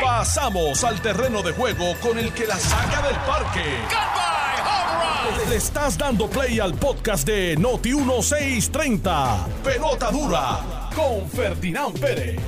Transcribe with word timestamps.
Pasamos 0.00 0.84
al 0.84 1.00
terreno 1.00 1.42
de 1.42 1.52
juego 1.52 1.94
con 2.00 2.18
el 2.18 2.32
que 2.32 2.46
la 2.46 2.56
saca 2.56 3.06
del 3.06 3.16
parque. 3.26 3.60
Le 5.48 5.56
estás 5.56 5.98
dando 5.98 6.28
play 6.28 6.60
al 6.60 6.74
podcast 6.74 7.26
de 7.26 7.56
Noti 7.56 7.94
1630. 7.94 9.46
Pelota 9.64 10.10
dura 10.10 10.90
con 10.94 11.28
Ferdinand 11.28 11.98
Pérez. 11.98 12.38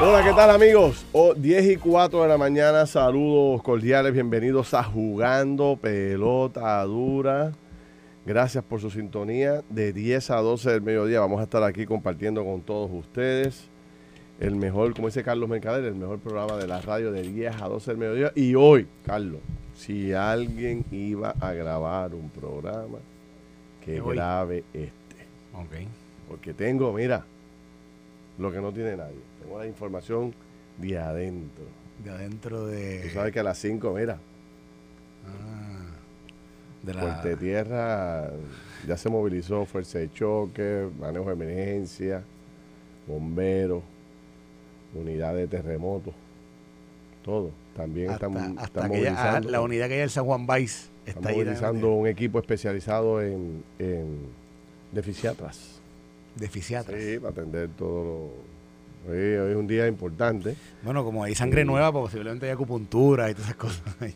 Hola, 0.00 0.22
¿qué 0.22 0.32
tal 0.32 0.50
amigos? 0.50 1.04
O 1.12 1.34
10 1.34 1.66
y 1.72 1.76
4 1.76 2.22
de 2.22 2.28
la 2.28 2.38
mañana, 2.38 2.86
saludos 2.86 3.62
cordiales, 3.62 4.12
bienvenidos 4.12 4.72
a 4.74 4.84
Jugando 4.84 5.76
Pelota 5.80 6.82
Dura. 6.84 7.52
Gracias 8.24 8.62
por 8.62 8.80
su 8.80 8.90
sintonía. 8.90 9.62
De 9.68 9.92
10 9.92 10.30
a 10.30 10.36
12 10.36 10.70
del 10.70 10.82
mediodía 10.82 11.20
vamos 11.20 11.40
a 11.40 11.44
estar 11.44 11.62
aquí 11.64 11.86
compartiendo 11.86 12.44
con 12.44 12.62
todos 12.62 12.90
ustedes 12.92 13.73
el 14.40 14.56
mejor, 14.56 14.94
como 14.94 15.08
dice 15.08 15.22
Carlos 15.22 15.48
Mercader, 15.48 15.84
el 15.84 15.94
mejor 15.94 16.18
programa 16.18 16.56
de 16.56 16.66
la 16.66 16.80
radio 16.80 17.12
de 17.12 17.22
10 17.22 17.60
a 17.62 17.68
12 17.68 17.90
del 17.92 17.98
mediodía. 17.98 18.32
Y 18.34 18.54
hoy, 18.54 18.86
Carlos, 19.06 19.40
si 19.76 20.12
alguien 20.12 20.84
iba 20.90 21.30
a 21.40 21.52
grabar 21.52 22.14
un 22.14 22.28
programa, 22.30 22.98
que 23.84 24.00
Hoy. 24.00 24.16
grabe 24.16 24.64
este. 24.72 24.92
Ok. 25.54 25.86
Porque 26.28 26.54
tengo, 26.54 26.92
mira, 26.92 27.24
lo 28.38 28.50
que 28.50 28.60
no 28.60 28.72
tiene 28.72 28.96
nadie. 28.96 29.18
Tengo 29.42 29.58
la 29.58 29.66
información 29.66 30.34
de 30.78 30.98
adentro. 30.98 31.64
De 32.02 32.10
adentro 32.10 32.66
de. 32.66 33.02
Tú 33.04 33.08
sabes 33.10 33.32
que 33.32 33.40
a 33.40 33.44
las 33.44 33.58
5, 33.58 33.92
mira, 33.94 34.18
Ah, 35.26 35.90
de 36.82 36.94
la. 36.94 37.00
Fuerte 37.00 37.36
Tierra 37.36 38.30
ya 38.86 38.96
se 38.96 39.08
movilizó 39.08 39.64
Fuerza 39.64 39.98
de 39.98 40.10
Choque, 40.12 40.88
Manejo 40.98 41.26
de 41.26 41.32
Emergencia, 41.32 42.22
Bomberos, 43.06 43.82
Unidad 44.94 45.34
de 45.34 45.46
Terremotos, 45.46 46.14
todo. 47.24 47.50
También 47.76 48.10
hasta, 48.10 48.26
están, 48.26 48.58
hasta 48.58 48.64
están 48.64 48.84
aquella- 48.84 49.10
ah, 49.10 49.14
movilizando, 49.14 49.50
la 49.50 49.60
unidad 49.60 49.88
que 49.88 49.94
hay 49.94 50.00
en 50.00 50.08
San 50.08 50.24
Juan 50.24 50.42
están 50.42 50.58
está 51.06 51.28
ahí. 51.28 51.36
movilizando 51.36 51.92
un 51.92 52.06
equipo 52.06 52.38
especializado 52.38 53.20
en, 53.20 53.64
en 53.78 54.28
de 54.92 55.02
fisiatras. 55.02 55.80
De 56.36 56.48
fisiatras. 56.48 57.00
Sí, 57.02 57.18
para 57.18 57.30
atender 57.30 57.68
todo 57.76 58.04
lo... 58.04 58.30
Sí, 59.06 59.18
hoy 59.18 59.50
es 59.50 59.56
un 59.56 59.66
día 59.66 59.86
importante. 59.86 60.56
Bueno, 60.82 61.04
como 61.04 61.24
hay 61.24 61.34
sangre 61.34 61.64
nueva, 61.64 61.92
pues 61.92 62.04
posiblemente 62.04 62.46
hay 62.46 62.52
acupuntura 62.52 63.28
y 63.30 63.34
todas 63.34 63.48
esas 63.48 63.56
cosas. 63.58 63.82
ahí. 64.00 64.14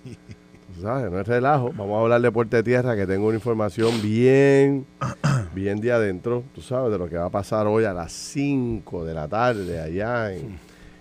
Tú 0.75 0.83
sabes, 0.83 1.11
no 1.11 1.21
es 1.21 1.27
relajo. 1.27 1.73
Vamos 1.77 1.99
a 1.99 2.01
hablar 2.03 2.21
de 2.21 2.31
Puerta 2.31 2.59
de 2.59 2.63
Tierra, 2.63 2.95
que 2.95 3.07
tengo 3.07 3.27
una 3.27 3.35
información 3.35 4.01
bien, 4.01 4.87
bien 5.55 5.81
de 5.81 5.93
adentro, 5.93 6.45
tú 6.55 6.63
sabes, 6.63 6.93
de 6.93 6.99
lo 6.99 7.09
que 7.09 7.17
va 7.17 7.27
a 7.27 7.31
pasar 7.31 7.67
hoy 7.67 7.85
a 7.85 7.93
las 7.93 8.13
5 8.13 9.05
de 9.05 9.15
la 9.15 9.29
tarde 9.29 9.81
allá 9.81 10.33
en, 10.33 10.59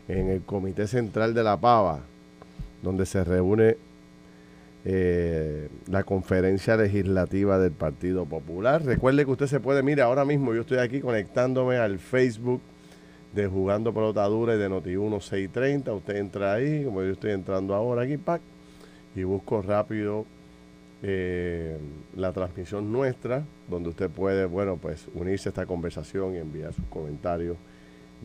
en 0.07 0.29
el 0.29 0.41
Comité 0.41 0.87
Central 0.87 1.33
de 1.33 1.43
la 1.43 1.57
Pava, 1.57 2.01
donde 2.81 3.05
se 3.05 3.23
reúne 3.23 3.77
eh, 4.85 5.67
la 5.87 6.03
conferencia 6.03 6.77
legislativa 6.77 7.59
del 7.59 7.71
Partido 7.71 8.25
Popular. 8.25 8.83
Recuerde 8.85 9.25
que 9.25 9.31
usted 9.31 9.47
se 9.47 9.59
puede, 9.59 9.83
mire, 9.83 10.01
ahora 10.01 10.23
mismo 10.23 10.53
yo 10.53 10.61
estoy 10.61 10.77
aquí 10.77 11.01
conectándome 11.01 11.77
al 11.77 11.99
Facebook 11.99 12.61
de 13.33 13.47
Jugando 13.47 13.93
Pelota 13.93 14.25
Dura 14.25 14.55
y 14.55 14.57
de 14.57 14.69
Noti1 14.69 15.19
630. 15.19 15.93
Usted 15.93 16.15
entra 16.15 16.53
ahí, 16.53 16.85
como 16.85 17.01
yo 17.03 17.11
estoy 17.11 17.31
entrando 17.31 17.75
ahora 17.75 18.03
aquí, 18.03 18.17
pac, 18.17 18.41
y 19.15 19.23
busco 19.23 19.61
rápido 19.61 20.25
eh, 21.03 21.77
la 22.15 22.31
transmisión 22.31 22.91
nuestra, 22.91 23.43
donde 23.69 23.89
usted 23.89 24.09
puede, 24.09 24.45
bueno, 24.45 24.77
pues 24.77 25.05
unirse 25.13 25.49
a 25.49 25.51
esta 25.51 25.65
conversación 25.65 26.35
y 26.35 26.37
enviar 26.37 26.73
sus 26.73 26.85
comentarios. 26.85 27.57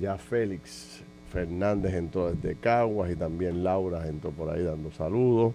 Ya 0.01 0.17
Félix 0.17 1.03
Fernández 1.33 1.95
entró 1.95 2.33
desde 2.33 2.55
Caguas 2.57 3.11
y 3.11 3.17
también 3.17 3.65
Laura 3.65 4.07
entró 4.07 4.31
por 4.31 4.51
ahí 4.51 4.63
dando 4.63 4.93
saludos. 4.93 5.55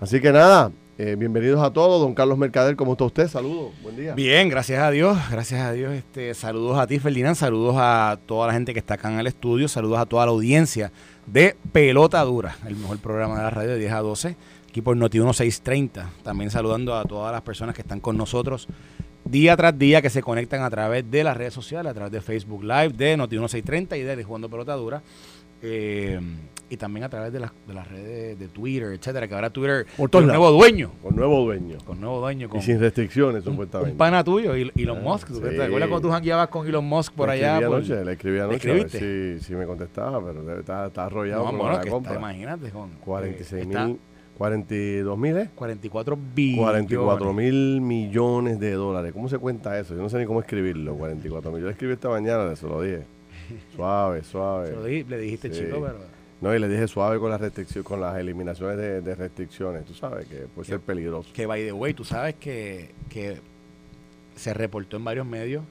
Así 0.00 0.18
que 0.20 0.32
nada, 0.32 0.72
eh, 0.96 1.14
bienvenidos 1.18 1.62
a 1.62 1.70
todos. 1.70 2.00
Don 2.00 2.14
Carlos 2.14 2.38
Mercader, 2.38 2.74
¿cómo 2.74 2.92
está 2.92 3.04
usted? 3.04 3.28
Saludos, 3.28 3.72
buen 3.82 3.96
día. 3.96 4.14
Bien, 4.14 4.48
gracias 4.48 4.82
a 4.82 4.90
Dios, 4.90 5.18
gracias 5.30 5.60
a 5.60 5.72
Dios. 5.72 5.92
Este, 5.92 6.32
saludos 6.32 6.78
a 6.78 6.86
ti, 6.86 6.98
Ferdinand, 6.98 7.36
saludos 7.36 7.76
a 7.78 8.18
toda 8.24 8.46
la 8.46 8.54
gente 8.54 8.72
que 8.72 8.78
está 8.78 8.94
acá 8.94 9.12
en 9.12 9.20
el 9.20 9.26
estudio, 9.26 9.68
saludos 9.68 9.98
a 9.98 10.06
toda 10.06 10.24
la 10.24 10.32
audiencia 10.32 10.90
de 11.26 11.54
Pelota 11.72 12.22
Dura, 12.22 12.56
el 12.66 12.76
mejor 12.76 12.98
programa 12.98 13.36
de 13.36 13.42
la 13.42 13.50
radio 13.50 13.70
de 13.70 13.78
10 13.78 13.92
a 13.92 14.00
12, 14.00 14.36
aquí 14.68 14.80
por 14.80 14.96
Noti 14.96 15.18
1630. 15.18 16.10
También 16.22 16.50
saludando 16.50 16.96
a 16.96 17.04
todas 17.04 17.30
las 17.30 17.42
personas 17.42 17.74
que 17.74 17.82
están 17.82 18.00
con 18.00 18.16
nosotros 18.16 18.68
día 19.24 19.56
tras 19.56 19.78
día, 19.78 20.02
que 20.02 20.10
se 20.10 20.22
conectan 20.22 20.62
a 20.62 20.70
través 20.70 21.10
de 21.10 21.24
las 21.24 21.36
redes 21.36 21.54
sociales, 21.54 21.90
a 21.90 21.94
través 21.94 22.12
de 22.12 22.20
Facebook 22.20 22.62
Live, 22.62 22.90
de 22.90 23.16
Noti 23.16 23.36
1630 23.36 23.96
y 23.96 24.02
de 24.02 24.24
Jugando 24.24 24.48
Pelota 24.48 24.74
Dura. 24.74 25.02
eh, 25.62 26.20
y 26.70 26.76
también 26.78 27.04
a 27.04 27.08
través 27.10 27.32
de 27.32 27.38
las, 27.40 27.52
de 27.68 27.74
las 27.74 27.86
redes 27.88 28.38
de 28.38 28.48
Twitter, 28.48 28.92
etcétera, 28.94 29.28
que 29.28 29.34
ahora 29.34 29.50
Twitter 29.50 29.86
lados. 29.98 30.24
nuevo 30.26 30.50
dueño, 30.50 30.90
Con 31.02 31.14
nuevo 31.14 31.44
dueño. 31.44 31.76
con 31.84 32.00
nuevo 32.00 32.20
dueño, 32.20 32.48
con 32.48 32.58
Y 32.58 32.62
sin 32.62 32.80
restricciones, 32.80 33.44
un, 33.46 33.52
supuestamente. 33.52 33.92
un 33.92 33.98
pana 33.98 34.24
tuyo, 34.24 34.54
Elon 34.54 34.98
Ah, 34.98 35.00
Musk. 35.02 35.28
¿Tú 35.28 35.34
sí. 35.36 35.40
¿Te 35.42 35.62
acuerdas 35.62 35.88
cuando 35.90 36.00
tú 36.08 36.10
jangueabas 36.12 36.48
con 36.48 36.66
Elon 36.66 36.84
Musk 36.84 37.12
por 37.12 37.28
Le 37.28 37.34
allá? 37.34 37.66
por- 37.66 37.76
anoche, 37.76 38.02
le 38.04 38.12
escribí 38.12 38.36
¿Le 38.38 38.42
anoche 38.42 38.70
a 38.70 38.74
ver 38.74 38.86
escribiste? 38.86 39.38
si, 39.40 39.44
si 39.46 39.54
me 39.54 39.66
contestaba, 39.66 40.24
pero 40.24 40.58
está 40.58 41.04
arrollado 41.04 41.44
No, 41.44 41.50
con 41.50 41.58
bueno, 41.58 41.72
la 41.78 41.86
compra. 41.90 42.12
está, 42.12 42.20
imagínate, 42.20 42.70
con 42.70 42.90
46 43.04 43.62
eh, 43.62 43.66
mil, 43.66 43.98
42 44.38 45.16
mil, 45.18 45.36
¿eh? 45.36 45.50
44 45.54 46.18
billones. 46.34 46.60
44 46.60 47.32
mil 47.32 47.80
millones 47.80 48.58
de 48.58 48.72
dólares. 48.72 49.12
¿Cómo 49.12 49.28
se 49.28 49.38
cuenta 49.38 49.78
eso? 49.78 49.94
Yo 49.94 50.02
no 50.02 50.08
sé 50.08 50.18
ni 50.18 50.26
cómo 50.26 50.40
escribirlo, 50.40 50.94
44 50.96 51.50
mil. 51.52 51.60
Yo 51.60 51.66
lo 51.66 51.70
escribí 51.70 51.92
esta 51.92 52.08
mañana, 52.08 52.54
se 52.56 52.66
lo 52.66 52.82
dije. 52.82 53.04
Suave, 53.76 54.24
suave. 54.24 54.68
Se 54.68 54.72
lo 54.74 54.84
di- 54.84 55.04
le 55.04 55.18
dijiste, 55.18 55.52
Sí. 55.52 55.60
chico, 55.64 55.80
pero... 55.80 55.98
No, 56.40 56.54
y 56.54 56.58
le 56.58 56.68
dije 56.68 56.86
suave 56.88 57.18
con 57.18 57.30
las 57.30 57.40
restricciones, 57.40 57.86
con 57.86 58.00
las 58.00 58.18
eliminaciones 58.18 58.76
de, 58.76 59.00
de 59.00 59.14
restricciones. 59.14 59.84
Tú 59.86 59.94
sabes 59.94 60.26
que 60.26 60.40
puede 60.54 60.66
ser 60.68 60.80
peligroso. 60.80 61.30
Que, 61.32 61.46
by 61.46 61.64
the 61.64 61.72
way, 61.72 61.94
tú 61.94 62.04
sabes 62.04 62.34
que, 62.34 62.90
que 63.08 63.38
se 64.34 64.52
reportó 64.52 64.96
en 64.98 65.04
varios 65.04 65.24
medios 65.26 65.62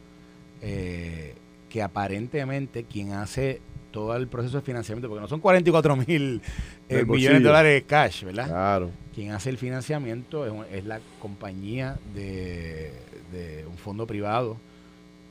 eh, 0.64 1.36
que 1.70 1.84
aparentemente 1.84 2.86
quien 2.86 3.12
hace 3.12 3.62
todo 3.94 4.14
el 4.18 4.28
proceso 4.28 4.58
de 4.58 4.64
financiamiento, 4.64 5.08
porque 5.08 5.22
no 5.22 5.28
son 5.30 5.40
44 5.40 5.96
mil 5.96 6.42
eh, 6.90 7.06
millones 7.06 7.40
de 7.42 7.48
dólares 7.48 7.84
cash, 7.88 8.24
¿verdad? 8.26 8.48
Claro. 8.48 8.90
Quien 9.16 9.32
hace 9.32 9.50
el 9.50 9.58
financiamiento 9.58 10.46
es, 10.46 10.52
un- 10.52 10.66
es 10.72 10.84
la 10.86 11.00
compañía 11.22 11.98
de, 12.14 12.92
de 13.32 13.66
un 13.70 13.78
fondo 13.78 14.06
privado 14.06 14.58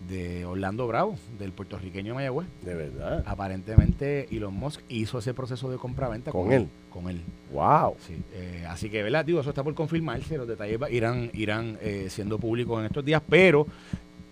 de 0.08 0.44
Orlando 0.44 0.86
Bravo, 0.88 1.16
del 1.38 1.52
puertorriqueño 1.52 2.14
Mayagüez. 2.14 2.48
De 2.64 2.74
verdad. 2.74 3.22
Aparentemente 3.24 4.26
Elon 4.34 4.52
Musk 4.54 4.80
hizo 4.88 5.18
ese 5.18 5.32
proceso 5.32 5.70
de 5.70 5.76
compra-venta 5.76 6.32
¿Con 6.32 6.52
él? 6.52 6.68
Con 6.90 7.08
él. 7.08 7.20
Wow. 7.52 7.96
Sí, 8.06 8.16
eh, 8.32 8.64
así 8.68 8.88
que, 8.90 9.02
¿verdad? 9.02 9.24
Digo, 9.24 9.40
eso 9.40 9.50
está 9.50 9.62
por 9.62 9.74
confirmarse, 9.74 10.36
los 10.38 10.48
detalles 10.48 10.80
irán, 10.90 11.30
irán 11.34 11.78
eh, 11.80 12.06
siendo 12.10 12.38
públicos 12.38 12.80
en 12.80 12.86
estos 12.86 13.04
días, 13.04 13.22
pero 13.28 13.66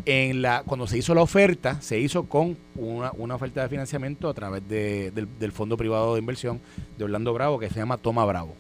en 0.07 0.43
la, 0.43 0.63
cuando 0.65 0.87
se 0.87 0.99
hizo 0.99 1.15
la 1.15 1.23
oferta, 1.23 1.81
se 1.81 1.99
hizo 1.99 2.25
con 2.25 2.57
una, 2.77 3.13
una 3.17 3.35
oferta 3.35 3.63
de 3.63 3.69
financiamiento 3.69 4.29
a 4.29 4.35
través 4.35 4.67
de- 4.69 5.11
del, 5.11 5.27
del 5.39 5.53
Fondo 5.53 5.77
Privado 5.77 6.15
de 6.15 6.21
Inversión 6.21 6.61
de 6.99 7.05
Orlando 7.05 7.33
Bravo, 7.35 7.59
que 7.59 7.69
se 7.69 7.77
llama 7.77 7.97
Toma 7.99 8.25
Bravo. 8.25 8.55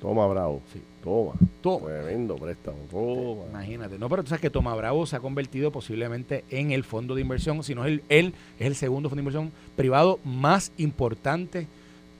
Toma, 0.00 0.26
bravo. 0.26 0.60
Sí. 0.70 0.80
Toma. 1.02 1.32
Toma. 1.62 1.86
Tremendo 1.86 2.36
préstamo. 2.36 2.76
Toma. 2.90 3.44
Imagínate. 3.50 3.98
No, 3.98 4.08
pero 4.10 4.22
tú 4.22 4.28
sabes 4.28 4.42
que 4.42 4.50
Toma 4.50 4.74
Bravo 4.74 5.06
se 5.06 5.16
ha 5.16 5.20
convertido 5.20 5.70
posiblemente 5.70 6.44
en 6.50 6.72
el 6.72 6.84
fondo 6.84 7.14
de 7.14 7.22
inversión, 7.22 7.62
sino 7.64 7.86
él, 7.86 8.02
él 8.10 8.34
es 8.58 8.66
el 8.66 8.74
segundo 8.74 9.08
fondo 9.08 9.20
de 9.22 9.28
inversión 9.28 9.52
privado 9.76 10.18
más 10.24 10.72
importante 10.76 11.66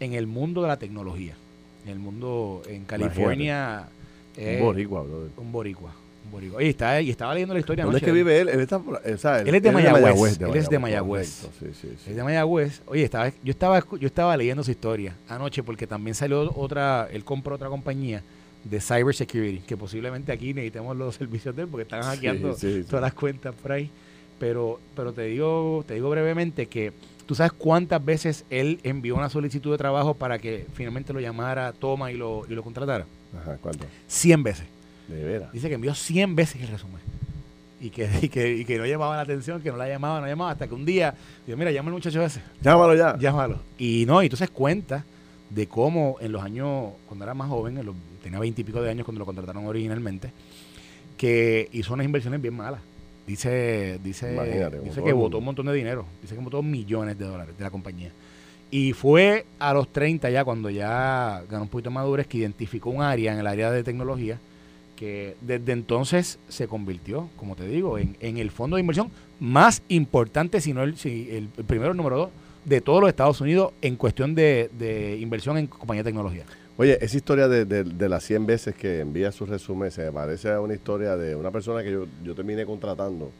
en 0.01 0.15
el 0.15 0.27
mundo 0.27 0.63
de 0.63 0.69
la 0.69 0.79
tecnología. 0.79 1.35
En 1.85 1.91
el 1.91 1.99
mundo, 1.99 2.63
en 2.69 2.85
California. 2.85 3.87
eh, 4.39 4.57
Un 4.61 4.67
boricua, 4.67 5.03
brother. 5.03 5.31
Un 5.37 5.53
boricua. 5.53 5.93
Boricua. 6.31 6.59
Oye, 6.59 6.69
está, 6.71 7.01
y 7.01 7.11
estaba 7.11 7.33
leyendo 7.35 7.55
la 7.55 7.61
historia 7.61 7.85
¿Dónde 7.85 7.99
es 7.99 8.03
anoche. 8.03 8.13
que 8.13 8.17
vive 8.17 8.41
él? 8.41 8.49
Él, 8.49 8.61
está 8.61 8.79
por- 8.79 8.97
o 9.05 9.19
sea, 9.19 9.41
Él 9.41 9.55
es 9.55 9.63
de 9.63 9.71
Mayagüez, 9.73 10.15
él 10.17 10.27
es 10.27 10.39
de 10.39 10.47
correcto. 10.47 10.81
Mayagüez. 10.81 11.29
Sí, 11.29 11.49
sí, 11.81 11.89
sí. 12.05 12.11
Es 12.11 12.17
de 12.17 12.23
Mayagüez. 12.25 12.83
Oye, 12.87 13.03
estaba, 13.05 13.29
yo 13.43 13.51
estaba 13.51 13.81
yo 14.01 14.07
estaba 14.07 14.37
leyendo 14.37 14.63
su 14.65 14.71
historia 14.71 15.17
anoche 15.29 15.63
porque 15.63 15.87
también 15.87 16.15
salió 16.15 16.53
otra, 16.57 17.09
él 17.13 17.25
compró 17.25 17.55
otra 17.55 17.69
compañía 17.69 18.23
de 18.65 18.81
cybersecurity, 18.81 19.59
que 19.61 19.77
posiblemente 19.77 20.33
aquí 20.33 20.55
necesitamos 20.55 20.97
los 20.97 21.15
servicios 21.17 21.55
de 21.55 21.63
él 21.63 21.69
porque 21.69 21.83
están 21.83 22.03
hackeando 22.03 22.57
todas 22.89 23.03
las 23.03 23.15
cuentas 23.15 23.55
por 23.55 23.73
ahí. 23.73 23.91
Pero, 24.39 24.81
pero 24.97 25.13
te 25.13 25.23
digo, 25.23 25.85
te 25.87 25.95
digo 25.95 26.11
brevemente 26.11 26.67
que 26.67 26.93
tú 27.25 27.35
sabes 27.37 27.53
cuántas 27.53 28.05
veces 28.05 28.45
él 28.51 28.81
envió 28.83 29.15
una 29.15 29.31
solicitud 29.31 29.71
de 29.71 29.79
trabajo 29.79 30.15
para 30.15 30.39
que 30.39 30.67
finalmente 30.75 31.13
lo 31.13 31.21
llamara 31.21 31.73
Toma 31.73 32.11
y 32.11 32.17
lo, 32.17 32.43
y 32.49 32.55
lo 32.55 32.63
contratara. 32.65 33.07
Ajá, 33.41 33.57
¿cuánto? 33.63 33.87
100 34.09 34.43
veces. 34.43 34.67
De 35.09 35.23
veras. 35.23 35.53
Dice 35.53 35.69
que 35.69 35.75
envió 35.75 35.95
100 35.95 36.35
veces 36.37 36.61
el 36.63 36.69
resumen. 36.69 37.01
Y 37.81 37.91
que, 37.91 38.09
y 38.23 38.29
que, 38.29 38.57
y 38.57 38.65
que 38.65 38.79
no 38.79 38.87
llamaba 38.87 39.17
la 39.17 39.23
atención, 39.23 39.61
que 39.61 39.71
no 39.71 39.77
la 39.77 39.89
llamaba, 39.89 40.21
no 40.21 40.27
llamaba, 40.27 40.53
hasta 40.53 40.67
que 40.67 40.75
un 40.75 40.85
día, 40.87 41.15
digo, 41.47 41.59
mira, 41.59 41.71
llama 41.71 41.89
al 41.89 41.95
muchacho 41.95 42.23
ese. 42.23 42.41
Llámalo 42.63 42.95
ya. 42.95 43.19
Llámalo. 43.19 43.59
Y 43.79 44.05
no, 44.07 44.23
y 44.23 44.27
entonces 44.27 44.49
cuenta 44.51 45.05
de 45.51 45.67
cómo 45.69 46.17
en 46.21 46.33
los 46.33 46.43
años, 46.43 46.93
cuando 47.07 47.25
era 47.25 47.35
más 47.35 47.49
joven, 47.49 47.79
en 47.79 47.87
los- 47.87 47.97
tenía 48.23 48.39
veintipico 48.39 48.81
de 48.81 48.91
años 48.91 49.05
cuando 49.05 49.19
lo 49.19 49.27
contrataron 49.27 49.67
originalmente, 49.67 50.31
que 51.17 51.69
hizo 51.73 51.93
unas 51.95 52.07
inversiones 52.07 52.41
bien 52.41 52.55
malas. 52.55 52.81
Dice, 53.27 53.99
dice, 54.03 54.35
Imagínate, 54.35 54.81
dice 54.81 55.03
que 55.03 55.13
votó 55.13 55.39
un 55.39 55.45
montón 55.45 55.67
de 55.67 55.73
dinero. 55.73 56.05
Dice 56.21 56.35
que 56.35 56.41
votó 56.43 56.63
millones 56.63 57.19
de 57.19 57.25
dólares 57.25 57.57
de 57.57 57.65
la 57.65 57.71
compañía. 57.71 58.11
Y 58.71 58.93
fue 58.93 59.47
a 59.59 59.73
los 59.73 59.89
30 59.93 60.29
ya, 60.31 60.45
cuando 60.45 60.69
ya 60.69 61.43
ganó 61.49 61.63
un 61.65 61.69
poquito 61.69 61.91
de 61.91 61.95
madurez, 61.95 62.27
que 62.27 62.39
identificó 62.39 62.91
un 62.91 63.03
área 63.03 63.33
en 63.33 63.39
el 63.39 63.47
área 63.47 63.71
de 63.71 63.83
tecnología 63.85 64.39
que 64.97 65.37
desde 65.41 65.73
entonces 65.73 66.39
se 66.49 66.69
convirtió, 66.69 67.29
como 67.37 67.57
te 67.57 67.67
digo, 67.67 67.99
en, 67.99 68.17
en 68.21 68.39
el 68.39 68.51
fondo 68.51 68.77
de 68.77 68.81
inversión 68.81 69.11
más 69.41 69.83
importante, 69.89 70.61
si 70.61 70.73
no 70.73 70.83
el, 70.83 70.97
si 70.97 71.29
el, 71.31 71.49
primero, 71.49 71.93
el 71.93 71.97
número 71.97 72.17
dos, 72.17 72.31
de 72.65 72.81
todos 72.81 73.01
los 73.01 73.11
Estados 73.11 73.41
Unidos 73.41 73.73
en 73.83 73.97
cuestión 73.97 74.35
de, 74.35 74.71
de 74.79 75.19
inversión 75.19 75.59
en 75.59 75.67
compañía 75.67 76.03
de 76.03 76.09
tecnología. 76.09 76.45
Oye, 76.77 76.99
esa 77.01 77.17
historia 77.17 77.47
de, 77.47 77.65
de, 77.65 77.85
de, 77.85 78.09
las 78.09 78.25
100 78.25 78.47
veces 78.47 78.75
que 78.75 79.01
envía 79.01 79.31
su 79.31 79.47
resumen 79.47 79.91
se 79.91 80.11
parece 80.11 80.51
a 80.51 80.61
una 80.61 80.75
historia 80.75 81.17
de 81.17 81.37
una 81.37 81.51
persona 81.51 81.83
que 81.83 81.93
yo, 81.93 82.07
yo 82.25 82.35
terminé 82.35 82.65
contratando 82.67 83.31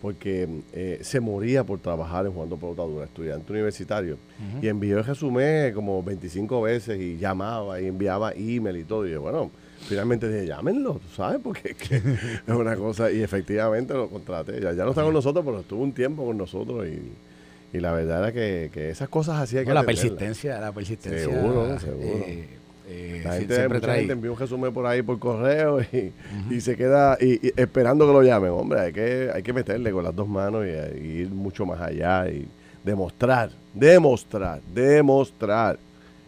porque 0.00 0.48
eh, 0.72 0.98
se 1.02 1.20
moría 1.20 1.64
por 1.64 1.78
trabajar 1.78 2.26
en 2.26 2.32
jugando 2.32 2.56
pelota 2.56 2.82
estudiante 3.04 3.52
universitario. 3.52 4.16
Y 4.62 4.68
envió 4.68 4.98
el 4.98 5.04
resumen 5.04 5.74
como 5.74 6.02
25 6.02 6.62
veces 6.62 6.98
y 6.98 7.18
llamaba 7.18 7.80
y 7.80 7.86
enviaba 7.86 8.32
email 8.32 8.78
y 8.78 8.84
todo. 8.84 9.06
Y 9.06 9.10
yo, 9.10 9.20
bueno, 9.20 9.50
finalmente 9.88 10.28
dije, 10.28 10.46
llámenlo, 10.46 10.94
tú 10.94 11.14
sabes, 11.14 11.40
porque 11.42 11.76
es, 11.78 12.54
una 12.54 12.76
cosa. 12.76 13.10
Y 13.10 13.22
efectivamente 13.22 13.94
lo 13.94 14.08
contraté. 14.08 14.60
Ya, 14.60 14.72
ya 14.72 14.84
no 14.84 14.90
está 14.90 15.02
con 15.02 15.14
nosotros, 15.14 15.44
pero 15.44 15.60
estuvo 15.60 15.82
un 15.82 15.92
tiempo 15.92 16.24
con 16.24 16.36
nosotros 16.36 16.86
y, 16.86 17.76
y 17.76 17.80
la 17.80 17.92
verdad 17.92 18.18
era 18.20 18.32
que, 18.32 18.70
que 18.72 18.90
esas 18.90 19.08
cosas 19.08 19.38
hacía 19.40 19.64
que... 19.64 19.72
la 19.72 19.84
persistencia, 19.84 20.60
la 20.60 20.72
persistencia. 20.72 21.20
Seguro, 21.20 21.78
seguro. 21.78 22.24
Eh, 22.26 22.48
eh, 22.92 23.22
la 23.24 23.34
gente, 23.34 23.68
mucha 23.68 23.94
gente 23.94 24.12
envía 24.12 24.32
un 24.32 24.38
resumen 24.38 24.72
por 24.72 24.84
ahí 24.84 25.00
por 25.02 25.16
correo 25.20 25.80
y, 25.80 26.12
y 26.50 26.60
se 26.60 26.76
queda 26.76 27.16
y, 27.20 27.52
esperando 27.56 28.04
que 28.04 28.12
lo 28.12 28.22
llamen. 28.22 28.50
Hombre, 28.50 28.80
hay 28.80 28.92
que, 28.92 29.30
hay 29.32 29.42
que 29.44 29.52
meterle 29.52 29.92
con 29.92 30.02
las 30.02 30.14
dos 30.14 30.26
manos 30.26 30.64
y, 30.66 31.06
ir 31.06 31.30
mucho 31.30 31.64
más 31.64 31.80
allá 31.80 32.28
y 32.28 32.48
demostrar, 32.82 33.50
demostrar, 33.72 34.60
demostrar 34.74 35.78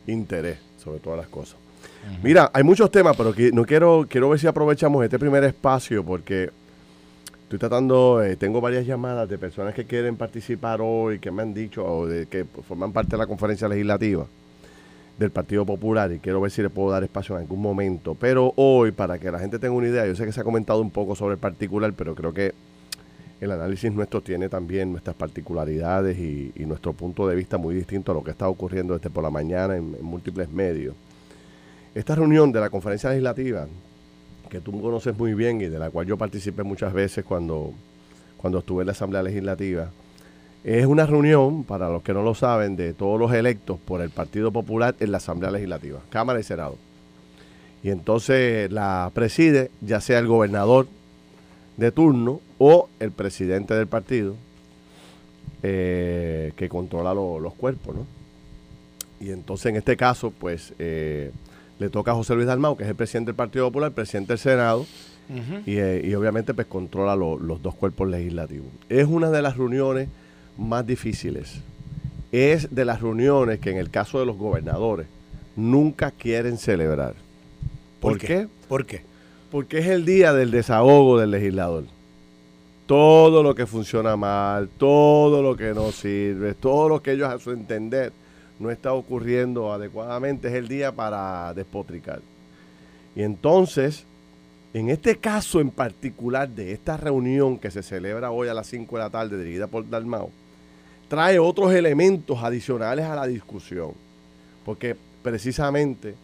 interés 0.07 0.59
sobre 0.79 1.01
todas 1.01 1.19
las 1.19 1.29
cosas. 1.29 1.57
Mira, 2.23 2.51
hay 2.53 2.63
muchos 2.63 2.91
temas, 2.91 3.17
pero 3.17 3.33
que 3.33 3.53
no 3.53 3.65
quiero, 3.65 4.07
quiero 4.09 4.29
ver 4.29 4.39
si 4.39 4.47
aprovechamos 4.47 5.05
este 5.05 5.19
primer 5.19 5.45
espacio 5.45 6.05
porque 6.05 6.51
estoy 7.43 7.59
tratando, 7.59 8.23
eh, 8.23 8.37
tengo 8.37 8.61
varias 8.61 8.87
llamadas 8.87 9.29
de 9.29 9.39
personas 9.39 9.75
que 9.75 9.85
quieren 9.85 10.17
participar 10.17 10.81
hoy, 10.83 11.19
que 11.19 11.31
me 11.31 11.43
han 11.43 11.53
dicho, 11.53 11.85
o 11.85 12.07
de 12.07 12.27
que 12.27 12.45
forman 12.45 12.93
parte 12.93 13.13
de 13.13 13.19
la 13.19 13.27
conferencia 13.27 13.69
legislativa 13.69 14.27
del 15.19 15.31
Partido 15.31 15.67
Popular 15.67 16.11
y 16.13 16.19
quiero 16.19 16.41
ver 16.41 16.51
si 16.51 16.63
le 16.63 16.71
puedo 16.71 16.91
dar 16.91 17.05
espacio 17.05 17.37
en 17.37 17.43
algún 17.43 17.61
momento. 17.61 18.17
Pero 18.19 18.53
hoy, 18.57 18.93
para 18.93 19.19
que 19.19 19.31
la 19.31 19.39
gente 19.39 19.59
tenga 19.59 19.75
una 19.75 19.89
idea, 19.89 20.07
yo 20.07 20.17
sé 20.17 20.25
que 20.25 20.33
se 20.33 20.41
ha 20.41 20.45
comentado 20.45 20.81
un 20.81 20.91
poco 20.91 21.15
sobre 21.15 21.35
el 21.35 21.39
particular, 21.39 21.93
pero 21.97 22.15
creo 22.15 22.33
que 22.33 22.55
el 23.41 23.51
análisis 23.51 23.93
nuestro 23.93 24.23
tiene 24.23 24.49
también 24.49 24.93
nuestras 24.93 25.17
particularidades 25.17 26.17
y, 26.19 26.53
nuestro 26.65 26.93
punto 26.93 27.27
de 27.29 27.37
vista 27.37 27.59
muy 27.59 27.75
distinto 27.75 28.13
a 28.13 28.15
lo 28.15 28.23
que 28.23 28.31
está 28.31 28.49
ocurriendo 28.49 28.95
desde 28.95 29.11
por 29.11 29.23
la 29.23 29.31
mañana 29.31 29.77
en 29.77 30.03
múltiples 30.03 30.49
medios. 30.49 30.95
Esta 31.95 32.15
reunión 32.15 32.53
de 32.53 32.61
la 32.61 32.71
conferencia 32.71 33.11
legislativa, 33.11 33.67
que 34.49 34.61
tú 34.61 34.81
conoces 34.81 35.17
muy 35.17 35.35
bien 35.35 35.61
y 35.61 35.67
de 35.67 35.79
la 35.79 35.91
cual 35.91 36.07
yo 36.07 36.17
participé 36.17 36.63
muchas 36.63 36.93
veces 36.93 37.23
cuando, 37.25 37.73
cuando 38.39 38.61
estuve 38.61 38.83
en 38.83 38.87
la 38.87 38.93
Asamblea 38.93 39.23
Legislativa, 39.23 39.91
es 40.65 40.87
una 40.87 41.05
reunión, 41.05 41.65
para 41.65 41.91
los 41.91 42.03
que 42.03 42.15
no 42.15 42.23
lo 42.23 42.35
saben, 42.35 42.77
de 42.77 42.95
todos 42.95 43.19
los 43.21 43.33
electos 43.33 43.79
por 43.79 44.01
el 44.01 44.11
Partido 44.11 44.53
Popular 44.53 44.95
en 45.01 45.11
la 45.11 45.19
Asamblea 45.19 45.51
Legislativa, 45.51 46.01
Cámara 46.09 46.41
y 46.41 46.45
Senado. 46.45 46.79
Y 47.83 47.91
entonces 47.91 48.71
la 48.71 49.11
preside 49.13 49.71
ya 49.81 50.01
sea 50.01 50.19
el 50.19 50.29
gobernador 50.29 50.87
de 51.77 51.91
turno 51.91 52.41
o 52.59 52.89
el 53.01 53.11
presidente 53.11 53.75
del 53.75 53.89
partido 53.89 54.37
eh, 55.63 56.53
que 56.57 56.69
controla 56.69 57.13
los 57.13 57.55
cuerpos, 57.55 57.97
¿no? 57.97 58.07
Y 59.21 59.31
entonces 59.31 59.67
en 59.67 59.77
este 59.77 59.97
caso, 59.97 60.31
pues 60.31 60.75
eh, 60.79 61.33
le 61.83 61.91
toca 61.91 62.13
a 62.13 62.15
José 62.15 62.35
Luis 62.35 62.47
Dalmau, 62.47 62.77
que 62.77 62.85
es 62.85 62.89
el 62.89 62.95
presidente 62.95 63.31
del 63.31 63.37
Partido 63.37 63.67
Popular, 63.67 63.93
presidente 63.93 64.35
del 64.35 64.39
Senado, 64.39 64.87
eh, 65.67 66.03
y, 66.05 66.15
obviamente 66.15 66.55
pues 66.55 66.67
controla 66.67 67.17
los 67.17 67.61
dos 67.61 67.75
cuerpos 67.75 68.09
legislativos. 68.09 68.69
Es 68.89 69.07
una 69.07 69.31
de 69.31 69.43
las 69.43 69.57
reuniones 69.57 70.09
más 70.57 70.87
difíciles. 70.87 71.61
Es 72.31 72.75
de 72.75 72.85
las 72.85 73.01
reuniones 73.01 73.59
que 73.59 73.71
en 73.71 73.79
el 73.79 73.91
caso 73.91 74.21
de 74.21 74.27
los 74.27 74.37
gobernadores 74.37 75.07
nunca 75.57 76.13
quieren 76.13 76.57
celebrar. 76.57 77.15
¿Por, 78.01 78.19
qué? 78.19 78.47
¿Por 78.69 78.87
qué? 78.87 79.03
Porque 79.51 79.79
es 79.79 79.87
el 79.87 80.05
día 80.05 80.33
del 80.33 80.51
desahogo 80.51 81.19
del 81.19 81.33
legislador. 81.33 81.85
Todo 82.87 83.43
lo 83.43 83.55
que 83.55 83.67
funciona 83.67 84.17
mal, 84.17 84.69
todo 84.69 85.43
lo 85.43 85.57
que 85.57 85.75
no 85.75 85.91
sirve, 85.93 86.55
todo 86.55 86.89
lo 86.89 87.03
que 87.03 87.13
ellos 87.13 87.29
a 87.29 87.39
su 87.39 87.51
entender 87.51 88.13
no 88.63 88.71
está 88.71 88.93
ocurriendo 88.95 89.73
adecuadamente, 89.73 90.49
es 90.49 90.55
el 90.55 90.69
día 90.69 90.93
para 90.93 91.53
despotricar. 91.55 92.21
Y 93.15 93.23
entonces, 93.23 94.05
en 94.73 94.89
este 94.89 95.17
caso 95.17 95.61
en 95.61 95.71
particular 95.71 96.49
de 96.49 96.73
esta 96.73 96.97
reunión 96.97 97.59
que 97.59 97.71
se 97.71 97.83
celebra 97.83 98.31
hoy 98.31 98.49
a 98.49 98.55
las 98.55 98.69
5 98.69 98.97
de 98.97 99.03
la 99.03 99.11
tarde, 99.11 99.37
dirigida 99.37 99.67
por 99.67 99.89
Dalmau, 99.89 100.31
trae 101.09 101.39
otros 101.39 101.75
elementos 101.75 102.43
adicionales 102.43 103.05
a 103.05 103.15
la 103.15 103.27
discusión. 103.27 103.93
Porque 104.65 104.97
precisamente 105.23 106.15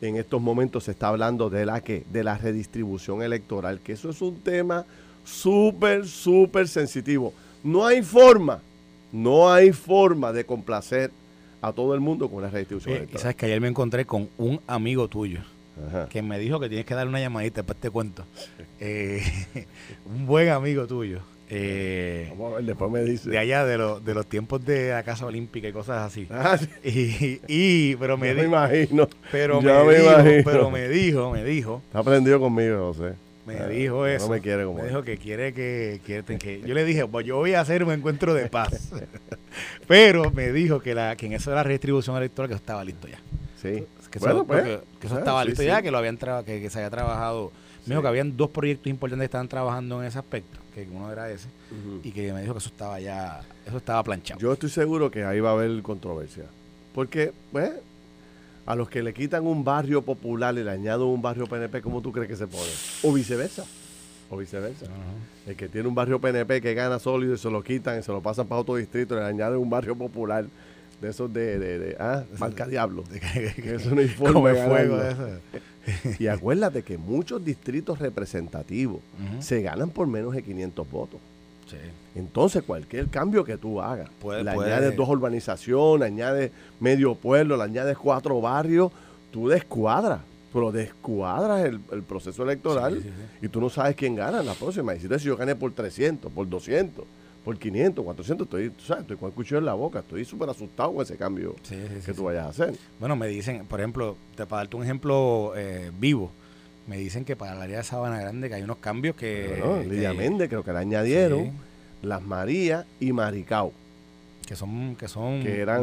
en 0.00 0.16
estos 0.16 0.40
momentos 0.40 0.84
se 0.84 0.92
está 0.92 1.08
hablando 1.08 1.50
de 1.50 1.66
la 1.66 1.80
que 1.80 2.04
de 2.10 2.22
la 2.22 2.38
redistribución 2.38 3.22
electoral, 3.22 3.80
que 3.80 3.92
eso 3.92 4.10
es 4.10 4.20
un 4.20 4.38
tema 4.40 4.84
súper, 5.24 6.06
súper 6.06 6.68
sensitivo. 6.68 7.32
No 7.62 7.86
hay 7.86 8.02
forma, 8.02 8.60
no 9.12 9.50
hay 9.50 9.72
forma 9.72 10.32
de 10.32 10.44
complacer 10.44 11.10
a 11.68 11.72
todo 11.72 11.94
el 11.94 12.00
mundo 12.00 12.28
con 12.28 12.42
la 12.42 12.50
redistribución 12.50 12.96
electoral. 12.96 13.20
Sabes 13.20 13.36
que 13.36 13.46
ayer 13.46 13.60
me 13.60 13.68
encontré 13.68 14.04
con 14.04 14.28
un 14.38 14.60
amigo 14.66 15.08
tuyo 15.08 15.40
que 16.10 16.22
me 16.22 16.38
dijo 16.38 16.60
que 16.60 16.68
tienes 16.68 16.86
que 16.86 16.94
darle 16.94 17.10
una 17.10 17.20
llamadita 17.20 17.62
para 17.62 17.76
este 17.76 17.90
cuento. 17.90 18.24
Eh, 18.80 19.22
un 20.04 20.26
buen 20.26 20.50
amigo 20.50 20.86
tuyo. 20.86 21.20
Eh, 21.48 22.26
Vamos 22.30 22.52
a 22.52 22.56
ver, 22.56 22.64
después 22.64 22.90
me 22.90 23.02
dice. 23.02 23.30
De 23.30 23.38
allá, 23.38 23.64
de, 23.64 23.78
de 24.04 24.14
los 24.14 24.26
tiempos 24.26 24.62
de 24.62 24.90
la 24.90 25.02
Casa 25.04 25.24
Olímpica 25.24 25.68
y 25.68 25.72
cosas 25.72 26.02
así. 26.02 26.26
Ah, 26.30 26.58
y, 26.82 27.96
pero 27.96 28.18
me, 28.18 28.32
imagino. 28.32 29.08
Pero 29.30 29.62
me, 29.62 29.72
dijo, 29.72 30.10
pero 30.44 30.70
me 30.70 30.88
dijo, 30.88 31.30
me 31.30 31.44
dijo. 31.44 31.80
Está 31.86 32.00
aprendido 32.00 32.40
conmigo, 32.40 32.92
José. 32.92 33.14
Me 33.46 33.56
ah, 33.58 33.68
dijo 33.68 34.06
eso. 34.06 34.26
No 34.26 34.32
me 34.32 34.40
quiere 34.40 34.64
como 34.64 34.82
Me 34.82 34.88
dijo 34.88 35.02
que 35.02 35.16
quiere 35.16 35.54
que, 35.54 36.00
que, 36.04 36.62
Yo 36.66 36.74
le 36.74 36.84
dije, 36.84 37.06
pues 37.06 37.24
yo 37.24 37.36
voy 37.36 37.54
a 37.54 37.60
hacer 37.60 37.84
un 37.84 37.92
encuentro 37.92 38.34
de 38.34 38.48
paz. 38.48 38.90
Pero 39.88 40.30
me 40.30 40.52
dijo 40.52 40.80
que, 40.80 40.94
la, 40.94 41.16
que 41.16 41.26
en 41.26 41.32
eso 41.32 41.50
de 41.50 41.56
la 41.56 41.62
redistribución 41.62 42.16
electoral 42.16 42.48
que 42.48 42.54
eso 42.54 42.62
estaba 42.62 42.84
listo 42.84 43.08
ya. 43.08 43.18
Sí. 43.60 43.84
Que 44.10 44.18
eso, 44.18 44.44
pues, 44.46 44.62
que, 44.62 45.06
eso 45.06 45.18
estaba 45.18 45.44
listo 45.44 45.62
ya, 45.62 45.82
que 45.82 45.90
lo 45.90 45.98
habían 45.98 46.16
que, 46.16 46.60
que, 46.60 46.70
se 46.70 46.78
había 46.78 46.90
trabajado. 46.90 47.50
Me 47.86 47.94
dijo 47.94 48.02
que 48.02 48.08
habían 48.08 48.36
dos 48.36 48.50
proyectos 48.50 48.88
importantes 48.88 49.24
que 49.24 49.26
estaban 49.26 49.48
trabajando 49.48 50.00
en 50.00 50.08
ese 50.08 50.18
aspecto, 50.18 50.58
que 50.74 50.86
uno 50.90 51.10
era 51.10 51.30
ese, 51.30 51.48
y 52.02 52.12
que 52.12 52.32
me 52.32 52.40
dijo 52.40 52.54
que 52.54 52.58
eso 52.58 52.68
estaba 52.68 53.00
ya, 53.00 53.42
eso 53.66 53.76
estaba 53.76 54.02
planchado. 54.02 54.40
Yo 54.40 54.52
estoy 54.52 54.70
seguro 54.70 55.10
que 55.10 55.24
ahí 55.24 55.40
va 55.40 55.50
a 55.50 55.52
haber 55.52 55.82
controversia. 55.82 56.44
Porque, 56.94 57.32
pues, 57.50 57.72
a 58.66 58.74
los 58.74 58.88
que 58.88 59.02
le 59.02 59.12
quitan 59.12 59.46
un 59.46 59.64
barrio 59.64 60.02
popular 60.02 60.54
y 60.56 60.62
le 60.62 60.70
añaden 60.70 61.06
un 61.06 61.20
barrio 61.20 61.46
PNP, 61.46 61.82
¿cómo 61.82 62.00
tú 62.00 62.12
crees 62.12 62.28
que 62.28 62.36
se 62.36 62.46
pone? 62.46 62.70
O 63.02 63.12
viceversa. 63.12 63.64
O 64.34 64.38
viceversa. 64.38 64.86
El 65.46 65.56
que 65.56 65.68
tiene 65.68 65.86
un 65.88 65.94
barrio 65.94 66.20
PNP 66.20 66.60
que 66.60 66.74
gana 66.74 66.98
sólido 66.98 67.34
y 67.34 67.38
se 67.38 67.50
lo 67.50 67.62
quitan 67.62 67.98
y 68.00 68.02
se 68.02 68.12
lo 68.12 68.20
pasan 68.20 68.46
para 68.46 68.60
otro 68.60 68.76
distrito 68.76 69.14
y 69.14 69.18
le 69.18 69.24
añaden 69.24 69.58
un 69.58 69.70
barrio 69.70 69.94
popular 69.94 70.46
de 71.00 71.10
esos 71.10 71.32
de, 71.32 71.58
de, 71.58 71.78
de 71.78 71.96
ah, 72.00 72.24
marca 72.38 72.66
diablo. 72.66 73.04
que 73.32 73.74
es 73.74 73.86
un 73.86 74.00
informe 74.00 74.52
de 74.52 74.66
fuego 74.66 74.98
y 76.18 76.26
acuérdate 76.26 76.82
que 76.82 76.98
muchos 76.98 77.44
distritos 77.44 77.98
representativos 77.98 79.00
se 79.40 79.62
ganan 79.62 79.90
por 79.90 80.06
menos 80.06 80.34
de 80.34 80.42
500 80.42 80.90
votos. 80.90 81.20
Entonces, 82.14 82.62
cualquier 82.62 83.08
cambio 83.08 83.44
que 83.44 83.56
tú 83.56 83.80
hagas, 83.80 84.08
le 84.22 84.50
añades 84.50 84.96
dos 84.96 85.08
urbanizaciones, 85.08 86.06
añades 86.06 86.52
medio 86.78 87.14
pueblo, 87.16 87.56
le 87.56 87.64
añades 87.64 87.98
cuatro 87.98 88.40
barrios, 88.40 88.92
tú 89.32 89.48
descuadras, 89.48 90.20
pero 90.54 90.70
descuadras 90.70 91.64
el, 91.64 91.80
proceso 92.04 92.44
electoral 92.44 93.02
y 93.42 93.48
tú 93.48 93.60
no 93.60 93.68
sabes 93.68 93.96
quién 93.96 94.14
gana 94.14 94.38
en 94.38 94.46
la 94.46 94.54
próxima. 94.54 94.94
Y 94.94 95.00
si 95.00 95.08
yo 95.08 95.36
gané 95.36 95.56
por 95.56 95.72
300, 95.72 96.30
por 96.30 96.48
200, 96.48 97.04
por 97.44 97.58
500, 97.58 98.04
400, 98.04 98.46
estoy, 98.46 98.70
tú 98.70 98.84
sabes, 98.84 99.02
estoy 99.02 99.16
con 99.16 99.30
el 99.30 99.34
cuchillo 99.34 99.58
en 99.58 99.64
la 99.64 99.74
boca, 99.74 99.98
estoy 99.98 100.24
súper 100.24 100.48
asustado 100.48 100.94
con 100.94 101.02
ese 101.02 101.16
cambio 101.16 101.56
que 101.68 102.14
tú 102.14 102.22
vayas 102.22 102.46
a 102.46 102.48
hacer. 102.50 102.74
Bueno, 103.00 103.16
me 103.16 103.26
dicen, 103.26 103.66
por 103.66 103.80
ejemplo, 103.80 104.16
te, 104.36 104.46
para 104.46 104.60
darte 104.60 104.76
un 104.76 104.84
ejemplo 104.84 105.54
eh, 105.56 105.90
vivo, 105.98 106.30
me 106.86 106.98
dicen 106.98 107.24
que 107.24 107.34
para 107.34 107.54
el 107.56 107.60
área 107.60 107.78
de 107.78 107.82
Sabana 107.82 108.20
Grande 108.20 108.48
que 108.48 108.54
hay 108.54 108.62
unos 108.62 108.76
cambios 108.76 109.16
que... 109.16 109.60
Bueno, 109.60 109.82
Lidia 109.82 110.14
Méndez 110.14 110.48
creo 110.48 110.62
que 110.62 110.72
le 110.72 110.78
añadieron 110.78 111.50
Las 112.00 112.22
Marías 112.22 112.86
y 113.00 113.12
Maricao. 113.12 113.72
Que 114.46 114.56
son, 114.56 114.94
que 114.96 115.08
son 115.08 115.42
que 115.42 115.60
eran, 115.60 115.82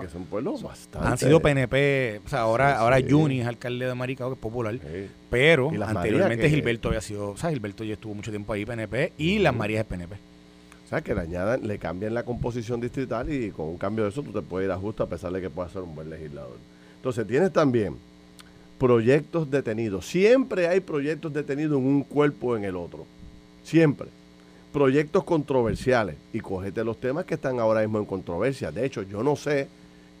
que 0.00 0.08
son 0.08 0.24
pueblos 0.24 0.62
bastante. 0.62 1.08
Han 1.08 1.16
sido 1.16 1.40
PNP, 1.40 2.20
o 2.24 2.28
sea, 2.28 2.40
ahora, 2.40 2.78
ahora 2.78 2.98
Juni 3.06 3.40
es 3.40 3.46
alcalde 3.46 3.86
de 3.86 3.94
Maricao, 3.94 4.28
que 4.28 4.34
es 4.34 4.40
popular, 4.40 4.78
pero 5.30 5.70
anteriormente 5.82 6.50
Gilberto 6.50 6.88
había 6.88 7.00
sido, 7.00 7.30
o 7.30 7.36
sea, 7.36 7.50
Gilberto 7.50 7.82
ya 7.84 7.94
estuvo 7.94 8.14
mucho 8.14 8.30
tiempo 8.30 8.52
ahí 8.52 8.66
PNP 8.66 9.14
y 9.16 9.38
Las 9.38 9.54
Marías 9.54 9.80
es 9.80 9.86
PNP. 9.86 10.16
sea, 10.88 11.00
que 11.00 11.14
le 11.14 11.22
añadan, 11.22 11.66
le 11.66 11.78
cambian 11.78 12.12
la 12.12 12.24
composición 12.24 12.80
distrital 12.80 13.32
y 13.32 13.50
con 13.50 13.68
un 13.68 13.78
cambio 13.78 14.04
de 14.04 14.10
eso 14.10 14.22
tú 14.22 14.32
te 14.32 14.42
puedes 14.42 14.66
ir 14.66 14.72
a 14.72 14.76
justo 14.76 15.02
a 15.02 15.08
pesar 15.08 15.32
de 15.32 15.40
que 15.40 15.48
puedas 15.48 15.72
ser 15.72 15.82
un 15.82 15.94
buen 15.94 16.10
legislador. 16.10 16.58
Entonces, 16.96 17.26
tienes 17.26 17.50
también 17.50 17.96
proyectos 18.78 19.50
detenidos. 19.50 20.06
Siempre 20.06 20.68
hay 20.68 20.80
proyectos 20.80 21.32
detenidos 21.32 21.78
en 21.78 21.86
un 21.86 22.02
cuerpo 22.02 22.48
o 22.48 22.56
en 22.56 22.64
el 22.64 22.76
otro. 22.76 23.06
Siempre. 23.62 24.08
Proyectos 24.72 25.24
controversiales. 25.24 26.16
Y 26.32 26.40
cógete 26.40 26.84
los 26.84 26.98
temas 26.98 27.24
que 27.24 27.34
están 27.34 27.58
ahora 27.58 27.80
mismo 27.80 27.98
en 27.98 28.04
controversia. 28.04 28.70
De 28.70 28.84
hecho, 28.84 29.02
yo 29.02 29.22
no 29.22 29.36
sé 29.36 29.68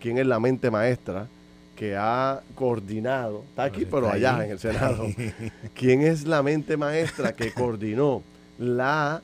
quién 0.00 0.18
es 0.18 0.26
la 0.26 0.40
mente 0.40 0.70
maestra 0.70 1.28
que 1.76 1.96
ha 1.96 2.42
coordinado, 2.56 3.42
está 3.48 3.64
aquí, 3.64 3.86
pero 3.86 4.06
está 4.06 4.16
allá 4.16 4.36
ahí. 4.36 4.44
en 4.44 4.50
el 4.50 4.58
Senado, 4.58 5.06
quién 5.74 6.02
es 6.02 6.26
la 6.26 6.42
mente 6.42 6.76
maestra 6.76 7.32
que 7.32 7.52
coordinó 7.52 8.22
la 8.58 9.22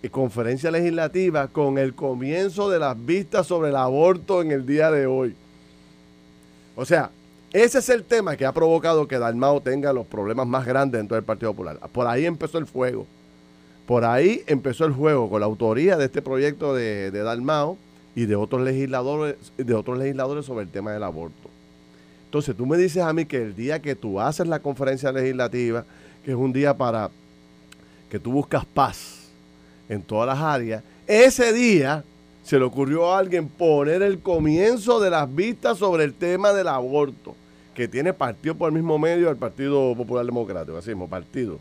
eh, 0.00 0.08
conferencia 0.08 0.70
legislativa 0.70 1.48
con 1.48 1.76
el 1.76 1.94
comienzo 1.94 2.70
de 2.70 2.78
las 2.78 3.04
vistas 3.04 3.48
sobre 3.48 3.70
el 3.70 3.76
aborto 3.76 4.42
en 4.42 4.52
el 4.52 4.64
día 4.64 4.92
de 4.92 5.06
hoy. 5.06 5.34
O 6.76 6.84
sea, 6.84 7.10
ese 7.52 7.78
es 7.78 7.88
el 7.88 8.04
tema 8.04 8.36
que 8.36 8.46
ha 8.46 8.52
provocado 8.52 9.08
que 9.08 9.18
Dalmao 9.18 9.60
tenga 9.60 9.92
los 9.92 10.06
problemas 10.06 10.46
más 10.46 10.64
grandes 10.64 11.00
dentro 11.00 11.16
del 11.16 11.24
Partido 11.24 11.52
Popular. 11.52 11.80
Por 11.90 12.06
ahí 12.06 12.26
empezó 12.26 12.58
el 12.58 12.66
fuego. 12.66 13.06
Por 13.88 14.04
ahí 14.04 14.42
empezó 14.46 14.84
el 14.84 14.92
juego 14.92 15.30
con 15.30 15.40
la 15.40 15.46
autoría 15.46 15.96
de 15.96 16.04
este 16.04 16.20
proyecto 16.20 16.74
de, 16.74 17.10
Dalmao 17.10 17.78
y 18.14 18.26
de 18.26 18.36
otros 18.36 18.60
legisladores, 18.60 19.36
de 19.56 19.72
otros 19.72 19.96
legisladores 19.96 20.44
sobre 20.44 20.64
el 20.64 20.70
tema 20.70 20.92
del 20.92 21.02
aborto. 21.02 21.48
Entonces, 22.26 22.54
tú 22.54 22.66
me 22.66 22.76
dices 22.76 23.02
a 23.02 23.14
mí 23.14 23.24
que 23.24 23.38
el 23.38 23.56
día 23.56 23.80
que 23.80 23.94
tú 23.94 24.20
haces 24.20 24.46
la 24.46 24.58
conferencia 24.58 25.10
legislativa, 25.10 25.86
que 26.22 26.32
es 26.32 26.36
un 26.36 26.52
día 26.52 26.76
para 26.76 27.08
que 28.10 28.18
tú 28.18 28.30
buscas 28.30 28.66
paz 28.66 29.30
en 29.88 30.02
todas 30.02 30.26
las 30.26 30.38
áreas, 30.38 30.84
ese 31.06 31.54
día 31.54 32.04
se 32.44 32.58
le 32.58 32.66
ocurrió 32.66 33.10
a 33.10 33.18
alguien 33.18 33.48
poner 33.48 34.02
el 34.02 34.18
comienzo 34.18 35.00
de 35.00 35.08
las 35.08 35.34
vistas 35.34 35.78
sobre 35.78 36.04
el 36.04 36.12
tema 36.12 36.52
del 36.52 36.68
aborto, 36.68 37.34
que 37.74 37.88
tiene 37.88 38.12
partido 38.12 38.54
por 38.54 38.68
el 38.68 38.74
mismo 38.74 38.98
medio 38.98 39.28
del 39.28 39.36
Partido 39.38 39.94
Popular 39.96 40.26
Democrático, 40.26 40.76
así 40.76 40.90
mismo, 40.90 41.08
partido. 41.08 41.58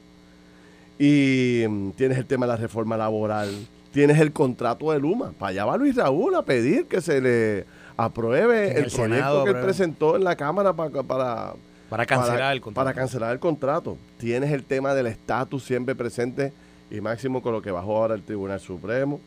Y 1.00 1.63
mm, 1.68 1.92
tienes 1.92 2.18
el 2.18 2.25
tema 2.25 2.46
de 2.46 2.54
la 2.54 2.58
reforma 2.58 2.98
laboral, 2.98 3.50
tienes 3.92 4.20
el 4.20 4.32
contrato 4.32 4.92
de 4.92 5.00
Luma. 5.00 5.32
Para 5.38 5.50
allá 5.51 5.66
va 5.66 5.77
Luis 5.77 5.96
Raúl 5.96 6.36
a 6.36 6.42
pedir 6.44 6.86
que 6.86 7.01
se 7.01 7.22
le 7.22 7.66
apruebe 7.98 8.72
el, 8.72 8.86
el 8.86 8.92
proyecto 8.92 9.04
Senado 9.04 9.44
que 9.44 9.51
él 9.51 9.58
presentó 9.62 10.16
en 10.16 10.24
la 10.24 10.36
Cámara 10.36 10.74
para, 10.74 11.04
para, 11.04 11.54
Para 11.89 12.06
cancelar 12.06 12.38
para- 12.38 12.51
el 12.54 12.62
contrato. 12.62 12.86
Para 12.86 12.94
cancelar 12.96 13.32
el 13.34 13.39
contrato. 13.39 13.98
Tienes 14.18 14.51
el 14.51 14.63
tema 14.63 14.94
del 14.94 15.08
estatus 15.08 15.63
siempre 15.63 15.96
presente 15.96 16.51
y 16.89 17.01
máximo 17.01 17.42
con 17.42 17.54
lo 17.54 17.62
que 17.62 17.72
bajó 17.72 17.98
ahora 17.98 18.16
el 18.16 18.24
Tribunal 18.24 18.60
Supremo 18.60 19.20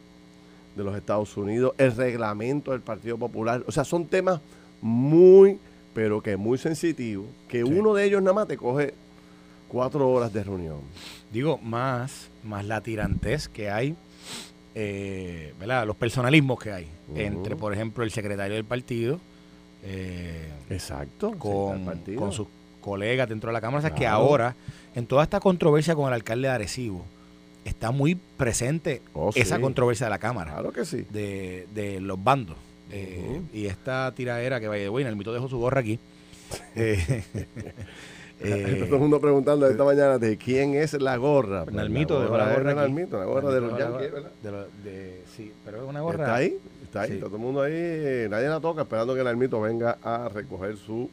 de 0.76 0.84
los 0.84 0.96
Estados 0.96 1.36
Unidos, 1.36 1.72
el 1.78 1.94
reglamento 1.96 2.70
del 2.70 2.80
Partido 2.80 3.18
Popular. 3.18 3.62
O 3.66 3.72
sea, 3.72 3.84
son 3.84 4.06
temas 4.06 4.40
muy, 4.80 5.58
pero 5.92 6.22
que 6.22 6.36
muy 6.36 6.58
sensitivos, 6.58 7.26
que 7.48 7.58
Sí. 7.58 7.62
uno 7.64 7.92
de 7.92 8.04
ellos 8.04 8.22
nada 8.22 8.34
más 8.34 8.46
te 8.48 8.56
coge 8.56 8.94
cuatro 9.70 10.10
horas 10.10 10.32
de 10.32 10.42
reunión. 10.44 10.80
Digo, 11.32 11.58
más, 11.58 12.28
más 12.44 12.64
la 12.64 12.80
tirantez 12.80 13.48
que 13.48 13.70
hay, 13.70 13.94
eh, 14.74 15.54
¿verdad? 15.58 15.86
Los 15.86 15.96
personalismos 15.96 16.58
que 16.58 16.72
hay 16.72 16.88
entre, 17.14 17.56
por 17.56 17.72
ejemplo, 17.72 18.04
el 18.04 18.10
secretario 18.10 18.54
del 18.54 18.64
partido 18.64 19.18
eh, 19.82 20.48
Exacto. 20.68 21.32
con, 21.38 21.84
partido. 21.84 22.20
con 22.20 22.32
sus 22.32 22.46
colegas 22.80 23.28
dentro 23.28 23.48
de 23.48 23.52
la 23.54 23.60
Cámara. 23.60 23.78
O 23.78 23.82
sea, 23.88 23.94
que 23.94 24.06
ahora, 24.06 24.54
en 24.94 25.06
toda 25.06 25.22
esta 25.22 25.40
controversia 25.40 25.94
con 25.94 26.08
el 26.08 26.14
alcalde 26.14 26.48
de 26.48 26.54
Arecibo, 26.54 27.04
está 27.64 27.90
muy 27.90 28.14
presente 28.14 29.02
Oh, 29.12 29.30
esa 29.34 29.56
sí. 29.56 29.62
controversia 29.62 30.06
de 30.06 30.10
la 30.10 30.18
Cámara, 30.18 30.52
Claro 30.52 30.72
que 30.72 30.84
sí. 30.84 31.04
de, 31.10 31.66
de 31.74 32.00
los 32.00 32.22
bandos. 32.22 32.56
Eh. 32.92 33.40
Y 33.52 33.66
esta 33.66 34.12
tiradera 34.16 34.58
que 34.60 34.66
vaya, 34.68 34.90
bueno, 34.90 35.08
el 35.08 35.16
mito 35.16 35.32
dejó 35.32 35.48
su 35.48 35.58
gorra 35.58 35.80
aquí. 35.80 35.98
Eh, 36.74 37.22
eh, 38.40 38.76
Todo 38.86 38.94
el 38.96 39.00
mundo 39.00 39.20
preguntando 39.20 39.66
esta 39.68 39.84
mañana 39.84 40.18
de 40.18 40.36
quién 40.36 40.74
es 40.74 40.94
la 41.00 41.16
gorra. 41.16 41.64
Pues 41.64 41.76
Nalmito 41.76 42.14
la 42.18 42.24
la 42.24 42.30
gorra 42.30 42.44
gorra 42.54 42.70
es 42.72 42.78
aquí. 42.78 42.92
Nalmito, 42.92 43.18
la 43.18 43.24
gorra 43.26 43.50
de 43.52 43.60
los 43.60 43.78
Yankees, 43.78 44.08
la- 44.08 44.14
¿verdad? 44.14 44.30
de 44.42 44.50
lo- 44.50 44.66
de- 44.84 45.22
sí, 45.36 45.52
pero 45.64 45.78
es 45.78 45.88
una 45.88 46.00
gorra. 46.00 46.24
Está 46.24 46.34
ahí, 46.36 46.58
está 46.82 47.00
ahí, 47.02 47.08
Sí. 47.08 47.14
está 47.14 47.26
todo 47.26 47.36
el 47.36 47.42
mundo 47.42 47.62
ahí, 47.62 47.72
eh, 47.74 48.28
nadie 48.30 48.48
la 48.48 48.60
toca, 48.60 48.82
esperando 48.82 49.14
que 49.14 49.20
el 49.20 49.24
Nalmito 49.26 49.60
venga 49.60 49.98
a 50.02 50.28
recoger 50.28 50.76
su, 50.76 51.10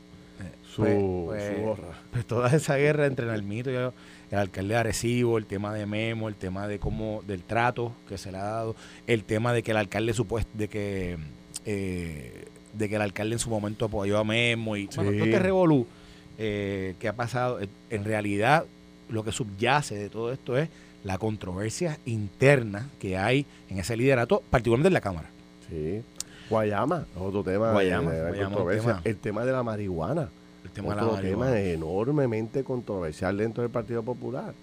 su, 0.64 0.82
Pues- 0.84 0.96
pues- 1.26 1.56
su 1.58 1.62
gorra. 1.64 1.94
Pues 2.12 2.26
toda 2.26 2.50
esa 2.56 2.76
guerra 2.78 3.06
entre 3.08 3.26
Nalmito 3.26 3.72
y 3.72 3.76
el 3.76 3.92
alcalde 4.32 4.74
de 4.74 4.80
Arecibo, 4.80 5.38
el 5.38 5.46
tema 5.46 5.74
de 5.74 5.86
Memo, 5.86 6.28
el 6.30 6.36
tema 6.36 6.68
de 6.68 6.80
cómo, 6.80 7.24
del 7.28 7.44
trato 7.44 7.94
que 8.08 8.18
se 8.18 8.32
le 8.32 8.38
ha 8.38 8.44
dado, 8.44 8.76
el 9.08 9.24
tema 9.24 9.54
de 9.54 9.64
que 9.64 9.72
el 9.72 9.78
alcalde 9.78 10.14
supuesto, 10.14 10.52
de 10.54 10.68
que 10.68 11.18
eh, 11.66 12.46
de 12.74 12.88
que 12.90 12.96
el 12.96 13.02
alcalde 13.02 13.34
en 13.34 13.40
su 13.40 13.50
momento 13.50 13.86
apoyó 13.86 14.18
a 14.20 14.24
Memo 14.24 14.78
y 14.78 14.88
bueno, 14.96 15.12
Sí. 15.12 15.18
todo 15.18 15.26
este 15.26 15.40
revolú 15.40 15.88
eh, 16.38 16.96
que 17.00 17.08
ha 17.08 17.13
pasado, 17.13 17.60
eh, 17.62 17.67
en 17.89 18.03
realidad 18.06 18.65
lo 19.10 19.24
que 19.24 19.32
subyace 19.32 19.96
de 19.96 20.10
todo 20.10 20.32
esto 20.32 20.58
es 20.58 20.70
la 21.03 21.17
controversia 21.17 21.98
interna 22.06 22.89
que 23.00 23.17
hay 23.17 23.46
en 23.70 23.79
ese 23.79 23.96
liderato, 23.96 24.44
particularmente 24.50 24.88
en 24.88 24.94
la 24.94 25.01
Cámara. 25.01 25.29
Sí. 25.70 26.01
Guayama, 26.50 27.06
otro 27.20 27.44
tema 27.44 27.72
Guayama, 27.72 28.12
de, 28.12 28.17
de 28.17 28.24
Guayama, 28.29 28.46
controversia. 28.50 28.88
tema. 28.89 29.01
El 29.03 29.17
tema 29.17 29.46
de 29.46 29.51
la 29.51 29.63
marihuana, 29.63 30.29
El 30.63 30.70
tema 30.72 30.89
de 30.89 30.96
la 30.96 31.03
otro 31.03 31.15
marihuana. 31.17 31.51
tema 31.51 31.60
enormemente 31.62 32.63
controversial 32.63 33.38
dentro 33.38 33.63
del 33.63 33.72
Partido 33.72 34.03
Popular. 34.03 34.53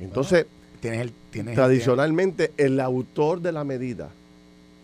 Entonces, 0.00 0.46
Tienes 0.80 1.00
el, 1.02 1.12
tienes 1.30 1.50
el- 1.52 1.56
tradicionalmente, 1.56 2.52
el 2.56 2.80
autor 2.80 3.40
de 3.42 3.52
la 3.52 3.64
medida 3.64 4.08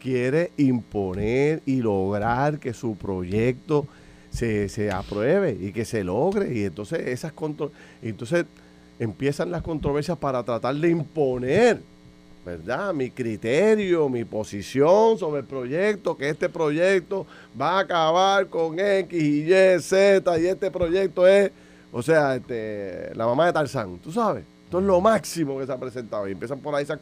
quiere 0.00 0.50
imponer 0.56 1.62
y 1.66 1.80
lograr 1.80 2.58
que 2.58 2.74
su 2.74 2.96
proyecto 2.96 3.86
se, 4.36 4.68
se 4.68 4.90
apruebe 4.90 5.56
y 5.58 5.72
que 5.72 5.84
se 5.84 6.04
logre. 6.04 6.52
Y 6.54 6.64
entonces 6.64 7.00
esas 7.06 7.32
contro 7.32 7.72
entonces 8.02 8.44
empiezan 8.98 9.50
las 9.50 9.62
controversias 9.62 10.18
para 10.18 10.42
tratar 10.42 10.74
de 10.74 10.90
imponer, 10.90 11.80
¿verdad? 12.44 12.92
Mi 12.94 13.10
criterio, 13.10 14.08
mi 14.08 14.24
posición 14.24 15.18
sobre 15.18 15.40
el 15.40 15.46
proyecto, 15.46 16.16
que 16.16 16.28
este 16.28 16.48
proyecto 16.48 17.26
va 17.60 17.78
a 17.78 17.80
acabar 17.80 18.46
con 18.48 18.78
X 18.78 19.22
y 19.22 19.52
Y, 19.52 19.80
Z, 19.80 20.38
y 20.38 20.46
este 20.46 20.70
proyecto 20.70 21.26
es, 21.26 21.50
o 21.92 22.02
sea, 22.02 22.36
este, 22.36 23.14
la 23.14 23.26
mamá 23.26 23.46
de 23.46 23.52
Tarzán, 23.52 23.98
tú 23.98 24.12
sabes. 24.12 24.44
Esto 24.64 24.80
es 24.80 24.84
lo 24.84 25.00
máximo 25.00 25.58
que 25.58 25.66
se 25.66 25.72
ha 25.72 25.78
presentado. 25.78 26.28
Y 26.28 26.32
empiezan 26.32 26.58
por 26.58 26.74
ahí 26.74 26.82
esas 26.82 26.98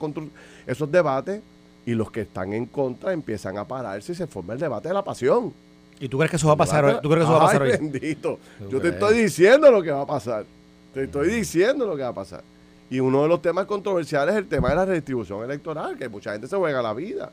esos 0.66 0.92
debates 0.92 1.40
y 1.86 1.94
los 1.94 2.10
que 2.10 2.22
están 2.22 2.52
en 2.52 2.66
contra 2.66 3.12
empiezan 3.12 3.56
a 3.56 3.64
pararse 3.64 4.12
y 4.12 4.14
se 4.14 4.26
forma 4.26 4.52
el 4.52 4.60
debate 4.60 4.88
de 4.88 4.94
la 4.94 5.02
pasión. 5.02 5.52
¿Y 6.00 6.08
tú 6.08 6.18
crees 6.18 6.30
que 6.30 6.36
eso 6.36 6.48
va 6.48 6.54
a 6.54 6.56
pasar 6.56 6.84
hoy? 6.84 6.94
¿Tú 7.02 7.08
crees 7.08 7.24
que 7.24 7.30
eso 7.30 7.32
va 7.32 7.44
a 7.44 7.46
pasar 7.46 7.62
Ay, 7.62 7.70
hoy? 7.72 7.78
bendito. 7.78 8.38
¿Tú 8.58 8.68
Yo 8.70 8.80
te 8.80 8.88
estoy 8.88 9.16
diciendo 9.18 9.70
lo 9.70 9.82
que 9.82 9.90
va 9.90 10.02
a 10.02 10.06
pasar. 10.06 10.44
Te 10.92 11.04
estoy 11.04 11.28
diciendo 11.28 11.86
lo 11.86 11.96
que 11.96 12.02
va 12.02 12.08
a 12.08 12.14
pasar. 12.14 12.42
Y 12.90 13.00
uno 13.00 13.22
de 13.22 13.28
los 13.28 13.40
temas 13.42 13.66
controversiales 13.66 14.34
es 14.34 14.40
el 14.40 14.48
tema 14.48 14.68
de 14.70 14.76
la 14.76 14.84
redistribución 14.84 15.42
electoral, 15.44 15.96
que 15.96 16.08
mucha 16.08 16.32
gente 16.32 16.46
se 16.46 16.56
juega 16.56 16.82
la 16.82 16.92
vida. 16.92 17.32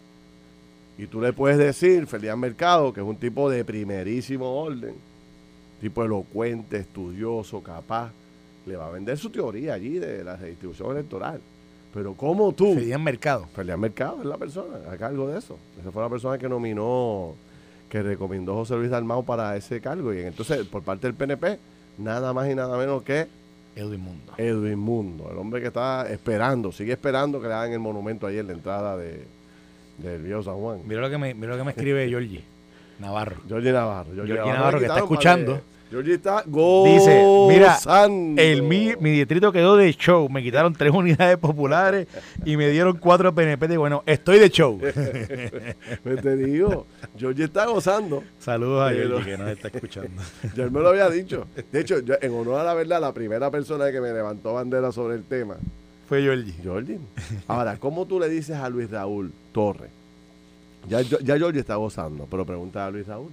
Y 0.98 1.08
tú 1.08 1.22
le 1.22 1.34
puedes 1.34 1.58
decir, 1.58 2.08
Felián 2.08 2.40
Mercado, 2.40 2.94
que 2.94 3.02
es 3.02 3.06
un 3.06 3.16
tipo 3.18 3.50
de 3.50 3.66
primerísimo 3.66 4.62
orden, 4.62 4.96
tipo 5.80 6.04
elocuente, 6.04 6.78
estudioso, 6.78 7.62
capaz, 7.62 8.12
le 8.66 8.76
va 8.76 8.88
a 8.88 8.92
vender 8.92 9.18
su 9.18 9.30
teoría 9.30 9.74
allí 9.74 10.00
de 10.00 10.24
la 10.24 10.36
redistribución 10.36 10.92
electoral. 10.92 11.42
Pero 11.94 12.14
como 12.14 12.52
tú, 12.54 12.74
Felian 12.74 13.04
Mercado. 13.04 13.48
Felián 13.54 13.80
Mercado 13.80 14.20
es 14.22 14.26
la 14.26 14.38
persona 14.38 14.78
a 14.90 14.96
cargo 14.98 15.28
de 15.28 15.40
eso. 15.40 15.58
Esa 15.80 15.92
fue 15.92 16.02
la 16.02 16.10
persona 16.10 16.38
que 16.38 16.48
nominó, 16.48 17.36
que 17.92 18.02
recomendó 18.02 18.56
José 18.56 18.76
Luis 18.78 18.90
Dalmau 18.90 19.26
para 19.26 19.58
ese 19.58 19.82
cargo. 19.82 20.14
Y 20.14 20.22
entonces, 20.22 20.66
por 20.66 20.82
parte 20.82 21.08
del 21.08 21.14
PNP, 21.14 21.60
nada 21.98 22.32
más 22.32 22.50
y 22.50 22.56
nada 22.56 22.78
menos 22.78 23.04
que 23.04 23.28
Edwin 23.76 24.00
Mundo. 24.00 24.34
Edwin 24.38 24.80
Mundo, 24.80 25.28
el 25.30 25.38
hombre 25.38 25.60
que 25.60 25.68
está 25.68 26.10
esperando, 26.10 26.72
sigue 26.72 26.94
esperando 26.94 27.42
que 27.42 27.50
le 27.50 27.54
hagan 27.54 27.74
el 27.74 27.80
monumento 27.80 28.28
ahí 28.28 28.38
en 28.38 28.48
la 28.48 28.54
entrada 28.54 28.96
de, 28.96 29.26
del 29.98 30.22
Viejo 30.22 30.42
San 30.42 30.56
Juan. 30.56 30.80
Mira 30.88 31.02
lo 31.02 31.10
que 31.10 31.18
me, 31.18 31.34
mira 31.34 31.52
lo 31.52 31.58
que 31.58 31.64
me 31.66 31.72
escribe 31.72 32.08
Georgie 32.10 32.46
Navarro. 33.00 33.36
Jorge 33.50 33.74
Navarro. 33.74 34.14
Georgie 34.14 34.36
le 34.36 34.40
Navarro, 34.40 34.80
que 34.80 34.86
está 34.86 35.00
escuchando. 35.00 35.60
Georgie 35.92 36.14
está 36.14 36.44
Dice, 36.46 37.22
mira, 37.50 37.74
gozando. 37.74 38.42
El, 38.42 38.64
mi, 38.64 38.94
mi 39.02 39.12
distrito 39.12 39.52
quedó 39.52 39.76
de 39.76 39.92
show. 39.92 40.30
Me 40.30 40.42
quitaron 40.42 40.74
tres 40.74 40.92
unidades 40.96 41.38
populares 41.38 42.08
y 42.46 42.56
me 42.56 42.70
dieron 42.70 42.98
cuatro 42.98 43.36
PNP. 43.36 43.68
De, 43.68 43.78
bueno, 43.78 44.02
estoy 44.06 44.40
de 44.40 44.50
show. 44.50 44.80
Pues 46.04 46.22
te 46.22 46.36
digo, 46.38 46.88
Georgie 47.18 47.44
está 47.44 47.66
gozando. 47.66 48.24
Saludos 48.40 48.90
a 48.90 48.94
Georgie 48.94 49.32
que 49.32 49.38
nos 49.38 49.50
está 49.50 49.68
escuchando. 49.68 50.22
Él 50.58 50.72
me 50.72 50.80
lo 50.80 50.90
había 50.90 51.10
dicho. 51.10 51.46
De 51.72 51.82
hecho, 51.82 52.00
yo, 52.00 52.16
en 52.22 52.34
honor 52.34 52.62
a 52.62 52.64
la 52.64 52.74
verdad, 52.74 53.02
la 53.02 53.14
primera 53.14 53.52
persona 53.52 53.92
que 53.92 54.00
me 54.00 54.14
levantó 54.14 54.54
bandera 54.54 54.92
sobre 54.92 55.16
el 55.16 55.24
tema, 55.24 55.58
Fue 56.08 56.22
Georgie. 56.22 56.54
Georgie. 56.62 57.00
Ahora, 57.48 57.76
¿cómo 57.78 58.06
tú 58.06 58.20
le 58.20 58.30
dices 58.30 58.56
a 58.56 58.70
Luis 58.70 58.90
Raúl 58.90 59.34
Torres? 59.52 59.90
Ya, 60.88 61.02
ya 61.02 61.38
Georgie 61.38 61.60
está 61.60 61.76
gozando, 61.76 62.28
pero 62.32 62.46
pregunta 62.46 62.86
a 62.86 62.92
Luis 62.92 63.06
Raúl. 63.08 63.32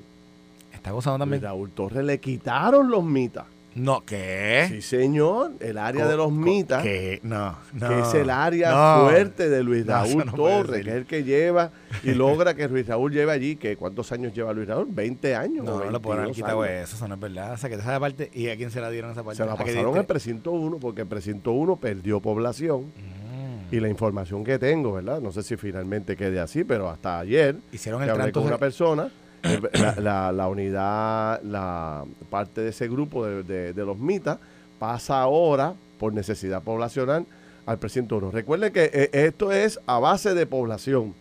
Está 0.88 0.94
gozando 0.94 1.18
Luis 1.26 1.40
también. 1.40 1.42
Raúl 1.42 1.70
Torres 1.70 2.04
le 2.04 2.18
quitaron 2.20 2.90
los 2.90 3.04
mitas. 3.04 3.44
No, 3.74 4.00
¿qué? 4.04 4.64
Sí, 4.68 4.82
señor, 4.82 5.52
el 5.60 5.78
área 5.78 6.08
de 6.08 6.16
los 6.16 6.32
mitas, 6.32 6.82
¿Qué? 6.82 7.20
No, 7.22 7.54
no. 7.74 7.88
que 7.88 8.00
es 8.00 8.14
el 8.14 8.28
área 8.28 8.70
no. 8.72 9.08
fuerte 9.08 9.48
de 9.48 9.62
Luis 9.62 9.86
Raúl 9.86 10.24
no 10.26 10.32
Torres, 10.32 10.82
que 10.84 10.90
es 10.90 10.96
el 10.96 11.06
que 11.06 11.22
lleva 11.22 11.70
y 12.02 12.10
logra 12.12 12.54
que 12.54 12.66
Luis 12.66 12.88
Raúl 12.88 13.12
lleve 13.12 13.30
allí, 13.30 13.54
que 13.54 13.76
¿cuántos 13.76 14.10
años 14.10 14.32
lleva 14.34 14.52
Luis 14.52 14.66
Raúl? 14.66 14.88
20 14.90 15.36
años. 15.36 15.64
No, 15.64 15.78
no 15.84 15.90
lo 15.90 16.00
pueden 16.02 16.20
haber 16.22 16.34
22 16.34 16.34
quitado 16.34 16.62
años. 16.62 16.88
eso, 16.88 16.96
eso 16.96 17.06
no 17.08 17.14
es 17.14 17.20
verdad. 17.20 17.52
O 17.52 17.56
sea, 17.56 17.68
que 17.70 17.76
esa 17.76 18.00
parte, 18.00 18.30
¿y 18.34 18.48
a 18.48 18.56
quién 18.56 18.72
se 18.72 18.80
la 18.80 18.90
dieron 18.90 19.12
esa 19.12 19.22
parte? 19.22 19.36
Se 19.36 19.46
la 19.46 19.52
¿A 19.52 19.56
qué 19.58 19.64
pasaron 19.66 19.96
al 19.96 20.06
precinto 20.06 20.50
1 20.50 20.78
porque 20.78 21.02
el 21.02 21.06
precinto 21.06 21.52
1 21.52 21.76
perdió 21.76 22.18
población 22.20 22.86
Mm. 22.86 23.74
y 23.74 23.78
la 23.78 23.88
información 23.88 24.42
que 24.42 24.58
tengo, 24.58 24.94
¿verdad? 24.94 25.20
No 25.20 25.30
sé 25.30 25.44
si 25.44 25.56
finalmente 25.56 26.16
quede 26.16 26.40
así, 26.40 26.64
pero 26.64 26.88
hasta 26.88 27.20
ayer 27.20 27.54
Hicieron 27.70 28.02
que 28.02 28.08
el 28.08 28.14
tranto. 28.14 28.40
con 28.40 28.48
una 28.48 28.58
persona, 28.58 29.08
la, 29.42 29.94
la- 30.00 30.32
la 30.32 30.48
unidad, 30.48 31.42
la 31.42 32.04
parte 32.30 32.60
de 32.62 32.70
ese 32.70 32.88
grupo 32.88 33.24
de, 33.26 33.42
de- 33.42 33.72
de 33.72 33.84
los 33.84 33.98
mitas 33.98 34.38
pasa 34.78 35.20
ahora 35.20 35.74
por 35.98 36.12
necesidad 36.12 36.62
poblacional 36.62 37.26
al 37.66 37.78
precinto 37.78 38.16
1. 38.16 38.30
Recuerden 38.30 38.72
que 38.72 38.90
eh, 38.92 39.10
esto 39.12 39.52
es 39.52 39.78
a 39.86 39.98
base 39.98 40.34
de 40.34 40.46
población. 40.46 41.14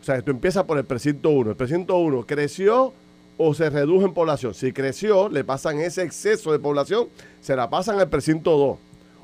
O 0.00 0.04
sea, 0.04 0.16
esto 0.16 0.30
empieza 0.30 0.64
por 0.66 0.78
el 0.78 0.84
precinto 0.84 1.30
1. 1.30 1.50
El 1.50 1.56
precinto 1.56 1.98
1 1.98 2.24
creció 2.26 2.92
o 3.38 3.52
se 3.54 3.68
redujo 3.68 4.06
en 4.06 4.14
población. 4.14 4.54
Si 4.54 4.72
creció, 4.72 5.28
le 5.28 5.44
pasan 5.44 5.80
ese 5.80 6.02
exceso 6.02 6.52
de 6.52 6.58
población, 6.58 7.08
se 7.42 7.54
la 7.56 7.68
pasan 7.68 7.98
al 8.00 8.08
precinto 8.08 8.56
2. 8.56 8.78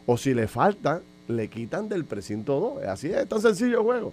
O 0.06 0.16
si 0.18 0.34
le 0.34 0.48
falta, 0.48 1.00
le 1.28 1.48
quitan 1.48 1.88
del 1.88 2.04
precinto 2.04 2.58
2. 2.78 2.84
Así 2.84 3.10
es, 3.12 3.26
tan 3.28 3.40
sencillo 3.40 3.78
el 3.78 3.84
juego. 3.84 4.12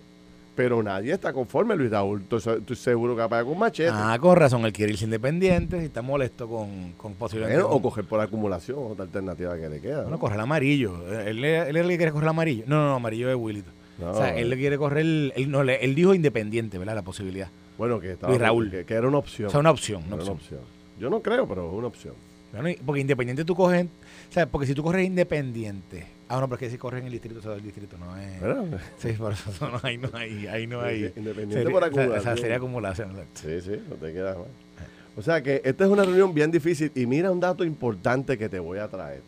Pero 0.60 0.84
nadie 0.84 1.14
está 1.14 1.32
conforme, 1.32 1.74
Luis 1.74 1.90
Raúl. 1.90 2.20
Estoy, 2.30 2.58
estoy 2.58 2.76
seguro 2.76 3.16
que 3.16 3.22
apaga 3.22 3.46
con 3.46 3.58
machete. 3.58 3.92
Ah, 3.94 4.18
con 4.20 4.36
razón, 4.36 4.66
él 4.66 4.74
quiere 4.74 4.92
irse 4.92 5.06
independiente 5.06 5.82
y 5.82 5.86
está 5.86 6.02
molesto 6.02 6.50
con, 6.50 6.92
con 6.98 7.14
posibilidades. 7.14 7.62
Bueno, 7.64 7.74
o 7.78 7.82
coger 7.82 8.04
por 8.04 8.20
acumulación, 8.20 8.78
otra 8.92 9.06
alternativa 9.06 9.56
que 9.58 9.70
le 9.70 9.80
queda. 9.80 10.02
Bueno, 10.02 10.10
¿no? 10.10 10.20
correr 10.20 10.36
el 10.36 10.42
amarillo. 10.42 10.98
Él, 11.22 11.46
él, 11.46 11.46
él 11.46 11.78
es 11.78 11.84
el 11.84 11.88
que 11.88 11.96
quiere 11.96 12.12
correr 12.12 12.26
el 12.26 12.30
amarillo. 12.32 12.64
No, 12.68 12.76
no, 12.76 12.88
no, 12.90 12.96
amarillo 12.96 13.30
es 13.30 13.38
Willito. 13.38 13.72
No, 14.00 14.12
o 14.12 14.18
sea, 14.18 14.36
él 14.38 14.50
le 14.50 14.58
quiere 14.58 14.78
correr. 14.78 14.98
el- 15.06 15.32
Él, 15.38 15.50
no, 15.50 15.62
él 15.62 15.96
dijo 15.96 16.14
independiente, 16.14 16.78
¿verdad? 16.78 16.96
La 16.96 17.04
posibilidad. 17.04 17.48
Bueno, 17.78 18.02
que 18.02 18.12
estaba 18.12 18.32
Luis 18.34 18.42
Raúl. 18.42 18.70
Que, 18.70 18.84
que 18.84 18.94
era 18.96 19.08
una 19.08 19.18
opción. 19.20 19.48
O 19.48 19.52
sea, 19.52 19.62
una 19.62 19.72
opción. 19.72 20.04
Una 20.08 20.16
Era 20.16 20.24
una 20.26 20.32
opción. 20.34 20.60
opción. 20.60 20.74
Yo 21.00 21.10
no 21.10 21.22
creo, 21.22 21.48
pero 21.48 21.68
es 21.70 21.74
una 21.74 21.88
opción. 21.88 22.16
Bueno, 22.52 22.78
porque 22.86 23.00
independiente 23.00 23.46
tú 23.46 23.56
coges. 23.56 23.86
O 24.30 24.34
sea, 24.34 24.46
porque 24.46 24.68
si 24.68 24.74
tú 24.74 24.84
corres 24.84 25.08
independiente. 25.08 26.19
Ah, 26.32 26.40
no, 26.40 26.48
porque 26.48 26.70
si 26.70 26.78
corres 26.78 27.00
en 27.02 27.08
el 27.08 27.12
distrito, 27.12 27.40
eso 27.40 27.50
del 27.52 27.64
distrito 27.64 27.98
no 27.98 28.16
es. 28.16 28.40
¿Verdad? 28.40 28.80
Sí, 29.00 29.14
por 29.14 29.34
eso 29.34 29.52
no, 29.72 29.80
ahí 29.84 29.98
no 29.98 30.10
hay. 30.14 30.46
Ahí 30.48 30.68
no 30.68 30.80
hay 30.82 31.12
Independiente 31.16 31.56
sería- 31.64 31.72
por 31.72 31.82
sea, 31.82 31.90
o 31.90 31.94
sea, 31.94 32.04
acumulación. 32.04 32.38
sería 32.38 32.56
acumulación. 32.58 33.10
exacto. 33.12 33.42
Sí, 33.42 33.62
sí, 33.62 33.82
no 33.90 33.96
te 33.96 34.14
quedas 34.14 34.38
mal. 34.38 34.48
O 35.18 35.22
sea 35.24 35.42
que 35.42 35.62
esta 35.66 35.84
es 35.86 35.90
una 35.90 36.04
reunión 36.04 36.34
bien 36.34 36.52
difícil 36.52 36.92
y 36.96 37.06
mira 37.08 37.32
un 37.32 37.40
dato 37.40 37.64
importante 37.66 38.38
que 38.38 38.48
te 38.48 38.60
voy 38.60 38.78
a 38.78 38.88
traer. 38.88 39.22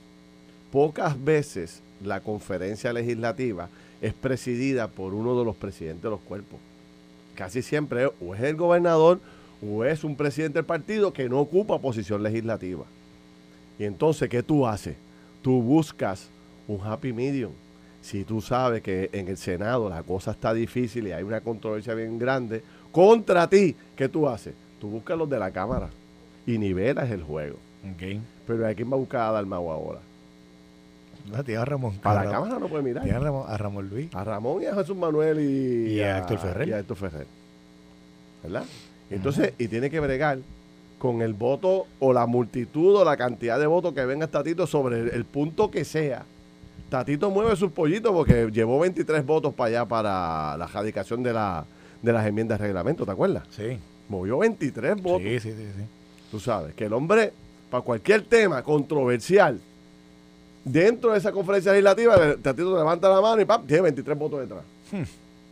Pocas 0.71 1.21
veces 1.21 1.81
la 2.03 2.21
conferencia 2.21 2.93
legislativa 2.93 3.67
es 4.01 4.13
presidida 4.13 4.87
por 4.87 5.13
uno 5.13 5.37
de 5.37 5.43
los 5.43 5.55
presidentes 5.55 6.03
de 6.03 6.09
los 6.11 6.21
cuerpos. 6.21 6.59
Casi 7.35 7.61
siempre 7.61 8.05
o 8.21 8.35
es 8.35 8.41
el 8.41 8.55
gobernador 8.55 9.19
o 9.67 9.83
es 9.83 10.03
un 10.03 10.15
presidente 10.15 10.59
del 10.59 10.65
partido 10.65 11.11
que 11.13 11.27
no 11.27 11.39
ocupa 11.39 11.79
posición 11.79 12.23
legislativa. 12.23 12.85
Y 13.79 13.83
entonces, 13.83 14.29
¿qué 14.29 14.43
tú 14.43 14.65
haces? 14.67 14.95
Tú 15.41 15.61
buscas 15.61 16.29
un 16.71 16.85
happy 16.85 17.13
medium. 17.13 17.51
Si 18.01 18.23
tú 18.23 18.41
sabes 18.41 18.81
que 18.81 19.09
en 19.13 19.27
el 19.27 19.37
Senado 19.37 19.89
la 19.89 20.01
cosa 20.03 20.31
está 20.31 20.53
difícil 20.53 21.07
y 21.07 21.11
hay 21.11 21.23
una 21.23 21.41
controversia 21.41 21.93
bien 21.93 22.17
grande 22.17 22.63
contra 22.91 23.47
ti, 23.47 23.75
¿qué 23.95 24.09
tú 24.09 24.27
haces? 24.27 24.53
Tú 24.79 24.87
buscas 24.89 25.17
los 25.17 25.29
de 25.29 25.37
la 25.37 25.51
Cámara 25.51 25.89
y 26.47 26.57
nivelas 26.57 27.09
el 27.11 27.21
juego. 27.23 27.57
Ok. 27.93 28.19
Pero 28.47 28.67
¿a 28.67 28.73
quién 28.73 28.89
va 28.91 28.95
a 28.95 28.99
buscar 28.99 29.21
a 29.21 29.31
Dalmau 29.33 29.69
ahora? 29.71 29.99
No, 31.31 31.43
tiene 31.43 31.61
a 31.61 31.65
Ramón. 31.65 31.93
A 32.03 32.13
la 32.15 32.23
Ramón- 32.23 32.33
Cámara 32.33 32.59
no 32.59 32.67
puede 32.67 32.83
mirar. 32.83 33.03
tiene 33.03 33.17
a 33.17 33.21
Ramón, 33.21 33.43
a 33.47 33.57
Ramón 33.57 33.89
Luis. 33.89 34.15
A 34.15 34.23
Ramón 34.23 34.63
y 34.63 34.65
a 34.65 34.73
Jesús 34.75 34.97
Manuel 34.97 35.39
y, 35.39 35.93
Y 35.93 35.99
a 36.01 36.17
Héctor 36.17 36.39
Ferrer. 36.39 36.67
y 36.67 36.73
a 36.73 36.79
Héctor 36.79 36.97
Ferrer. 36.97 37.27
¿Verdad? 38.43 38.63
Entonces, 39.11 39.53
y 39.59 39.67
tiene 39.67 39.89
que 39.91 39.99
bregar 39.99 40.39
con 40.97 41.21
el 41.21 41.33
voto 41.33 41.85
o 41.99 42.13
la 42.13 42.25
multitud 42.25 42.95
o 42.95 43.05
la 43.05 43.17
cantidad 43.17 43.59
de 43.59 43.67
votos 43.67 43.93
que 43.93 44.05
venga 44.05 44.25
Tatito 44.27 44.65
sobre 44.65 44.99
el, 45.01 45.09
el 45.09 45.25
punto 45.25 45.69
que 45.69 45.85
sea. 45.85 46.25
Tatito 46.91 47.31
mueve 47.31 47.55
sus 47.55 47.71
pollitos 47.71 48.11
porque 48.11 48.49
llevó 48.51 48.77
23 48.77 49.25
votos 49.25 49.53
para 49.53 49.69
allá 49.69 49.85
para 49.85 50.57
la 50.57 50.67
radicación 50.67 51.23
de, 51.23 51.31
la, 51.31 51.63
de 52.01 52.11
las 52.11 52.27
enmiendas 52.27 52.59
de 52.59 52.65
reglamento, 52.65 53.05
¿te 53.05 53.11
acuerdas? 53.11 53.43
Sí. 53.51 53.79
Movió 54.09 54.39
23 54.39 55.01
votos. 55.01 55.21
Sí, 55.21 55.39
sí, 55.39 55.51
sí, 55.53 55.67
sí. 55.77 55.83
Tú 56.29 56.41
sabes, 56.41 56.75
que 56.75 56.87
el 56.87 56.93
hombre, 56.93 57.31
para 57.69 57.81
cualquier 57.81 58.23
tema 58.23 58.61
controversial, 58.61 59.57
dentro 60.65 61.13
de 61.13 61.19
esa 61.19 61.31
conferencia 61.31 61.71
legislativa, 61.71 62.15
el 62.15 62.41
Tatito 62.41 62.77
levanta 62.77 63.07
la 63.07 63.21
mano 63.21 63.41
y 63.41 63.45
¡pam! 63.45 63.65
tiene 63.65 63.83
23 63.83 64.17
votos 64.17 64.41
detrás. 64.41 64.63
Hmm. 64.91 65.03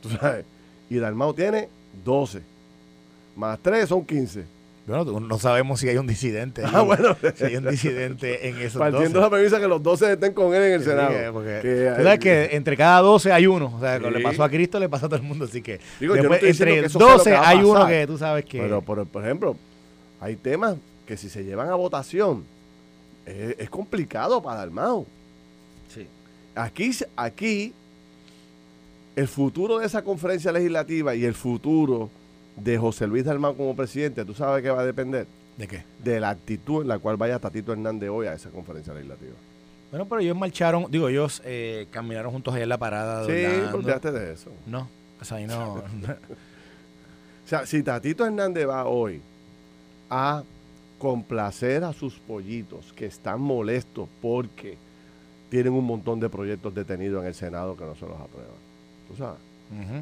Tú 0.02 0.10
sabes. 0.10 0.46
Y 0.90 0.98
Dalmau 0.98 1.34
tiene 1.34 1.70
12. 2.04 2.42
Más 3.38 3.58
3 3.60 3.88
son 3.88 4.06
15. 4.06 4.44
Bueno, 4.90 5.20
no 5.20 5.40
sabemos 5.40 5.80
si 5.80 5.88
hay 5.90 5.98
un 5.98 6.08
disidente. 6.08 6.64
Ah, 6.66 6.82
bueno. 6.82 7.16
Si 7.36 7.44
hay 7.46 7.56
un 7.58 7.70
disidente 7.70 8.50
en 8.50 8.58
esos 8.58 8.80
Partiendo 8.80 9.08
de 9.08 9.14
12. 9.14 9.22
la 9.22 9.30
premisa 9.30 9.60
que 9.60 9.68
los 9.68 9.82
12 9.84 10.14
estén 10.14 10.34
con 10.34 10.54
él 10.56 10.64
en 10.64 10.72
el 10.74 10.80
Sí, 10.82 10.90
Senado. 10.90 11.10
que- 11.10 11.32
porque 11.32 11.60
Que- 11.62 11.94
tú 11.98 12.04
sabes 12.04 12.20
que 12.20 12.50
entre 12.56 12.76
cada 12.78 13.00
12 13.02 13.32
hay 13.32 13.48
uno. 13.48 13.74
O 13.76 13.80
sea, 13.80 13.98
Sí. 14.00 14.06
le 14.10 14.20
pasó 14.22 14.44
a 14.44 14.50
Cristo, 14.50 14.80
le 14.80 14.90
pasa 14.90 15.06
a 15.06 15.10
todo 15.10 15.18
el 15.20 15.26
mundo. 15.26 15.46
Así 15.46 15.62
que 15.62 15.80
Digo, 16.00 16.16
yo 16.16 16.24
no 16.24 16.30
después, 16.30 16.42
diciendo 16.42 16.74
entre 16.76 16.82
que 16.82 16.86
eso 16.88 17.00
sea 17.00 17.08
lo 17.08 17.14
12 17.18 17.30
que 17.30 17.36
va 17.38 17.44
a 17.44 17.50
hay 17.50 17.58
uno 17.64 17.88
que 17.88 18.08
tú 18.08 18.18
sabes 18.18 18.46
que. 18.46 18.60
Pero, 18.60 18.82
por, 18.82 19.06
por 19.08 19.24
ejemplo, 19.24 19.56
hay 20.20 20.36
temas 20.36 20.76
que 21.06 21.18
si 21.18 21.30
se 21.30 21.44
llevan 21.44 21.70
a 21.70 21.76
votación, 21.76 22.44
es, 23.26 23.56
es 23.60 23.70
complicado 23.70 24.42
para 24.42 24.58
Dalmau. 24.62 25.06
Sí. 25.94 26.08
Aquí, 26.56 26.92
aquí, 27.16 27.74
el 29.16 29.28
futuro 29.28 29.80
de 29.80 29.86
esa 29.86 30.02
conferencia 30.04 30.52
legislativa 30.52 31.14
y 31.16 31.26
el 31.26 31.34
futuro 31.34 32.10
de 32.62 32.78
José 32.78 33.08
Luis 33.08 33.26
Dalmau 33.26 33.56
como 33.56 33.76
presidente, 33.76 34.26
¿tú 34.26 34.34
sabes 34.34 34.64
qué 34.64 34.70
va 34.70 34.82
a 34.82 34.86
depender? 34.86 35.28
¿De 35.58 35.68
qué? 35.68 35.84
De 36.04 36.20
la 36.20 36.30
actitud 36.30 36.82
en 36.82 36.88
la 36.88 37.00
cual 37.00 37.18
vaya 37.18 37.40
Tatito 37.40 37.74
Hernández 37.74 38.10
hoy 38.10 38.28
a 38.28 38.34
esa 38.34 38.50
conferencia 38.50 38.94
legislativa. 38.94 39.34
Bueno, 39.92 40.06
pero 40.08 40.22
ellos 40.22 40.38
marcharon, 40.38 40.86
digo, 40.90 41.10
ellos 41.10 41.42
eh, 41.46 41.88
caminaron 41.92 42.32
juntos 42.32 42.54
allá 42.54 42.64
en 42.64 42.70
la 42.70 42.78
parada. 42.78 43.26
Sí, 43.26 43.46
Orlando. 43.46 43.78
olvídate 43.78 44.12
de 44.12 44.34
eso. 44.34 44.52
No, 44.68 44.88
o 45.20 45.26
sea, 45.26 45.38
ahí 45.38 45.48
no. 45.48 45.84
O 47.46 47.50
sea, 47.50 47.66
si 47.66 47.82
Tatito 47.82 48.24
Hernández 48.28 48.68
va 48.68 48.86
hoy 48.86 49.24
a 50.08 50.44
complacer 51.00 51.84
a 51.84 51.94
sus 51.94 52.20
pollitos 52.20 52.94
que 52.94 53.08
están 53.08 53.42
molestos 53.42 54.08
porque 54.22 54.78
tienen 55.50 55.74
un 55.74 55.84
montón 55.84 56.20
de 56.20 56.30
proyectos 56.30 56.76
detenidos 56.76 57.24
en 57.24 57.30
el 57.30 57.34
Senado 57.34 57.76
que 57.76 57.86
no 57.86 57.96
se 57.96 58.06
los 58.06 58.20
aprueban. 58.20 58.54
¿Tú 59.08 59.16
sabes? 59.16 59.40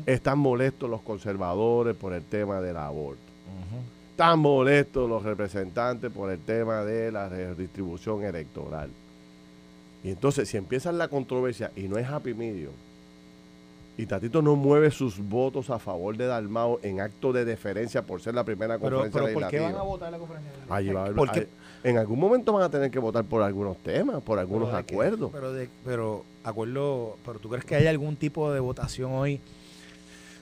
Están 0.05 0.39
molestos 0.39 0.89
los 0.89 1.01
conservadores 1.01 1.95
por 1.95 2.13
el 2.13 2.23
tema 2.23 2.61
del 2.61 2.77
aborto. 2.77 3.21
Están 4.11 4.39
molestos 4.39 5.07
los 5.09 5.23
representantes 5.23 6.11
por 6.11 6.31
el 6.31 6.39
tema 6.39 6.83
de 6.83 7.11
la 7.11 7.29
redistribución 7.29 8.23
electoral. 8.23 8.89
Y 10.03 10.09
entonces, 10.09 10.47
si 10.49 10.57
empieza 10.57 10.91
la 10.91 11.07
controversia 11.07 11.71
y 11.75 11.83
no 11.87 11.97
es 11.97 12.07
happy 12.07 12.33
medium, 12.33 12.71
y 13.99 14.05
Tatito 14.05 14.41
no 14.43 14.55
mueve 14.55 14.91
sus 14.91 15.17
votos 15.19 15.69
a 15.71 15.79
favor 15.79 16.15
de 16.15 16.27
Dalmao 16.27 16.79
en 16.83 17.01
acto 17.01 17.33
de 17.33 17.45
deferencia 17.45 18.03
por 18.03 18.21
ser 18.21 18.35
la 18.35 18.43
primera 18.43 18.77
Pero, 18.77 19.01
conferencia 19.01 19.21
pero 19.23 19.39
¿por 19.39 19.49
qué 19.49 19.59
van 19.59 19.65
a 19.75 19.83
legislativa. 19.83 19.83
votar 19.83 20.11
la 20.11 20.17
conferencia? 20.19 20.51
Allí 20.69 20.89
va 20.89 21.07
en 21.83 21.97
algún 21.97 22.19
momento 22.19 22.53
van 22.53 22.63
a 22.63 22.69
tener 22.69 22.89
que 22.91 22.99
votar 22.99 23.23
por 23.23 23.41
algunos 23.41 23.77
temas, 23.77 24.21
por 24.21 24.39
algunos 24.39 24.67
Pero 24.69 24.77
de 24.77 24.83
qué- 24.83 24.93
acuerdos. 24.93 25.31
Pero, 25.31 25.53
de, 25.53 25.69
pero, 25.85 26.23
acuerdo, 26.43 27.17
pero 27.25 27.39
tú 27.39 27.49
crees 27.49 27.65
que 27.65 27.75
hay 27.75 27.87
algún 27.87 28.15
tipo 28.15 28.51
de 28.51 28.59
votación 28.59 29.11
hoy. 29.13 29.39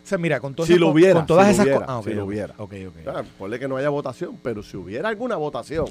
O 0.06 0.08
sea, 0.08 0.18
mira, 0.20 0.39
con, 0.39 0.54
todo 0.54 0.68
Si 0.68 0.74
ese- 0.74 0.80
lo 0.80 0.86
con- 0.88 0.94
hubiera, 0.96 1.13
con 1.15 1.26
todas 1.26 1.48
si 1.48 1.54
esas 1.54 1.68
cosas. 1.68 1.86
Ah, 1.89 2.02
si 2.04 2.13
lo 2.13 2.26
hubiera. 2.26 2.54
Ok, 2.60 2.74
ok. 2.88 3.08
Ah, 3.08 3.24
ponle 3.39 3.58
que 3.60 3.68
no 3.68 3.76
haya 3.78 3.89
votación, 3.89 4.38
pero 4.44 4.62
si 4.62 4.78
hubiera 4.78 5.10
alguna 5.10 5.36
votación 5.36 5.88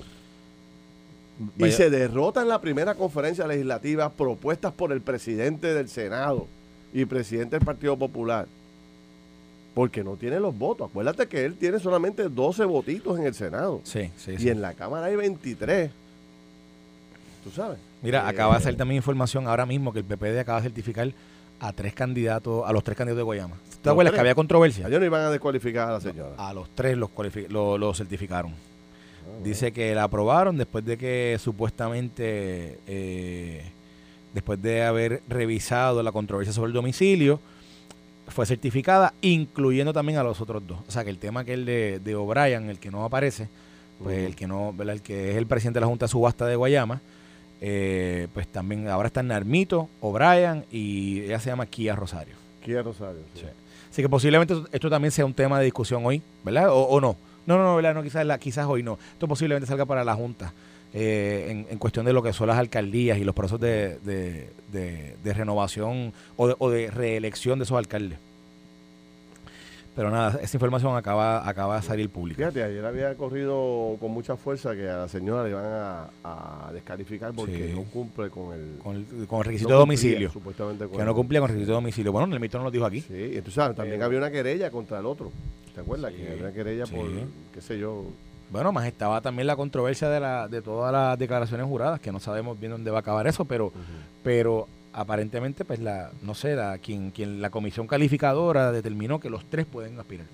y 1.58 1.62
Vaya- 1.62 1.76
se 1.76 1.90
derrota 1.90 2.40
en 2.42 2.48
la 2.48 2.60
primera 2.60 2.94
conferencia 2.94 3.44
legislativa 3.46 4.08
propuestas 4.10 4.72
por 4.72 4.92
el 4.92 5.00
presidente 5.00 5.74
del 5.74 5.88
Senado 5.88 6.46
y 6.92 7.04
presidente 7.06 7.56
del 7.56 7.64
Partido 7.66 7.96
Popular, 7.96 8.46
porque 9.74 10.04
no 10.04 10.14
tiene 10.14 10.38
los 10.38 10.56
votos. 10.56 10.88
Acuérdate 10.90 11.26
que 11.26 11.44
él 11.44 11.56
tiene 11.56 11.80
solamente 11.80 12.28
12 12.28 12.64
votitos 12.64 13.18
en 13.18 13.26
el 13.26 13.34
Senado 13.34 13.80
Sí, 13.82 14.10
sí, 14.16 14.30
y 14.34 14.38
sí. 14.38 14.48
en 14.48 14.62
la 14.62 14.74
Cámara 14.74 15.06
hay 15.06 15.16
23. 15.16 15.90
¿Tú 17.42 17.50
sabes? 17.50 17.78
Mira, 18.00 18.20
Eh, 18.20 18.28
acaba 18.28 18.56
de 18.56 18.62
salir 18.62 18.78
también 18.78 18.98
información 18.98 19.48
ahora 19.48 19.66
mismo 19.66 19.92
que 19.92 19.98
el 19.98 20.04
PPD 20.04 20.38
acaba 20.38 20.58
de 20.60 20.68
certificar 20.68 21.10
a 21.58 21.72
tres 21.72 21.94
candidatos, 21.94 22.62
a 22.64 22.72
los 22.72 22.84
tres 22.84 22.96
candidatos 22.96 23.18
de 23.18 23.22
Guayama. 23.24 23.56
¿Te 23.84 23.88
¿Los 23.90 23.92
acuerdas 23.92 24.10
tres? 24.12 24.16
que 24.16 24.20
había 24.20 24.34
controversia? 24.34 24.86
Ellos 24.88 24.98
no 25.00 25.06
iban 25.06 25.20
a 25.22 25.30
descualificar 25.30 25.88
a 25.90 25.92
la 25.92 26.00
señora. 26.00 26.30
A 26.38 26.52
los 26.54 26.68
tres 26.74 26.96
los, 26.96 27.10
lo, 27.50 27.78
lo 27.78 27.94
certificaron. 27.94 28.52
Ah, 28.52 29.40
Dice 29.44 29.72
que 29.72 29.94
la 29.94 30.04
aprobaron 30.04 30.56
después 30.56 30.84
de 30.84 30.96
que 30.96 31.36
supuestamente, 31.40 32.78
eh, 32.86 33.62
después 34.32 34.60
de 34.60 34.82
haber 34.84 35.22
revisado 35.28 36.02
la 36.02 36.12
controversia 36.12 36.52
sobre 36.52 36.68
el 36.68 36.72
domicilio, 36.74 37.40
fue 38.28 38.46
certificada, 38.46 39.12
incluyendo 39.20 39.92
también 39.92 40.18
a 40.18 40.22
los 40.22 40.40
otros 40.40 40.66
dos. 40.66 40.78
O 40.88 40.90
sea 40.90 41.04
que 41.04 41.10
el 41.10 41.18
tema 41.18 41.44
que 41.44 41.52
el 41.54 41.64
de, 41.66 42.00
de 42.02 42.14
O'Brien, 42.14 42.70
el 42.70 42.78
que 42.78 42.90
no 42.90 43.04
aparece, 43.04 43.48
pues 44.02 44.18
el 44.26 44.34
que 44.34 44.46
no, 44.46 44.72
¿verdad? 44.72 44.94
el 44.94 45.02
que 45.02 45.30
es 45.32 45.36
el 45.36 45.46
presidente 45.46 45.76
de 45.78 45.82
la 45.82 45.86
Junta 45.88 46.06
de 46.06 46.10
Subasta 46.10 46.46
de 46.46 46.56
Guayama, 46.56 47.00
Eh, 47.66 48.26
pues 48.34 48.46
también 48.48 48.88
ahora 48.88 49.06
está 49.06 49.22
Narmito, 49.22 49.88
O'Brien 50.00 50.64
y 50.70 51.20
ella 51.22 51.38
se 51.40 51.48
llama 51.50 51.64
Kia 51.66 51.94
Rosario. 51.94 52.34
Kia 52.62 52.82
Rosario, 52.82 53.20
sí. 53.34 53.44
Así 53.94 54.02
que 54.02 54.08
posiblemente 54.08 54.56
esto 54.72 54.90
también 54.90 55.12
sea 55.12 55.24
un 55.24 55.34
tema 55.34 55.56
de 55.60 55.66
discusión 55.66 56.04
hoy, 56.04 56.20
¿verdad? 56.42 56.66
O, 56.72 57.00
no. 57.00 57.16
No, 57.46 57.56
no, 57.56 57.62
no, 57.62 57.76
¿verdad? 57.76 57.94
No, 57.94 58.02
quizás, 58.02 58.26
quizás 58.40 58.66
hoy 58.66 58.82
no. 58.82 58.98
Esto 59.12 59.28
posiblemente 59.28 59.68
salga 59.68 59.84
para 59.84 60.02
la 60.02 60.16
Junta 60.16 60.52
eh, 60.92 61.64
en, 61.70 61.78
cuestión 61.78 62.04
de 62.04 62.12
lo 62.12 62.20
que 62.20 62.32
son 62.32 62.48
las 62.48 62.58
alcaldías 62.58 63.18
y 63.18 63.22
los 63.22 63.36
procesos 63.36 63.60
de, 63.60 64.00
de, 64.02 65.32
renovación 65.32 66.12
o 66.36 66.56
o 66.58 66.70
de 66.70 66.90
reelección 66.90 67.60
de 67.60 67.66
esos 67.66 67.78
alcaldes. 67.78 68.18
Pero 69.94 70.10
nada, 70.10 70.40
esa 70.42 70.56
información 70.56 70.96
acaba, 70.96 71.48
acaba 71.48 71.76
de 71.76 71.82
salir 71.82 72.10
pública. 72.10 72.38
Fíjate, 72.38 72.64
ayer 72.64 72.84
había 72.84 73.14
corrido 73.14 73.96
con 74.00 74.10
mucha 74.10 74.36
fuerza 74.36 74.74
que 74.74 74.88
a 74.88 74.96
la 74.98 75.08
señora 75.08 75.44
le 75.44 75.50
iban 75.50 75.64
a, 75.64 76.70
descalificar 76.72 77.32
porque 77.32 77.72
no 77.74 77.84
cumple 77.84 78.28
con 78.28 78.52
el, 78.52 78.78
con 78.78 78.96
el, 78.96 79.44
requisito 79.44 79.70
de 79.70 79.76
domicilio. 79.76 80.30
Supuestamente 80.30 80.88
que 80.88 81.04
no 81.04 81.14
cumplía 81.14 81.40
con 81.40 81.50
el 81.50 81.54
requisito 81.54 81.72
de 81.72 81.76
domicilio. 81.76 82.10
Bueno, 82.12 82.34
el 82.34 82.40
mito 82.40 82.58
no 82.58 82.64
lo 82.64 82.70
dijo 82.70 82.84
aquí. 82.84 83.00
Sí, 83.02 83.32
entonces 83.34 83.76
también 83.76 84.02
había 84.02 84.18
una 84.18 84.30
querella 84.30 84.70
contra 84.70 84.98
el 84.98 85.06
otro. 85.06 85.30
¿Te 85.74 85.80
acuerdas? 85.80 86.12
que 86.12 86.28
había 86.28 86.42
una 86.42 86.52
querella 86.52 86.86
por, 86.86 87.06
qué 87.52 87.60
sé 87.60 87.78
yo. 87.78 88.04
Bueno, 88.50 88.72
más 88.72 88.86
estaba 88.86 89.20
también 89.20 89.46
la 89.46 89.56
controversia 89.56 90.08
de, 90.08 90.20
la, 90.20 90.48
de 90.48 90.60
todas 90.60 90.92
las 90.92 91.18
declaraciones 91.18 91.66
juradas, 91.66 92.00
que 92.00 92.12
no 92.12 92.20
sabemos 92.20 92.58
bien 92.58 92.72
dónde 92.72 92.90
va 92.90 92.98
a 92.98 93.00
acabar 93.00 93.26
eso, 93.26 93.44
pero, 93.44 93.72
pero 94.22 94.68
aparentemente, 94.94 95.64
pues 95.64 95.80
la, 95.80 96.10
no 96.22 96.34
sé, 96.34 96.54
la, 96.54 96.78
quien, 96.78 97.10
quien 97.10 97.42
la 97.42 97.50
comisión 97.50 97.86
calificadora 97.86 98.72
determinó 98.72 99.20
que 99.20 99.28
los 99.28 99.44
tres 99.44 99.66
pueden 99.66 99.98
aspirar. 99.98 100.26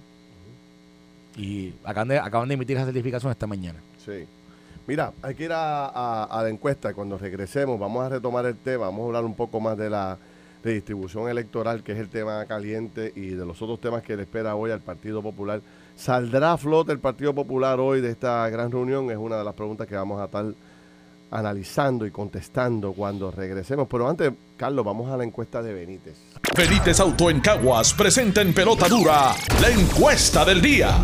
Y 1.37 1.73
acaban 1.85 2.09
de, 2.09 2.18
acaban 2.18 2.49
de 2.49 2.55
emitir 2.55 2.77
esa 2.77 2.87
certificación 2.87 3.33
esta 3.33 3.46
mañana. 3.46 3.79
Sí. 4.05 4.27
Mira, 4.87 5.12
hay 5.23 5.35
que 5.35 5.44
ir 5.44 5.53
a, 5.53 6.29
la 6.42 6.49
encuesta. 6.49 6.92
Cuando 6.92 7.16
regresemos, 7.16 7.79
vamos 7.79 8.05
a 8.05 8.09
retomar 8.09 8.44
el 8.46 8.57
tema. 8.57 8.87
Vamos 8.87 9.03
a 9.03 9.07
hablar 9.07 9.25
un 9.25 9.35
poco 9.35 9.61
más 9.61 9.79
de 9.79 9.88
la 9.88 10.18
redistribución 10.62 11.29
electoral, 11.29 11.83
que 11.83 11.92
es 11.92 11.99
el 11.99 12.09
tema 12.09 12.44
caliente, 12.44 13.12
y 13.14 13.29
de 13.29 13.46
los 13.46 13.62
otros 13.62 13.81
temas 13.81 14.03
que 14.03 14.16
le 14.16 14.23
espera 14.23 14.57
hoy 14.57 14.70
al 14.70 14.81
Partido 14.81 15.23
Popular. 15.23 15.62
¿Saldrá 15.96 16.53
a 16.53 16.57
flote 16.59 16.92
el 16.92 16.99
Partido 16.99 17.35
Popular 17.35 17.79
hoy 17.81 18.01
de 18.01 18.11
esta 18.11 18.49
gran 18.51 18.70
reunión? 18.70 19.11
Es 19.11 19.16
una 19.16 19.38
de 19.38 19.44
las 19.44 19.55
preguntas 19.55 19.87
que 19.87 19.94
vamos 19.94 20.20
a 20.20 20.25
estar 20.25 20.44
analizando 21.31 22.07
y 22.07 22.11
contestando 22.11 22.93
cuando 22.93 23.31
regresemos. 23.31 23.87
Pero 23.88 24.09
antes, 24.09 24.33
Carlos, 24.57 24.85
vamos 24.85 25.11
a 25.11 25.16
la 25.16 25.25
encuesta 25.25 25.62
de 25.62 25.73
Benítez. 25.73 26.16
Benítez 26.57 27.01
Auto 27.01 27.31
en 27.31 27.40
Caguas 27.40 27.95
presenta 27.95 28.43
en 28.43 28.53
pelota 28.53 28.88
dura 28.88 29.35
la 29.61 29.71
encuesta 29.71 30.45
del 30.45 30.61
día. 30.61 30.97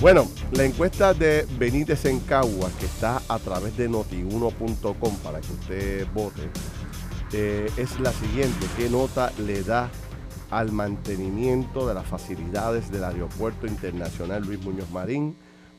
Bueno, 0.00 0.26
la 0.50 0.64
encuesta 0.64 1.14
de 1.14 1.46
Benítez 1.58 2.04
en 2.06 2.18
Caguas, 2.20 2.72
que 2.72 2.86
está 2.86 3.22
a 3.28 3.38
través 3.38 3.76
de 3.76 3.88
notiuno.com 3.88 5.16
para 5.22 5.40
que 5.40 5.52
usted 5.52 6.08
vote, 6.12 6.42
eh, 7.32 7.70
es 7.76 8.00
la 8.00 8.12
siguiente. 8.12 8.66
¿Qué 8.76 8.90
nota 8.90 9.32
le 9.38 9.62
da 9.62 9.90
al 10.50 10.72
mantenimiento 10.72 11.86
de 11.86 11.94
las 11.94 12.06
facilidades 12.06 12.90
del 12.90 13.04
Aeropuerto 13.04 13.66
Internacional 13.66 14.42
Luis 14.42 14.60
Muñoz 14.64 14.90
Marín? 14.90 15.36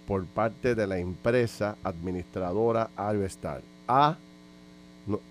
Por 0.07 0.25
parte 0.25 0.75
de 0.75 0.87
la 0.87 0.97
empresa 0.97 1.75
administradora 1.83 2.89
Aerostar. 2.95 3.61
A, 3.87 4.17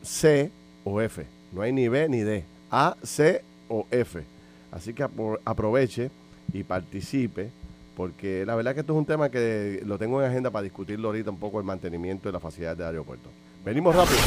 C 0.02 0.50
o 0.84 1.00
F. 1.00 1.26
No 1.52 1.62
hay 1.62 1.72
ni 1.72 1.88
B 1.88 2.08
ni 2.08 2.20
D. 2.20 2.44
A, 2.70 2.96
C 3.02 3.42
o 3.68 3.86
F. 3.90 4.22
Así 4.70 4.94
que 4.94 5.06
aproveche 5.44 6.10
y 6.52 6.62
participe, 6.64 7.50
porque 7.96 8.44
la 8.46 8.54
verdad 8.54 8.74
que 8.74 8.80
esto 8.80 8.94
es 8.94 8.98
un 8.98 9.06
tema 9.06 9.30
que 9.30 9.82
lo 9.84 9.98
tengo 9.98 10.22
en 10.22 10.30
agenda 10.30 10.50
para 10.50 10.62
discutirlo 10.62 11.08
ahorita 11.08 11.30
un 11.30 11.38
poco 11.38 11.58
el 11.58 11.64
mantenimiento 11.64 12.28
de 12.28 12.32
la 12.32 12.40
facilidad 12.40 12.76
del 12.76 12.86
aeropuerto. 12.86 13.28
Venimos 13.64 13.94
rápido. 13.94 14.18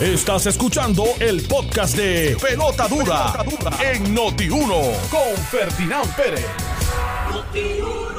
Estás 0.00 0.46
escuchando 0.46 1.04
el 1.20 1.42
podcast 1.46 1.96
de 1.96 2.36
Pelota 2.40 2.86
Dura, 2.88 3.44
en 3.82 4.14
Noti1 4.14 5.08
con 5.08 5.36
Ferdinand 5.50 6.14
Pérez. 6.14 6.75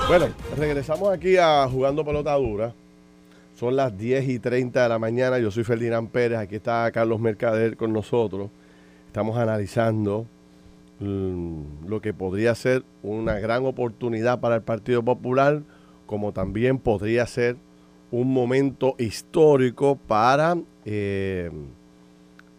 Bueno, 0.07 0.27
regresamos 0.57 1.09
aquí 1.09 1.35
a 1.35 1.67
Jugando 1.67 2.05
Pelota 2.05 2.33
Dura. 2.35 2.73
Son 3.55 3.75
las 3.75 3.97
10 3.97 4.29
y 4.29 4.39
30 4.39 4.83
de 4.83 4.87
la 4.87 4.99
mañana. 4.99 5.37
Yo 5.37 5.51
soy 5.51 5.65
Ferdinand 5.65 6.09
Pérez. 6.09 6.37
Aquí 6.37 6.55
está 6.55 6.89
Carlos 6.91 7.19
Mercader 7.19 7.75
con 7.75 7.91
nosotros. 7.91 8.49
Estamos 9.07 9.37
analizando 9.37 10.25
mm, 10.99 11.87
lo 11.87 11.99
que 11.99 12.13
podría 12.13 12.55
ser 12.55 12.83
una 13.03 13.39
gran 13.39 13.65
oportunidad 13.65 14.39
para 14.39 14.55
el 14.55 14.61
Partido 14.61 15.03
Popular, 15.03 15.63
como 16.05 16.31
también 16.31 16.79
podría 16.79 17.25
ser 17.25 17.57
un 18.11 18.31
momento 18.31 18.95
histórico 18.99 19.97
para, 19.97 20.57
eh, 20.85 21.51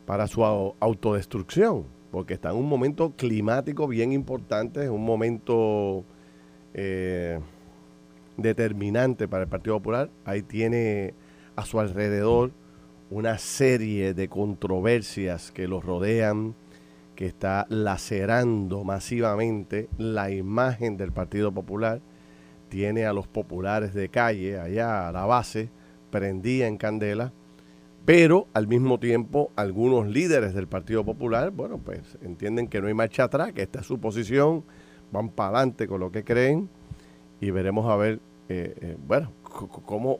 para 0.05 0.27
su 0.27 0.45
autodestrucción, 0.45 1.85
porque 2.11 2.35
está 2.35 2.51
en 2.51 2.57
un 2.57 2.69
momento 2.69 3.13
climático 3.17 3.87
bien 3.87 4.13
importante, 4.13 4.85
es 4.85 4.91
un 4.91 5.05
momento 5.05 6.05
eh, 6.75 7.41
determinante 8.37 9.29
para 9.29 9.45
el 9.45 9.49
Partido 9.49 9.77
Popular. 9.77 10.11
Ahí 10.25 10.43
tiene 10.43 11.15
a 11.57 11.65
su 11.65 11.81
alrededor 11.81 12.53
una 13.11 13.39
serie 13.39 14.15
de 14.15 14.29
controversias 14.29 15.51
que 15.51 15.67
los 15.67 15.85
rodean, 15.85 16.55
que 17.17 17.27
está 17.27 17.67
lacerando 17.69 18.85
masivamente 18.85 19.89
la 19.99 20.31
imagen 20.31 20.97
del 20.97 21.13
Partido 21.13 21.53
Popular. 21.53 22.01
Tiene 22.69 23.07
a 23.07 23.13
los 23.13 23.27
populares 23.27 23.95
de 23.95 24.09
calle, 24.09 24.59
allá 24.61 25.09
a 25.09 25.13
la 25.13 25.25
base, 25.25 25.71
prendida 26.11 26.67
en 26.67 26.77
candela, 26.77 27.33
pero 28.05 28.47
al 28.55 28.69
mismo 28.69 28.99
tiempo 28.99 29.53
algunos 29.57 30.07
líderes 30.07 30.55
del 30.55 30.69
Partido 30.69 31.05
Popular, 31.05 31.51
bueno, 31.51 31.79
pues 31.79 32.19
entienden 32.23 32.69
que 32.69 32.81
no 32.81 32.87
hay 32.87 32.95
marcha 32.95 33.25
atrás, 33.25 33.53
que 33.53 33.63
esta 33.63 33.81
es 33.81 33.87
su 33.87 33.99
posición, 33.99 34.65
van 35.11 35.31
para 35.31 35.59
adelante 35.59 35.87
con 35.87 36.01
lo 36.01 36.11
que 36.11 36.25
creen 36.25 36.69
y 37.41 37.51
veremos 37.51 37.89
a 37.89 37.97
ver, 37.97 38.21
eh, 38.49 38.75
eh, 38.81 38.97
bueno, 39.07 39.33
cómo, 39.43 40.19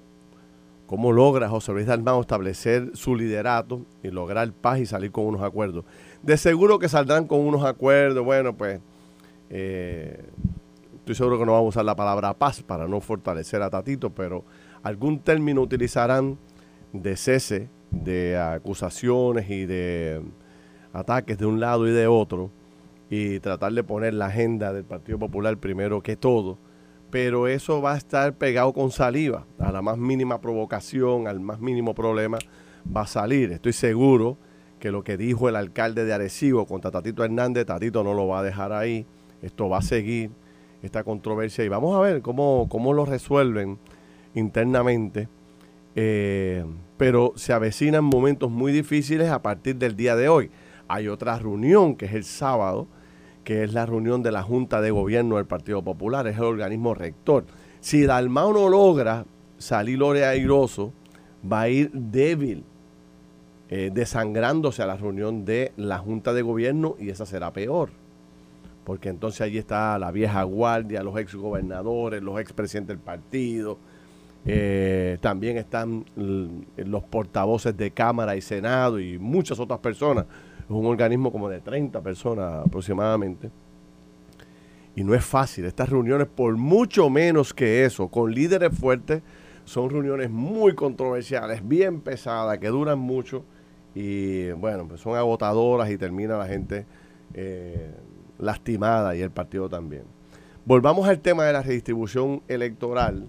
cómo 0.87 1.13
logra 1.13 1.49
José 1.49 1.73
Luis 1.73 1.87
Dalmau 1.87 2.21
establecer 2.21 2.91
su 2.95 3.17
liderato 3.17 3.85
y 4.03 4.11
lograr 4.11 4.51
paz 4.53 4.79
y 4.79 4.87
salir 4.87 5.11
con 5.11 5.27
unos 5.27 5.43
acuerdos. 5.43 5.85
De 6.23 6.37
seguro 6.37 6.79
que 6.79 6.89
saldrán 6.89 7.27
con 7.27 7.41
unos 7.41 7.65
acuerdos, 7.65 8.25
bueno, 8.25 8.57
pues 8.57 8.81
eh, 9.51 10.25
estoy 10.97 11.15
seguro 11.15 11.39
que 11.39 11.47
no 11.47 11.53
vamos 11.53 11.67
a 11.67 11.69
usar 11.69 11.85
la 11.85 11.97
palabra 11.97 12.35
paz 12.35 12.63
para 12.63 12.87
no 12.87 13.01
fortalecer 13.01 13.63
a 13.63 13.71
Tatito, 13.71 14.11
pero 14.11 14.45
algún 14.83 15.21
término 15.21 15.63
utilizarán 15.63 16.39
de 16.93 17.17
cese 17.17 17.69
de 17.91 18.39
acusaciones 18.39 19.49
y 19.51 19.67
de 19.67 20.23
ataques 20.93 21.39
de 21.39 21.47
un 21.47 21.61
lado 21.61 21.89
y 21.89 21.93
de 21.93 22.07
otro 22.07 22.51
y 23.11 23.41
tratar 23.41 23.73
de 23.73 23.85
poner 23.85 24.15
la 24.15 24.27
agenda 24.27 24.73
del 24.73 24.85
Partido 24.85 25.19
Popular 25.19 25.57
primero 25.57 26.03
que 26.03 26.17
todo, 26.17 26.59
pero 27.11 27.49
eso 27.49 27.81
va 27.81 27.95
a 27.95 27.97
estar 27.97 28.35
pegado 28.35 28.73
con 28.73 28.91
saliva. 28.91 29.47
A 29.59 29.73
la 29.73 29.81
más 29.81 29.97
mínima 29.97 30.41
provocación, 30.41 31.27
al 31.27 31.41
más 31.41 31.61
mínimo 31.61 31.95
problema, 31.95 32.39
va 32.95 33.03
a 33.03 33.07
salir. 33.07 33.53
Estoy 33.53 33.73
seguro 33.73 34.37
que 34.79 34.91
lo 34.91 35.03
que 35.03 35.17
dijo 35.17 35.49
el 35.49 35.57
alcalde 35.57 36.05
de 36.05 36.13
Arecibo 36.13 36.67
contra 36.67 36.91
Tatito 36.91 37.25
Hernández, 37.25 37.67
Tatito 37.67 38.05
no 38.05 38.15
lo 38.15 38.29
va 38.29 38.41
a 38.41 38.43
dejar 38.43 38.73
ahí. 38.73 39.07
Esto 39.43 39.69
va 39.69 39.79
a 39.79 39.83
seguir, 39.83 40.31
esta 40.83 41.05
controversia, 41.05 41.65
y 41.65 41.69
vamos 41.69 41.97
a 41.97 42.01
ver 42.01 42.23
cómo, 42.23 42.67
cómo 42.69 42.93
lo 42.93 43.05
resuelven 43.05 43.79
internamente. 44.35 45.29
Eh, 45.95 46.65
pero 46.97 47.33
se 47.37 47.53
avecinan 47.53 48.05
momentos 48.05 48.51
muy 48.51 48.73
difíciles 48.73 49.31
a 49.31 49.43
partir 49.43 49.77
del 49.77 49.97
día 49.97 50.17
de 50.17 50.29
hoy. 50.29 50.51
Hay 50.89 51.09
otra 51.09 51.39
reunión 51.39 51.97
que 51.97 52.07
es 52.07 52.15
el 52.15 52.25
sábado, 52.25 52.89
que 53.49 53.65
es 53.65 53.73
la 53.73 53.87
reunión 53.87 54.23
de 54.23 54.31
la 54.31 54.43
Junta 54.43 54.83
de 54.83 54.91
Gobierno 54.91 55.37
del 55.37 55.47
Partido 55.47 55.81
Popular, 55.81 56.27
es 56.27 56.37
el 56.37 56.45
organismo 56.45 56.93
rector. 56.93 57.47
Si 57.81 58.05
Dalmau 58.05 58.53
no 58.53 58.69
logra 58.69 59.25
salir 59.57 60.03
airoso, 60.03 60.93
va 61.51 61.63
a 61.63 61.71
ir 61.71 61.91
débil, 61.95 62.63
eh, 63.71 63.91
desangrándose 63.91 64.83
a 64.83 64.87
la 64.87 64.99
reunión 64.99 65.47
de 65.47 65.73
la 65.79 65.97
Junta 65.97 66.35
de 66.35 66.43
Gobierno 66.43 66.97
y 66.99 67.09
esa 67.09 67.25
será 67.25 67.51
peor. 67.51 67.89
Porque 68.85 69.09
entonces 69.09 69.41
allí 69.41 69.57
está 69.57 69.99
la 69.99 70.11
vieja 70.11 70.43
guardia, 70.43 71.03
los 71.03 71.19
exgobernadores, 71.19 72.23
los 72.23 72.39
expresidentes 72.39 72.99
del 72.99 73.03
partido, 73.03 73.79
eh, 74.45 75.17
también 75.23 75.57
están 75.57 76.05
los 76.77 77.03
portavoces 77.05 77.75
de 77.75 77.93
Cámara 77.93 78.37
y 78.37 78.43
Senado 78.43 79.01
y 79.01 79.19
muchas 79.19 79.59
otras 79.59 79.81
personas 79.81 80.27
es 80.69 80.75
un 80.75 80.85
organismo 80.85 81.33
como 81.33 81.49
de 81.49 81.61
30 81.61 82.03
personas 82.03 82.67
aproximadamente. 82.67 83.51
Y 84.95 85.03
no 85.03 85.15
es 85.15 85.25
fácil. 85.25 85.65
Estas 85.65 85.89
reuniones, 85.89 86.27
por 86.27 86.57
mucho 86.57 87.09
menos 87.09 87.55
que 87.55 87.85
eso, 87.85 88.09
con 88.09 88.33
líderes 88.33 88.77
fuertes, 88.77 89.23
son 89.65 89.89
reuniones 89.89 90.31
muy 90.31 90.75
controversiales, 90.75 91.67
bien 91.67 92.01
pesadas, 92.01 92.59
que 92.59 92.69
duran 92.69 92.99
mucho 92.99 93.45
y 93.95 94.51
bueno, 94.53 94.87
pues 94.87 95.01
son 95.01 95.17
agotadoras 95.17 95.91
y 95.91 95.99
termina 95.99 96.37
la 96.37 96.47
gente 96.47 96.87
eh, 97.35 97.91
lastimada 98.39 99.17
y 99.17 99.23
el 99.23 99.31
partido 99.31 99.69
también. 99.69 100.05
Volvamos 100.65 101.09
al 101.09 101.21
tema 101.21 101.45
de 101.45 101.53
la 101.53 101.63
redistribución 101.63 102.43
electoral. 102.49 103.27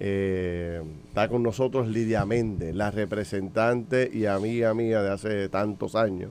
Eh, 0.00 0.82
está 1.08 1.28
con 1.28 1.42
nosotros 1.42 1.88
Lidia 1.88 2.24
Méndez, 2.24 2.74
la 2.74 2.90
representante 2.90 4.10
y 4.12 4.26
amiga 4.26 4.74
mía 4.74 5.02
de 5.02 5.10
hace 5.10 5.48
tantos 5.48 5.94
años. 5.94 6.30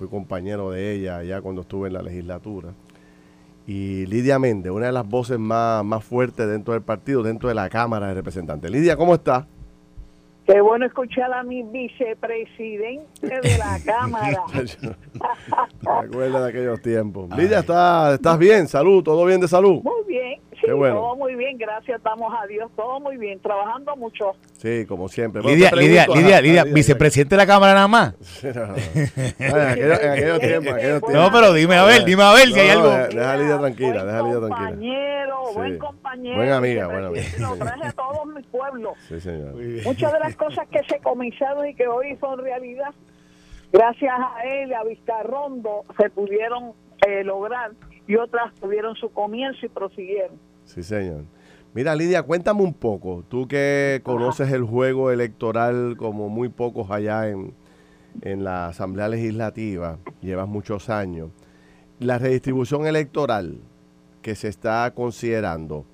Fui 0.00 0.08
compañero 0.08 0.70
de 0.70 0.94
ella 0.94 1.18
allá 1.18 1.42
cuando 1.42 1.60
estuve 1.60 1.88
en 1.88 1.92
la 1.92 2.00
legislatura. 2.00 2.70
Y 3.66 4.06
Lidia 4.06 4.38
Méndez, 4.38 4.72
una 4.72 4.86
de 4.86 4.92
las 4.92 5.06
voces 5.06 5.38
más, 5.38 5.84
más 5.84 6.02
fuertes 6.02 6.48
dentro 6.48 6.72
del 6.72 6.82
partido, 6.82 7.22
dentro 7.22 7.50
de 7.50 7.54
la 7.54 7.68
Cámara 7.68 8.08
de 8.08 8.14
Representantes. 8.14 8.70
Lidia, 8.70 8.96
¿cómo 8.96 9.12
está? 9.12 9.46
Qué 10.46 10.58
bueno 10.62 10.86
escuchar 10.86 11.30
a 11.34 11.42
mi 11.42 11.62
vicepresidente 11.64 13.28
de 13.28 13.58
la 13.58 13.78
Cámara. 13.84 14.42
Me 15.82 15.90
acuerdo 16.08 16.44
de 16.44 16.48
aquellos 16.48 16.80
tiempos. 16.80 17.28
Lidia, 17.36 17.58
¿estás, 17.58 18.14
¿estás 18.14 18.38
bien? 18.38 18.68
Salud, 18.68 19.04
¿todo 19.04 19.26
bien 19.26 19.42
de 19.42 19.48
salud? 19.48 19.82
Muy 19.82 19.99
Qué 20.70 20.74
bueno. 20.74 20.94
todo 21.00 21.16
muy 21.16 21.34
bien, 21.34 21.58
gracias, 21.58 22.00
damos 22.02 22.32
a 22.40 22.46
Dios, 22.46 22.70
todo 22.76 23.00
muy 23.00 23.16
bien, 23.16 23.40
trabajando 23.40 23.96
mucho. 23.96 24.36
Sí, 24.58 24.86
como 24.86 25.08
siempre. 25.08 25.42
Bueno, 25.42 25.56
Lidia, 25.56 25.70
Lidia, 25.72 26.04
pregunto- 26.04 26.20
Lidia, 26.20 26.34
ajá, 26.36 26.42
Lidia, 26.42 26.62
Lidia, 26.62 26.74
vicepresidente 26.74 27.34
de 27.34 27.36
la 27.38 27.46
Cámara 27.46 27.74
nada 27.74 27.88
más. 27.88 28.14
No, 31.12 31.30
pero 31.32 31.52
dime 31.52 31.76
a 31.76 31.84
ver, 31.84 32.04
dime 32.04 32.22
a 32.22 32.32
ver 32.32 32.48
si 32.48 32.60
hay 32.60 32.70
algo. 32.70 32.88
Deja 32.90 33.32
a 33.32 33.36
Lidia 33.36 33.58
tranquila, 33.58 34.04
deja 34.04 34.18
a 34.18 34.22
Lidia 34.22 34.38
tranquila. 34.38 34.68
compañero, 34.70 35.36
Sí. 35.48 35.54
buen 35.56 35.78
compañero. 35.78 36.36
Buena 36.36 36.56
amiga, 36.58 36.86
buena 36.86 37.06
amiga. 37.08 37.24
Lo 37.40 37.56
traje 37.56 37.86
a 37.86 37.92
todos 37.92 38.26
mis 38.26 38.46
pueblos. 38.46 38.92
Sí, 39.08 39.20
señor. 39.20 39.54
Muchas 39.84 40.12
de 40.12 40.18
las 40.20 40.36
cosas 40.36 40.68
que 40.68 40.80
se 40.88 40.98
comenzaron 41.00 41.66
y 41.68 41.74
que 41.74 41.88
hoy 41.88 42.16
son 42.20 42.38
realidad, 42.38 42.90
gracias 43.72 44.12
a 44.18 44.44
él, 44.44 44.70
y 44.70 44.74
a 44.74 44.84
Vizcarrondo, 44.84 45.84
se 45.98 46.10
pudieron 46.10 46.72
eh, 47.06 47.24
lograr 47.24 47.72
y 48.06 48.16
otras 48.16 48.54
tuvieron 48.60 48.94
su 48.96 49.10
comienzo 49.12 49.64
y 49.64 49.68
prosiguieron. 49.68 50.38
Sí, 50.74 50.84
señor. 50.84 51.24
Mira, 51.74 51.96
Lidia, 51.96 52.22
cuéntame 52.22 52.62
un 52.62 52.74
poco. 52.74 53.24
Tú 53.28 53.48
que 53.48 54.00
conoces 54.04 54.52
el 54.52 54.62
juego 54.62 55.10
electoral 55.10 55.96
como 55.96 56.28
muy 56.28 56.48
pocos 56.48 56.92
allá 56.92 57.28
en, 57.28 57.54
en 58.22 58.44
la 58.44 58.68
Asamblea 58.68 59.08
Legislativa, 59.08 59.98
llevas 60.22 60.46
muchos 60.46 60.88
años. 60.88 61.30
La 61.98 62.18
redistribución 62.18 62.86
electoral 62.86 63.58
que 64.22 64.36
se 64.36 64.46
está 64.46 64.92
considerando, 64.94 65.84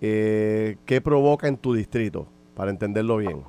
eh, 0.00 0.78
¿qué 0.84 1.00
provoca 1.00 1.46
en 1.46 1.58
tu 1.58 1.74
distrito? 1.74 2.26
Para 2.56 2.72
entenderlo 2.72 3.18
bien. 3.18 3.44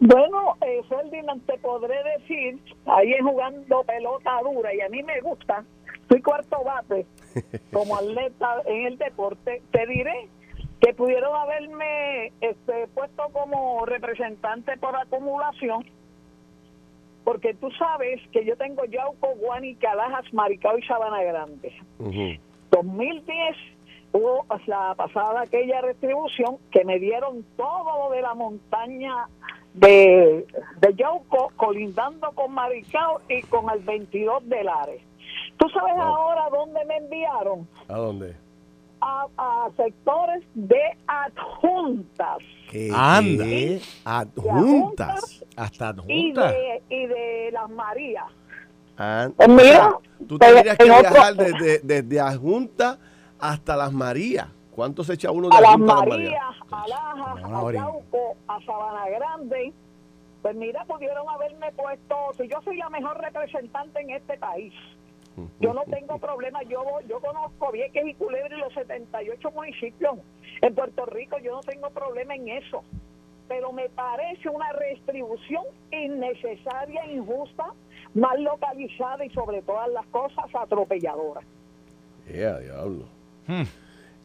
Bueno, 0.00 0.56
eh, 0.62 0.80
Ferdinand, 0.88 1.44
te 1.44 1.58
podré 1.58 1.96
decir, 2.18 2.58
ahí 2.86 3.12
es 3.12 3.20
jugando 3.22 3.84
pelota 3.84 4.30
dura 4.42 4.72
y 4.74 4.80
a 4.80 4.88
mí 4.88 5.02
me 5.02 5.20
gusta, 5.20 5.62
soy 6.08 6.22
cuarto 6.22 6.62
bate 6.64 7.06
como 7.72 7.96
atleta 7.96 8.62
en 8.66 8.86
el 8.86 8.98
deporte, 8.98 9.62
te 9.70 9.86
diré 9.86 10.28
que 10.80 10.94
pudieron 10.94 11.34
haberme 11.34 12.32
este, 12.40 12.86
puesto 12.94 13.24
como 13.32 13.84
representante 13.84 14.76
por 14.78 14.96
acumulación, 14.96 15.84
porque 17.24 17.54
tú 17.54 17.70
sabes 17.72 18.20
que 18.32 18.44
yo 18.44 18.56
tengo 18.56 18.84
Yauco, 18.84 19.34
Guani, 19.36 19.74
Calajas, 19.74 20.32
Maricao 20.32 20.78
y 20.78 20.82
Sabana 20.82 21.22
Grande. 21.22 21.72
Ujú. 21.98 22.40
2010 22.70 23.56
hubo 24.12 24.46
la 24.66 24.94
pasada 24.94 25.42
aquella 25.42 25.80
retribución 25.80 26.56
que 26.70 26.84
me 26.84 26.98
dieron 26.98 27.44
todo 27.56 28.08
lo 28.08 28.14
de 28.14 28.22
la 28.22 28.34
montaña 28.34 29.28
de, 29.74 30.46
de 30.80 30.94
Yauco 30.94 31.52
colindando 31.56 32.30
con 32.32 32.52
Maricao 32.52 33.20
y 33.28 33.42
con 33.42 33.68
el 33.70 33.80
22 33.80 34.48
de 34.48 34.64
Lares. 34.64 35.02
¿Tú 35.58 35.68
sabes 35.70 35.94
Wow. 35.94 36.02
ahora 36.02 36.48
dónde 36.50 36.84
me 36.84 36.96
enviaron? 36.96 37.68
¿A 37.88 37.94
dónde? 37.94 38.36
A, 39.00 39.26
a 39.36 39.68
sectores 39.76 40.42
de 40.54 40.80
adjuntas 41.06 42.38
¿Qué, 42.70 42.90
Anda. 42.94 43.44
qué? 43.44 43.80
Adjuntas. 44.04 45.44
Hasta 45.56 45.94
y 46.06 46.24
juntas. 46.32 46.52
de, 46.52 46.82
y 46.88 47.06
de 47.06 47.50
las 47.52 47.70
Marías. 47.70 48.24
Ah, 48.96 49.28
Pues 49.36 49.48
mira, 49.48 49.96
tú 50.26 50.38
tendrías 50.38 50.76
que 50.76 50.90
otro- 50.90 51.00
viajar 51.10 51.34
desde, 51.34 51.78
desde 51.80 52.20
Adjunta 52.20 52.98
hasta 53.38 53.76
Las 53.76 53.92
Marías. 53.92 54.48
¿Cuánto 54.72 55.02
se 55.04 55.14
echa 55.14 55.30
uno 55.30 55.48
de 55.48 55.56
a 55.56 55.60
las 55.60 55.70
Adjunta 55.70 55.92
a 55.92 55.96
Las 55.96 56.08
Marías, 56.08 56.42
a 56.70 56.88
Lajas, 56.88 57.44
a 57.44 57.70
y- 57.70 57.74
Yauco, 57.74 58.36
a 58.48 58.60
Sabana 58.64 59.08
Grande. 59.08 59.72
Pues 60.42 60.54
mira, 60.56 60.84
pudieron 60.84 61.28
haberme 61.28 61.70
puesto, 61.72 62.14
si 62.36 62.48
yo 62.48 62.60
soy 62.62 62.76
la 62.76 62.88
mejor 62.90 63.18
representante 63.20 64.00
en 64.00 64.10
este 64.10 64.36
país, 64.38 64.72
yo 65.60 65.72
no 65.74 65.82
tengo 65.84 66.18
problema, 66.18 66.62
yo 66.64 66.82
yo 67.08 67.20
conozco 67.20 67.72
Vieques 67.72 68.06
y 68.06 68.14
Culebra 68.14 68.56
y 68.56 68.60
los 68.60 68.72
78 68.74 69.50
municipios 69.52 70.18
en 70.60 70.74
Puerto 70.74 71.06
Rico, 71.06 71.36
yo 71.38 71.52
no 71.52 71.60
tengo 71.60 71.90
problema 71.90 72.34
en 72.34 72.48
eso. 72.48 72.82
Pero 73.48 73.72
me 73.72 73.88
parece 73.88 74.48
una 74.50 74.70
restribución 74.72 75.62
innecesaria, 75.90 77.06
injusta, 77.06 77.64
mal 78.14 78.42
localizada 78.42 79.24
y 79.24 79.30
sobre 79.30 79.62
todas 79.62 79.88
las 79.90 80.06
cosas 80.06 80.44
atropelladora. 80.54 81.40
Yeah, 82.30 82.58
diablo. 82.58 83.04
Hmm. 83.46 83.62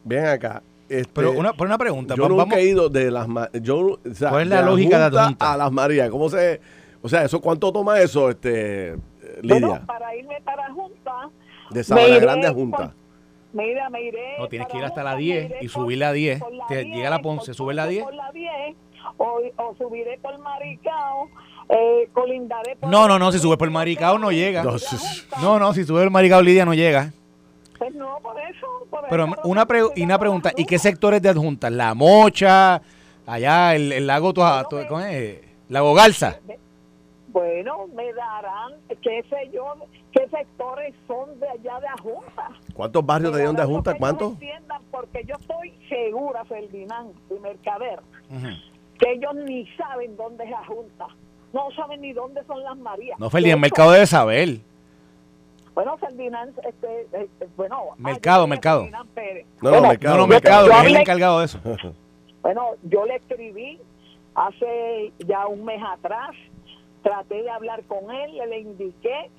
Ven 0.04 0.26
acá. 0.26 0.62
este, 0.88 1.10
Pero 1.14 1.32
una, 1.32 1.52
pero 1.54 1.64
una 1.64 1.78
pregunta. 1.78 2.14
yo 2.14 2.24
va- 2.24 2.28
nunca 2.28 2.42
vamos- 2.44 2.58
he 2.58 2.64
ido 2.64 2.88
de 2.90 3.10
las 3.10 3.26
yo, 3.62 3.78
o 3.78 3.98
sea, 4.14 4.28
¿Cuál 4.30 4.42
es 4.42 4.48
la 4.48 4.62
lógica 4.62 4.98
de 5.10 5.18
Adjunta? 5.18 5.52
a 5.52 5.56
Las 5.56 5.72
Marías? 5.72 6.10
¿Cómo 6.10 6.28
se, 6.28 6.60
o 7.00 7.08
sea, 7.08 7.24
eso 7.24 7.40
cuánto 7.40 7.72
toma 7.72 7.98
eso, 8.00 8.28
este, 8.28 8.94
Lidia? 9.42 9.60
Bueno, 9.68 9.86
para 9.86 10.14
irme 10.16 10.40
para 10.42 10.72
Junta, 10.72 11.30
de 11.70 11.84
Sabana 11.84 12.18
Grande 12.18 12.46
a 12.46 12.50
por- 12.50 12.60
Junta. 12.60 12.94
Mira, 13.52 13.88
me 13.88 14.02
iré. 14.02 14.36
No, 14.38 14.48
tienes 14.48 14.66
que 14.68 14.78
ir 14.78 14.84
hasta 14.84 15.04
la 15.04 15.14
me 15.14 15.20
10 15.22 15.44
iré 15.46 15.58
y 15.60 15.68
por- 15.68 15.70
subir 15.84 15.98
la 15.98 16.12
10. 16.12 16.40
por 16.40 16.52
la 16.52 16.66
Te 16.66 16.84
llega 16.84 17.06
a 17.06 17.10
la 17.10 17.20
Ponce, 17.22 17.46
por- 17.46 17.54
sube 17.54 17.74
la 17.74 17.86
10. 17.86 18.02
Por 18.04 18.14
la 18.14 18.32
10 18.32 18.76
o, 19.16 19.40
o 19.56 19.74
subiré 19.76 20.18
por 20.18 20.36
Maricao, 20.38 21.28
eh, 21.68 22.08
colindaré 22.12 22.74
por. 22.76 22.90
No, 22.90 23.06
no, 23.06 23.18
no, 23.18 23.30
si 23.30 23.38
subes 23.38 23.56
por 23.58 23.70
Maricao 23.70 24.18
no 24.18 24.32
llega. 24.32 24.64
No, 24.64 24.76
No, 25.40 25.58
no, 25.60 25.72
si 25.72 25.84
sube 25.84 26.02
el 26.02 26.10
Maricao 26.10 26.42
Lidia 26.42 26.64
no 26.64 26.74
llega. 26.74 27.12
Pues 27.78 27.94
no, 27.94 28.18
por 28.22 28.36
eso. 28.40 28.66
por 28.90 29.08
Pero 29.08 29.24
eso 29.26 29.40
una, 29.44 29.66
pre- 29.66 29.80
no 29.80 29.90
y 29.94 30.02
una 30.02 30.18
pregunta, 30.18 30.52
¿y 30.56 30.64
qué 30.64 30.78
se 30.78 30.88
sectores 30.90 31.20
de 31.22 31.28
adjuntas? 31.28 31.70
La 31.70 31.94
Mocha, 31.94 32.80
allá 33.26 33.74
el, 33.76 33.92
el 33.92 34.06
lago, 34.06 34.32
Toa- 34.32 34.64
Bueno, 34.64 34.68
to- 34.68 34.76
me- 34.78 34.86
¿cómo 34.88 35.00
es? 35.00 35.38
Lago 35.68 35.94
Garza. 35.94 36.40
Bueno, 37.34 37.88
me 37.88 38.12
darán, 38.12 38.74
qué 39.02 39.24
sé 39.28 39.50
yo, 39.52 39.74
qué 40.12 40.28
sectores 40.28 40.94
son 41.08 41.38
de 41.40 41.48
allá 41.48 41.80
de 41.80 41.88
Ajunta. 41.88 42.48
¿Cuántos 42.74 43.04
barrios 43.04 43.32
de 43.32 43.40
Pero 43.40 43.52
de 43.52 43.60
algo 43.62 43.74
Junta? 43.74 43.90
que 43.90 43.96
ellos 43.96 44.00
¿Cuántos? 44.08 44.32
entiendan, 44.34 44.82
porque 44.92 45.24
yo 45.26 45.34
estoy 45.40 45.74
segura, 45.88 46.44
Ferdinand 46.44 47.12
y 47.30 47.40
Mercader, 47.40 47.98
que 49.00 49.12
ellos 49.12 49.34
ni 49.34 49.66
saben 49.76 50.16
dónde 50.16 50.44
es 50.44 50.50
la 50.50 50.64
Junta. 50.64 51.08
No 51.52 51.70
saben 51.72 52.02
ni 52.02 52.12
dónde 52.12 52.44
son 52.44 52.62
las 52.62 52.76
Marías. 52.76 53.18
No, 53.18 53.28
Ferdinand, 53.28 53.60
Mercado 53.62 53.90
debe 53.90 54.06
saber. 54.06 54.58
Bueno, 55.74 55.96
Ferdinand, 55.98 56.56
este, 56.64 57.28
bueno. 57.56 57.80
Mercado, 57.98 58.46
Mercado. 58.46 58.88
Pérez. 59.12 59.44
No, 59.60 59.72
no, 59.72 59.88
Mercado. 59.88 60.18
No, 60.18 60.26
Mercado. 60.28 60.70
Es 60.70 60.84
el 60.86 60.96
encargado 60.98 61.40
de 61.40 61.44
eso. 61.46 61.58
Bueno, 62.42 62.72
yo 62.82 63.06
le 63.06 63.16
escribí 63.16 63.80
hace 64.34 65.10
ya 65.26 65.46
un 65.46 65.64
mes 65.64 65.80
atrás, 65.82 66.28
traté 67.04 67.42
de 67.42 67.50
hablar 67.50 67.84
con 67.84 68.10
él, 68.10 68.36
le, 68.36 68.46
le 68.46 68.58
indiqué 68.60 69.30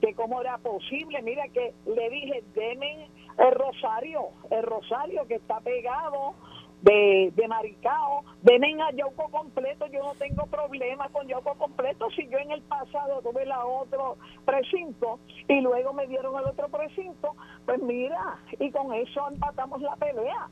que 0.00 0.14
cómo 0.14 0.40
era 0.40 0.58
posible, 0.58 1.22
mira 1.22 1.46
que 1.48 1.72
le 1.86 2.10
dije, 2.10 2.42
deme 2.54 3.08
el 3.38 3.52
Rosario, 3.52 4.30
el 4.50 4.62
Rosario 4.62 5.26
que 5.28 5.36
está 5.36 5.60
pegado 5.60 6.34
de, 6.80 7.32
de 7.36 7.46
Maricao, 7.46 8.24
deme 8.40 8.74
a 8.82 8.90
Yauco 8.90 9.28
completo, 9.30 9.86
yo 9.86 10.02
no 10.02 10.14
tengo 10.14 10.46
problema 10.46 11.08
con 11.10 11.28
Yauco 11.28 11.54
completo, 11.54 12.10
si 12.16 12.26
yo 12.28 12.38
en 12.38 12.50
el 12.50 12.62
pasado 12.62 13.22
tuve 13.22 13.46
la 13.46 13.64
otro 13.64 14.16
precinto 14.44 15.20
y 15.48 15.60
luego 15.60 15.92
me 15.92 16.08
dieron 16.08 16.36
el 16.36 16.46
otro 16.46 16.68
precinto, 16.68 17.36
pues 17.66 17.80
mira, 17.80 18.38
y 18.58 18.70
con 18.72 18.92
eso 18.94 19.28
empatamos 19.28 19.80
la 19.82 19.94
pelea. 19.96 20.48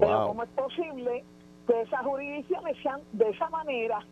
Pero. 0.00 0.28
¿cómo 0.28 0.42
es 0.42 0.50
posible 0.50 1.24
que 1.66 1.82
esas 1.82 2.02
jurisdicciones 2.02 2.76
sean 2.82 3.00
de 3.12 3.28
esa 3.28 3.48
manera? 3.50 4.04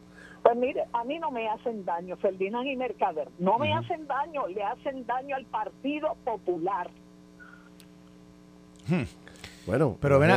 Pues 0.42 0.56
mire, 0.56 0.84
a 0.92 1.04
mí 1.04 1.18
no 1.20 1.30
me 1.30 1.48
hacen 1.48 1.84
daño, 1.84 2.16
Ferdinand 2.16 2.66
y 2.66 2.74
Mercader. 2.76 3.28
No 3.38 3.58
me 3.58 3.72
hacen 3.72 4.06
daño, 4.08 4.46
le 4.48 4.62
hacen 4.64 5.06
daño 5.06 5.36
al 5.36 5.44
Partido 5.46 6.16
Popular. 6.24 6.90
Bueno, 9.66 9.96
Pero 10.00 10.18
ven, 10.18 10.30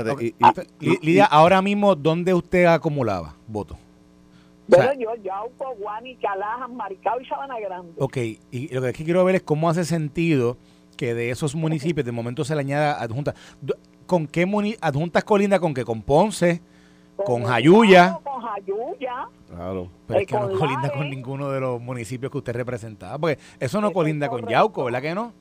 Lidia, 1.01 1.25
ahora 1.25 1.61
mismo, 1.61 1.95
¿dónde 1.95 2.33
usted 2.33 2.65
acumulaba 2.65 3.35
votos? 3.47 3.77
O 4.71 4.75
sea- 4.75 4.93
yo, 4.93 5.15
Yauco, 5.23 5.75
Guani, 5.79 6.15
Calajas, 6.17 6.69
Maricao 6.69 7.19
y 7.19 7.25
Sabana 7.25 7.59
Grande. 7.59 7.93
Ok, 7.97 8.17
y 8.51 8.73
lo 8.73 8.81
que 8.81 8.89
es 8.89 8.95
que 8.97 9.03
quiero 9.03 9.23
ver 9.25 9.35
es 9.35 9.41
cómo 9.43 9.69
hace 9.69 9.83
sentido 9.85 10.57
que 10.97 11.13
de 11.13 11.29
esos 11.31 11.55
municipios 11.55 12.05
de 12.05 12.11
momento 12.11 12.43
se 12.45 12.53
le 12.55 12.61
añada 12.61 13.01
adjunta. 13.01 13.33
¿Con 14.05 14.27
qué 14.27 14.45
muni- 14.45 14.77
adjuntas 14.81 15.23
colinda? 15.23 15.59
¿Con 15.59 15.73
qué? 15.73 15.83
¿Con 15.83 16.01
Ponce? 16.03 16.61
¿Con 17.15 17.43
Jayuya? 17.43 18.19
Con 18.23 18.41
Jayuya. 18.41 19.27
Claro. 19.49 19.89
Pero 20.07 20.19
es 20.19 20.27
que 20.27 20.35
no 20.35 20.51
colinda 20.59 20.91
con 20.91 21.09
ninguno 21.09 21.49
de 21.49 21.59
los 21.59 21.81
municipios 21.81 22.31
que 22.31 22.37
usted 22.39 22.53
representaba. 22.53 23.17
Porque 23.17 23.39
eso 23.59 23.79
no 23.81 23.91
colinda 23.93 24.27
con. 24.29 24.45
Yauco, 24.47 24.85
¿verdad 24.85 25.01
que 25.01 25.15
no? 25.15 25.33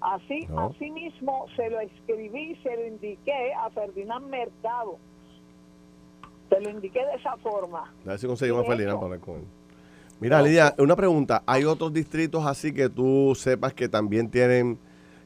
Así, 0.00 0.46
No. 0.50 0.66
así 0.66 0.90
mismo 0.90 1.46
se 1.56 1.70
lo 1.70 1.80
escribí, 1.80 2.56
se 2.62 2.76
lo 2.76 2.86
indiqué 2.86 3.54
a 3.54 3.70
Ferdinand 3.70 4.26
Mercado. 4.28 4.98
Se 6.50 6.60
lo 6.60 6.70
indiqué 6.70 7.00
de 7.00 7.14
esa 7.14 7.36
forma. 7.38 7.90
A 8.04 8.08
ver 8.10 8.18
si 8.18 8.26
conseguimos 8.26 8.64
a 8.64 8.66
Ferdinand 8.66 8.96
para 8.96 9.04
hablar 9.06 9.20
con 9.20 9.36
él. 9.36 9.44
Mira, 10.20 10.40
Lidia, 10.42 10.74
una 10.78 10.94
pregunta. 10.94 11.42
¿Hay 11.46 11.64
otros 11.64 11.92
distritos 11.92 12.46
así 12.46 12.72
que 12.72 12.88
tú 12.88 13.34
sepas 13.34 13.72
que 13.74 13.88
también 13.88 14.30
tienen 14.30 14.78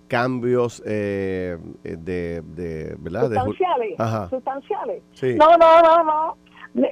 cambios 0.09 0.83
eh, 0.87 1.59
de, 1.85 2.41
de, 2.43 2.97
¿verdad? 2.99 3.31
De 3.31 3.37
ju- 3.37 3.45
Sustanciales. 3.47 4.01
Ajá. 4.01 4.29
Sustanciales. 4.31 5.03
Sí. 5.13 5.35
No, 5.37 5.57
no, 5.57 5.83
no, 5.83 6.05
no. 6.05 6.37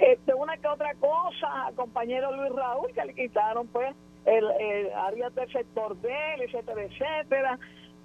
Este, 0.01 0.35
una 0.35 0.57
que 0.57 0.69
otra 0.69 0.95
cosa, 0.95 1.71
compañero 1.77 2.35
Luis 2.35 2.53
Raúl, 2.53 2.91
que 2.93 3.05
le 3.05 3.15
quitaron 3.15 3.67
pues 3.69 3.95
el, 4.25 4.45
el 4.61 4.93
área 4.93 5.31
del 5.31 5.51
sector 5.53 5.97
de 6.01 6.09
él, 6.35 6.43
etcétera, 6.43 6.83
etcétera. 6.83 7.59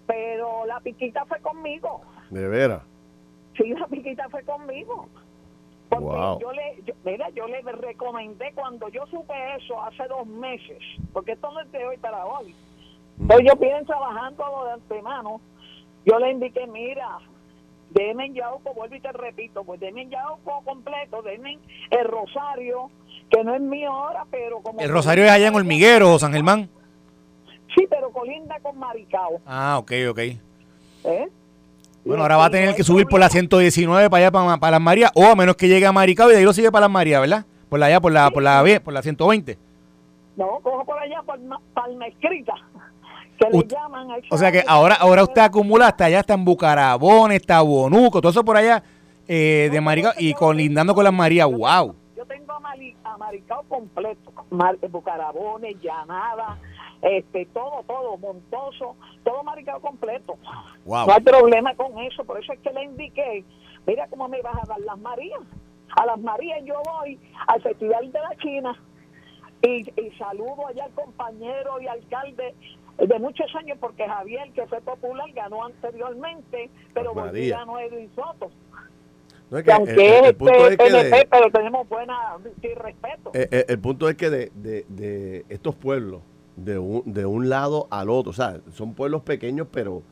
Pero 0.08 0.65
la 0.65 0.80
piquita 0.82 1.26
fue 1.26 1.39
conmigo. 1.39 2.02
De 2.30 2.47
veras. 2.47 2.84
Sí, 3.58 3.69
la 3.69 3.88
piquita 3.88 4.28
fue 4.30 4.43
conmigo. 4.43 5.08
Porque 5.89 6.06
Wow. 6.06 6.39
yo 6.39 6.52
le, 6.54 6.82
yo- 6.86 6.93
mira, 7.04 7.30
yo 7.32 7.47
le 7.47 7.62
recomendé 7.62 8.52
cuando 8.54 8.88
yo 8.89 9.06
supe 9.08 9.34
eso 9.58 9.82
hace 9.82 10.08
dos 10.08 10.26
meses, 10.26 10.78
porque 11.13 11.34
esto 11.34 11.52
no 11.52 11.60
es 11.62 11.71
de 11.71 11.86
hoy 11.86 11.97
para 11.97 12.26
hoy. 12.26 12.56
Entonces 13.21 13.47
yo 13.47 13.55
vienen 13.60 13.86
trabajando 13.86 14.43
de 14.65 14.71
antemano. 14.73 15.41
Yo 16.05 16.17
le 16.19 16.31
indiqué, 16.31 16.65
mira, 16.67 17.19
denme 17.91 18.25
en 18.25 18.34
Yauco, 18.34 18.73
vuelvo 18.73 18.95
y 18.95 18.99
te 18.99 19.12
repito, 19.12 19.63
pues 19.63 19.79
denme 19.79 20.01
en 20.03 20.10
Yauco 20.10 20.62
completo, 20.65 21.21
denme 21.21 21.60
el 21.91 22.07
Rosario, 22.07 22.89
que 23.29 23.43
no 23.43 23.53
es 23.53 23.62
mío 23.62 23.91
ahora, 23.91 24.25
pero 24.31 24.62
como... 24.62 24.79
El 24.79 24.89
Rosario 24.89 25.23
es 25.25 25.31
allá 25.31 25.47
en 25.47 25.55
Hormiguero, 25.55 26.17
San 26.17 26.34
Germán. 26.34 26.69
Sí, 27.77 27.86
pero 27.89 28.10
colinda 28.12 28.60
con 28.62 28.77
Maricao. 28.77 29.39
Ah, 29.45 29.77
ok, 29.79 29.91
ok. 30.10 30.17
¿eh? 30.19 31.29
Bueno, 32.03 32.23
ahora 32.23 32.38
va 32.38 32.45
a 32.45 32.49
tener 32.49 32.73
que 32.75 32.84
subir 32.84 33.05
por 33.05 33.19
la 33.19 33.29
119 33.29 34.10
para 34.10 34.23
allá, 34.25 34.31
para, 34.31 34.57
para 34.57 34.71
las 34.71 34.81
Marías, 34.81 35.12
o 35.13 35.23
a 35.25 35.36
menos 35.36 35.55
que 35.55 35.67
llegue 35.67 35.86
a 35.86 35.91
Maricao 35.91 36.29
y 36.29 36.34
de 36.34 36.39
ahí 36.39 36.43
lo 36.43 36.51
sigue 36.53 36.71
para 36.71 36.86
las 36.88 36.91
Marías, 36.91 37.21
¿verdad? 37.21 37.45
Por 37.69 37.79
la, 37.79 37.86
allá, 37.86 38.01
por 38.01 38.12
la, 38.12 38.29
por 38.31 38.41
la, 38.43 38.62
B, 38.63 38.79
por 38.81 38.93
la 38.93 39.01
120. 39.03 39.57
No, 40.36 40.60
cojo 40.63 40.84
por 40.84 40.97
allá, 40.97 41.21
por 41.23 41.39
Ma- 41.41 41.62
Palma 41.73 42.07
Escrita, 42.07 42.53
que 43.47 43.58
le 43.58 43.63
Ut- 43.63 43.71
llaman... 43.71 44.12
a 44.12 44.17
esa 44.17 44.27
O 44.34 44.38
sea 44.38 44.51
que 44.51 44.63
ahora, 44.67 44.95
ahora 44.95 45.23
usted 45.23 45.41
acumula 45.41 45.88
hasta 45.88 46.06
allá, 46.06 46.19
está 46.19 46.34
en 46.34 46.45
Bucarabón, 46.45 47.32
está 47.32 47.62
Bonuco, 47.62 48.21
todo 48.21 48.32
eso 48.32 48.43
por 48.45 48.58
allá 48.58 48.84
eh, 49.27 49.69
de 49.71 49.82
Maricao 49.82 50.13
y 50.17 50.34
colindando 50.34 50.93
con 50.95 51.04
las 51.04 51.13
Marías. 51.13 51.47
¡Wow! 51.49 51.95
Yo 52.17 52.25
tengo 52.25 52.51
a, 52.54 52.60
Mari- 52.60 52.95
a 53.04 53.17
Maricao 53.17 53.63
completo, 53.69 54.32
Mar- 54.49 54.77
Bucarabones, 54.89 55.75
Llanada, 55.82 56.58
este, 57.01 57.45
todo, 57.47 57.84
todo, 57.88 58.17
Montoso, 58.17 58.95
todo 59.23 59.43
Maricao 59.43 59.80
completo. 59.82 60.36
Wow. 60.86 61.08
No 61.08 61.13
hay 61.13 61.21
problema 61.21 61.73
con 61.75 61.97
eso, 61.99 62.23
por 62.23 62.39
eso 62.41 62.54
es 62.54 62.60
que 62.60 62.71
le 62.71 62.84
indiqué, 62.84 63.43
mira 63.88 64.08
cómo 64.10 64.27
me 64.27 64.41
vas 64.41 64.56
a 64.63 64.67
dar 64.67 64.80
las 64.82 64.97
Marías. 64.99 65.39
A 65.99 66.06
las 66.06 66.19
Marías 66.19 66.60
yo 66.63 66.75
voy 66.86 67.19
al 67.47 67.62
Festival 67.62 68.12
de 68.12 68.19
la 68.19 68.36
China 68.38 68.80
y, 69.62 69.82
y 69.99 70.12
saludo 70.17 70.67
allá 70.67 70.86
al 70.86 70.91
compañero 70.91 71.82
y 71.82 71.88
alcalde 71.88 72.56
de 73.08 73.20
muchos 73.20 73.54
años 73.56 73.78
porque 73.80 74.08
Javier, 74.08 74.52
que 74.54 74.66
fue 74.68 74.80
popular, 74.82 75.32
ganó 75.34 75.66
anteriormente, 75.66 76.70
pero 76.94 77.14
volvió 77.14 77.58
Edwin 77.80 78.10
Soto. 78.16 78.52
No, 79.50 79.58
es 79.58 79.64
Que 79.66 79.70
que 79.70 79.72
el, 79.72 79.78
aunque 79.78 79.94
el- 80.20 80.24
el 80.24 80.30
es 80.32 80.34
punto 80.36 80.54
es 80.54 80.72
este, 80.72 80.78
que 80.78 80.92
de- 80.92 81.10
PNP, 81.10 81.28
pero 81.30 81.52
tenemos 81.52 81.90
buena 81.90 82.18
sí, 82.62 82.68
respeto. 82.74 83.32
Eh, 83.34 83.48
eh, 83.52 83.66
el 83.68 83.80
punto 83.80 84.08
es 84.10 84.16
que 84.16 84.30
de, 84.30 84.52
de- 84.56 84.86
de 84.88 85.46
estos 85.50 85.76
pueblos, 85.76 86.22
de 86.56 86.78
un, 86.80 87.04
de 87.06 87.26
un 87.26 87.50
lado 87.50 87.88
al 87.90 88.10
otro, 88.10 88.30
o 88.30 88.34
sea, 88.34 88.60
son 88.72 88.94
pueblos 88.94 89.24
pequeños, 89.24 89.68
pero 89.72 90.04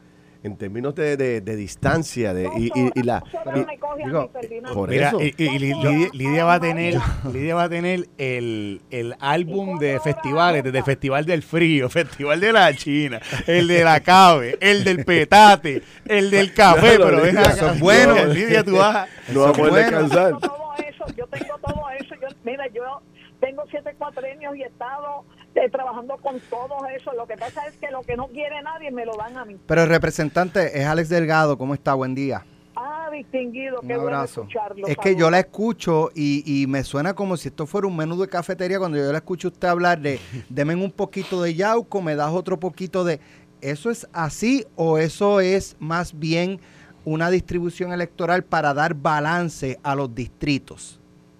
en 0.41 0.56
términos 0.58 0.95
de, 0.95 1.17
de- 1.17 1.41
de 1.41 1.56
distancia, 1.56 2.34
de, 2.34 2.49
y, 2.58 2.67
y- 2.73 2.91
y 2.95 3.04
la... 3.04 3.21
Y- 3.56 4.04
digo, 4.06 4.32
por 4.73 4.89
Mira, 4.89 5.10
eso. 5.10 5.21
y, 5.21 5.34
y- 5.38 5.43
y 5.43 5.60
Lidia, 5.60 6.10
Lidia 6.13 6.45
va 6.45 6.54
a 6.54 6.60
tener, 6.62 6.95
Lidia 7.34 7.56
va 7.56 7.63
a 7.63 7.69
tener 7.69 8.08
el, 8.17 8.82
el 8.89 9.15
álbum 9.19 9.78
de 9.80 9.99
festivales, 9.99 10.63
desde 10.63 10.78
el 10.78 10.84
Festival 10.86 11.25
del 11.25 11.43
Frío, 11.43 11.89
Festival 11.89 12.39
de 12.39 12.54
la 12.54 12.73
China, 12.73 13.19
el 13.47 13.67
de 13.67 13.84
la 13.84 13.99
Cabe, 13.99 14.58
el 14.62 14.84
del 14.86 15.04
Petate, 15.04 15.84
el 16.06 16.32
del 16.32 16.54
café, 16.54 16.95
Claro, 16.95 17.06
pero 17.06 17.25
Lidia, 17.25 17.39
acá, 17.41 17.52
eso 17.52 17.71
es 17.71 17.80
bueno, 17.82 18.13
bueno. 18.13 18.34
Lidia, 18.34 18.63
tú 18.63 18.75
vas. 18.78 19.10
no 19.34 19.41
va 19.41 19.49
a 19.49 19.54
poder 19.54 19.73
descansar. 19.73 20.32
Yo 20.32 20.38
tengo 20.39 20.47
todo 20.47 20.73
eso, 20.88 21.06
yo 21.17 21.28
tengo 21.28 21.58
todo 21.58 21.84
eso. 21.99 22.15
Yo, 22.21 22.28
mira, 22.45 22.65
yo 22.73 23.02
tengo 23.41 23.63
siete 23.69 23.93
cuatrenios 23.97 24.56
y 24.56 24.63
he 24.63 24.67
estado 24.67 25.25
eh, 25.59 25.69
trabajando 25.69 26.17
con 26.17 26.39
todo 26.49 26.85
eso. 26.95 27.13
Lo 27.13 27.27
que 27.27 27.35
pasa 27.37 27.65
es 27.67 27.75
que 27.77 27.91
lo 27.91 28.01
que 28.01 28.15
no 28.15 28.27
quiere 28.27 28.61
nadie 28.61 28.91
me 28.91 29.05
lo 29.05 29.15
dan 29.17 29.37
a 29.37 29.45
mí. 29.45 29.57
Pero 29.65 29.83
el 29.83 29.89
representante 29.89 30.79
es 30.79 30.85
Alex 30.85 31.09
Delgado. 31.09 31.57
¿Cómo 31.57 31.73
está? 31.73 31.93
Buen 31.93 32.15
día. 32.15 32.45
Ah, 32.75 33.09
distinguido, 33.11 33.81
Un 33.81 33.87
qué 33.87 33.95
bueno 33.97 34.15
abrazo. 34.17 34.41
escucharlo. 34.41 34.87
Es 34.87 34.95
que 34.97 35.15
yo 35.15 35.29
la 35.29 35.39
escucho 35.39 36.11
y, 36.15 36.43
y 36.45 36.65
me 36.67 36.83
suena 36.85 37.13
como 37.13 37.35
si 37.35 37.49
esto 37.49 37.67
fuera 37.67 37.87
un 37.87 37.97
menú 37.97 38.17
de 38.21 38.29
cafetería 38.29 38.79
cuando 38.79 38.97
yo 38.97 39.11
la 39.11 39.17
escucho 39.17 39.49
a 39.49 39.51
usted 39.51 39.67
hablar 39.67 39.99
de 39.99 40.19
deme 40.49 40.75
un 40.75 40.91
poquito 40.91 41.41
de 41.41 41.55
yauco, 41.55 42.01
me 42.01 42.15
das 42.15 42.31
otro 42.31 42.59
poquito 42.59 43.03
de... 43.03 43.19
¿Eso 43.61 43.89
es 43.89 44.07
así 44.13 44.65
o 44.75 44.97
eso 44.97 45.41
es 45.41 45.75
más 45.79 46.17
bien 46.17 46.61
una 47.03 47.29
distribución 47.29 47.91
electoral 47.91 48.45
para 48.45 48.73
dar 48.73 48.93
balance 48.93 49.77
a 49.83 49.95
los 49.95 50.15
distritos? 50.15 50.98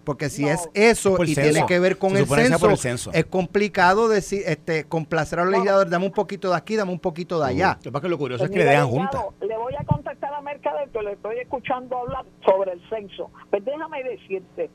Porque 0.10 0.28
si 0.32 0.41
No. 0.45 0.50
es 0.50 0.67
eso 0.74 1.24
y 1.24 1.36
censo. 1.36 1.52
tiene 1.52 1.67
que 1.67 1.78
ver 1.80 2.00
con 2.00 2.17
el 2.17 2.26
censo, 2.26 2.58
por 2.60 2.72
el 2.72 2.78
censo. 2.78 3.12
es 3.13 3.26
complicado 3.28 4.08
decir, 4.10 4.41
este, 4.48 4.86
complacer 4.86 5.38
a 5.38 5.43
los 5.43 5.52
No. 5.52 5.58
legisladores, 5.60 5.91
dame 5.91 6.08
un 6.08 6.12
poquito 6.12 6.50
de 6.50 6.56
aquí, 6.58 6.76
dame 6.76 6.91
un 6.91 6.98
poquito 7.00 7.39
de 7.39 7.45
allá. 7.48 7.76
Lo 7.76 7.80
que 7.84 7.91
pasa 7.91 7.98
es 8.00 8.02
que 8.02 8.10
lo 8.10 8.17
curioso 8.17 8.43
es 8.45 8.50
Pues 8.50 8.58
que 8.60 8.65
le 8.65 8.72
dejan 8.72 8.88
juntas. 8.88 9.22
Le 9.41 9.56
voy 9.56 9.76
a 9.80 9.84
contestar 9.86 10.34
a 10.34 10.41
Mercader, 10.41 10.89
que 10.89 11.04
le 11.04 11.12
estoy 11.12 11.38
escuchando 11.38 11.95
hablar 11.95 12.26
sobre 12.43 12.72
el 12.72 12.82
censo. 12.89 13.30
Pues 13.52 13.63
déjame 13.63 14.02
decirte, 14.04 14.72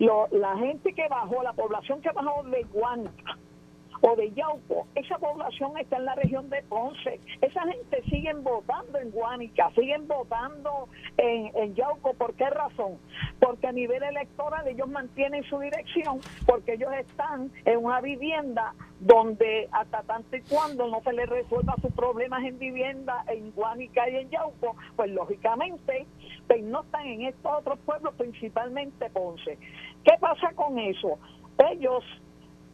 lo- 0.00 0.26
la 0.32 0.56
gente 0.58 0.92
que 0.92 1.06
bajó, 1.08 1.44
la 1.44 1.52
población 1.52 2.00
que 2.02 2.10
bajó 2.10 2.42
de 2.42 2.64
Guanta 2.64 3.38
o 4.00 4.16
de 4.16 4.32
Yauco, 4.32 4.86
esa 4.94 5.18
población 5.18 5.76
está 5.78 5.96
en 5.96 6.04
la 6.04 6.14
región 6.14 6.48
de 6.50 6.62
Ponce. 6.64 7.20
Esa 7.40 7.62
gente 7.62 8.02
siguen 8.10 8.42
votando 8.42 8.98
en 8.98 9.10
Guánica, 9.10 9.70
siguen 9.74 10.06
votando 10.06 10.88
en, 11.16 11.50
en 11.56 11.74
Yauco. 11.74 12.14
¿Por 12.14 12.34
qué 12.34 12.48
razón? 12.50 12.98
Porque 13.40 13.66
a 13.66 13.72
nivel 13.72 14.02
electoral 14.02 14.66
ellos 14.68 14.88
mantienen 14.88 15.44
su 15.44 15.58
dirección, 15.58 16.20
porque 16.46 16.74
ellos 16.74 16.92
están 16.94 17.50
en 17.64 17.84
una 17.84 18.00
vivienda 18.00 18.74
donde 19.00 19.68
hasta 19.72 20.02
tanto 20.02 20.36
y 20.36 20.42
cuando 20.42 20.88
no 20.88 21.02
se 21.02 21.12
les 21.12 21.28
resuelva 21.28 21.74
sus 21.82 21.92
problemas 21.92 22.42
en 22.44 22.58
vivienda 22.58 23.24
en 23.28 23.50
Guánica 23.52 24.08
y 24.08 24.16
en 24.16 24.30
Yauco, 24.30 24.76
pues 24.96 25.10
lógicamente 25.10 26.06
pues 26.46 26.62
no 26.62 26.82
están 26.82 27.06
en 27.06 27.22
estos 27.22 27.52
otros 27.52 27.78
pueblos, 27.80 28.14
principalmente 28.14 29.10
Ponce. 29.10 29.58
¿Qué 30.04 30.14
pasa 30.20 30.52
con 30.54 30.78
eso? 30.78 31.18
Ellos 31.70 32.04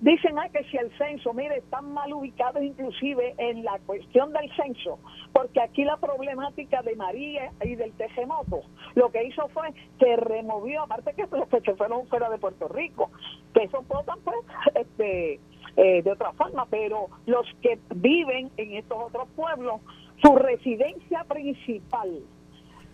Dicen 0.02 0.36
ah, 0.36 0.48
que 0.48 0.64
si 0.64 0.76
el 0.76 0.90
censo, 0.98 1.32
mire, 1.32 1.58
están 1.58 1.94
mal 1.94 2.12
ubicados 2.12 2.60
inclusive 2.60 3.36
en 3.38 3.62
la 3.62 3.78
cuestión 3.86 4.32
del 4.32 4.52
censo, 4.56 4.98
porque 5.32 5.60
aquí 5.60 5.84
la 5.84 5.96
problemática 5.96 6.82
de 6.82 6.96
María 6.96 7.52
y 7.62 7.76
del 7.76 7.92
terremoto, 7.92 8.62
lo 8.96 9.12
que 9.12 9.22
hizo 9.22 9.46
fue 9.50 9.72
que 10.00 10.16
removió, 10.16 10.82
aparte 10.82 11.14
que 11.14 11.24
los 11.30 11.48
que 11.48 11.60
se 11.60 11.76
fueron 11.76 12.08
fuera 12.08 12.28
de 12.30 12.38
Puerto 12.38 12.66
Rico, 12.66 13.12
que 13.54 13.62
esos 13.62 13.86
votan 13.86 14.18
pues 14.24 14.36
este, 14.74 15.38
eh, 15.76 16.02
de 16.02 16.10
otra 16.10 16.32
forma, 16.32 16.66
pero 16.66 17.06
los 17.26 17.46
que 17.62 17.78
viven 17.94 18.50
en 18.56 18.74
estos 18.74 18.98
otros 18.98 19.28
pueblos, 19.36 19.80
su 20.20 20.34
residencia 20.34 21.22
principal 21.28 22.24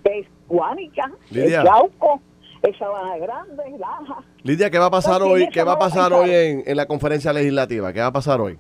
es 0.05 0.27
Guánica, 0.47 1.11
es. 1.31 1.53
Yauco, 1.53 2.21
es 2.63 2.77
Sabana 2.79 3.17
Grande, 3.19 3.63
Laja. 3.79 4.23
Lidia, 4.43 4.71
¿qué 4.71 4.79
va 4.79 4.87
a 4.87 4.91
pasar 4.91 5.21
Porque 5.21 5.33
hoy? 5.45 5.49
¿Qué 5.51 5.63
va 5.63 5.73
a 5.73 5.79
pasar 5.79 6.13
hoy 6.13 6.31
en, 6.31 6.63
en 6.67 6.77
la 6.77 6.87
conferencia 6.87 7.33
legislativa? 7.33 7.93
¿Qué 7.93 8.01
va 8.01 8.07
a 8.07 8.13
pasar 8.13 8.41
hoy? 8.41 8.59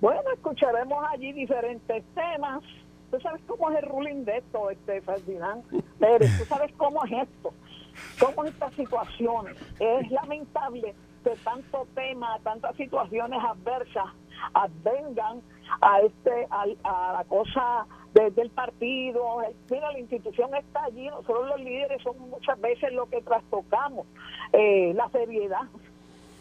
Bueno, 0.00 0.22
escucharemos 0.34 1.04
allí 1.10 1.32
diferentes 1.32 2.04
temas. 2.14 2.62
Tú 3.10 3.20
sabes 3.20 3.40
cómo 3.46 3.70
es 3.70 3.82
el 3.82 3.88
ruling 3.88 4.24
de 4.24 4.38
esto, 4.38 4.70
este 4.70 5.00
Ferdinand 5.02 5.62
Pérez. 5.98 6.30
Tú 6.38 6.44
sabes 6.44 6.72
cómo 6.76 7.04
es 7.04 7.12
esto, 7.28 7.52
cómo 8.18 8.44
es 8.44 8.52
esta 8.52 8.70
situación. 8.72 9.46
Es 9.78 10.10
lamentable 10.10 10.94
que 11.24 11.30
tanto 11.44 11.86
tema, 11.94 12.38
tantas 12.44 12.74
situaciones 12.76 13.40
adversas 13.46 14.06
advengan 14.54 15.42
a 15.82 16.00
este 16.00 16.46
al- 16.50 16.78
a, 16.84 17.12
la 17.18 17.24
cosa 17.24 17.84
desde 18.14 18.42
el 18.42 18.50
partido. 18.50 19.42
El- 19.42 19.54
Mira, 19.70 19.92
la 19.92 19.98
institución 19.98 20.54
está 20.54 20.84
allí. 20.84 21.06
Nosotros 21.08 21.46
los 21.48 21.60
líderes 21.60 22.02
somos 22.02 22.28
muchas 22.28 22.60
veces 22.60 22.92
lo 22.92 23.06
que 23.06 23.20
trastocamos 23.22 24.06
eh, 24.52 24.92
la 24.94 25.08
seriedad 25.10 25.62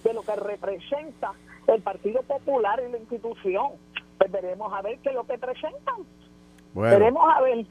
de 0.04 0.14
lo 0.14 0.22
que 0.22 0.36
representa 0.36 1.34
el 1.68 1.82
Partido 1.82 2.22
Popular 2.24 2.82
y 2.88 2.92
la 2.92 2.98
institución. 2.98 3.72
Pues 4.18 4.32
veremos 4.32 4.74
a 4.74 4.82
ver 4.82 4.98
qué 5.04 5.10
es 5.10 5.16
lo 5.16 5.26
que 5.26 5.38
presentan. 5.38 5.96
Bueno, 6.74 6.98
Veremos 7.00 7.24
a 7.36 7.42
ver. 7.42 7.66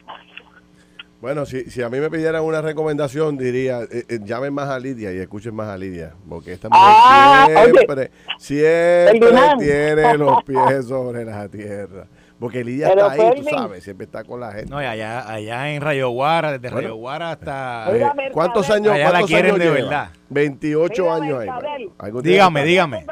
bueno 1.21 1.47
si, 1.47 1.65
si 1.71 1.83
a 1.83 1.89
mí 1.89 1.99
me 1.99 2.11
pidieran 2.11 2.43
una 2.45 2.61
recomendación, 2.63 3.37
diría, 3.37 3.83
eh, 3.83 4.05
eh, 4.09 4.19
llamen 4.23 4.55
más 4.55 4.69
a 4.69 4.79
Lidia 4.79 5.13
y 5.13 5.19
escuchen 5.19 5.55
más 5.55 5.69
a 5.69 5.77
Lidia, 5.77 6.15
porque 6.29 6.53
esta 6.53 6.69
mujer 6.69 6.85
Ah, 6.89 7.47
oye. 7.65 7.73
siempre, 7.73 8.11
siempre 8.39 9.31
tiene 9.59 10.17
los 10.19 10.43
pies 10.45 10.87
sobre 10.87 11.25
la 11.25 11.49
tierra. 11.49 12.07
Porque 12.39 12.63
Lidia 12.63 12.89
Pero, 12.91 13.11
está 13.11 13.25
ahí, 13.31 13.41
tú 13.41 13.49
sabes, 13.51 13.83
siempre 13.83 14.05
está 14.07 14.23
con 14.23 14.39
la 14.39 14.53
gente. 14.53 14.71
No, 14.71 14.81
y 14.81 14.85
allá, 14.85 15.29
allá 15.29 15.71
en 15.73 15.83
Rayo 15.83 16.11
Guara, 16.11 16.53
desde 16.53 16.69
Bueno. 16.71 16.89
Rayo 16.89 16.97
Guara 16.97 17.33
hasta... 17.33 17.89
Eh. 17.97 18.31
¿Cuántos 18.33 18.71
años, 18.71 18.93
Allá 18.93 19.05
la 19.07 19.11
cuántos 19.11 19.31
quieren 19.31 19.47
años 19.55 19.59
de 19.59 19.65
lleva? 19.65 19.75
verdad. 19.77 20.11
28 20.29 21.03
Mira, 21.03 21.15
años 21.17 21.41
ahí. 21.41 21.85
Bueno, 21.99 22.23
Dígame, 22.23 22.65
dígame. 22.65 23.05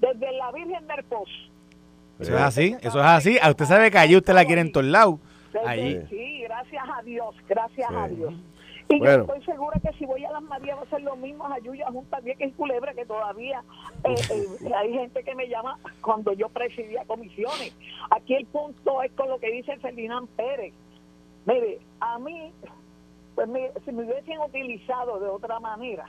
Desde 0.00 0.32
la 0.32 0.50
Virgen 0.52 0.86
del 0.86 1.04
Pozo. 1.04 1.30
Eso 2.18 2.34
es 2.34 2.40
así, 2.40 2.76
eso 2.80 3.00
es 3.00 3.06
así. 3.06 3.38
A 3.40 3.50
usted 3.50 3.64
sabe 3.66 3.90
que 3.90 3.98
allí 3.98 4.16
usted 4.16 4.32
la 4.34 4.44
quiere 4.44 4.60
en 4.62 4.72
todos 4.72 4.86
lados. 4.86 5.16
Allí. 5.66 6.00
Sí, 6.08 6.42
gracias 6.44 6.82
a 6.98 7.02
Dios, 7.02 7.34
gracias 7.48 7.88
Sí. 7.88 7.94
a 7.96 8.08
Dios. 8.08 8.34
Y 8.92 8.98
Bueno. 8.98 9.24
yo 9.26 9.34
estoy 9.34 9.44
segura 9.54 9.78
que 9.80 9.92
si 9.98 10.04
voy 10.04 10.24
a 10.24 10.32
las 10.32 10.42
Marías 10.42 10.76
va 10.76 10.82
a 10.82 10.86
ser 10.90 11.02
lo 11.02 11.14
mismo 11.14 11.46
a 11.46 11.58
Yuya 11.60 11.86
Junta 11.92 12.18
Vieja 12.20 12.44
y 12.44 12.50
Culebra, 12.52 12.92
que 12.92 13.06
todavía 13.06 13.62
eh, 14.04 14.14
eh, 14.30 14.72
hay 14.74 14.92
gente 14.92 15.22
que 15.22 15.34
me 15.36 15.48
llama 15.48 15.78
cuando 16.02 16.32
yo 16.32 16.48
presidía 16.48 17.04
comisiones. 17.04 17.72
Aquí 18.10 18.34
el 18.34 18.46
punto 18.46 19.02
es 19.02 19.12
con 19.12 19.28
lo 19.28 19.38
que 19.38 19.52
dice 19.52 19.76
Ferdinand 19.78 20.28
Pérez. 20.30 20.74
Mire, 21.46 21.78
a 22.00 22.18
mí, 22.18 22.52
pues 23.36 23.46
me- 23.48 23.70
si 23.84 23.92
me 23.92 24.04
hubiesen 24.04 24.40
utilizado 24.40 25.20
de 25.20 25.28
otra 25.28 25.60
manera, 25.60 26.06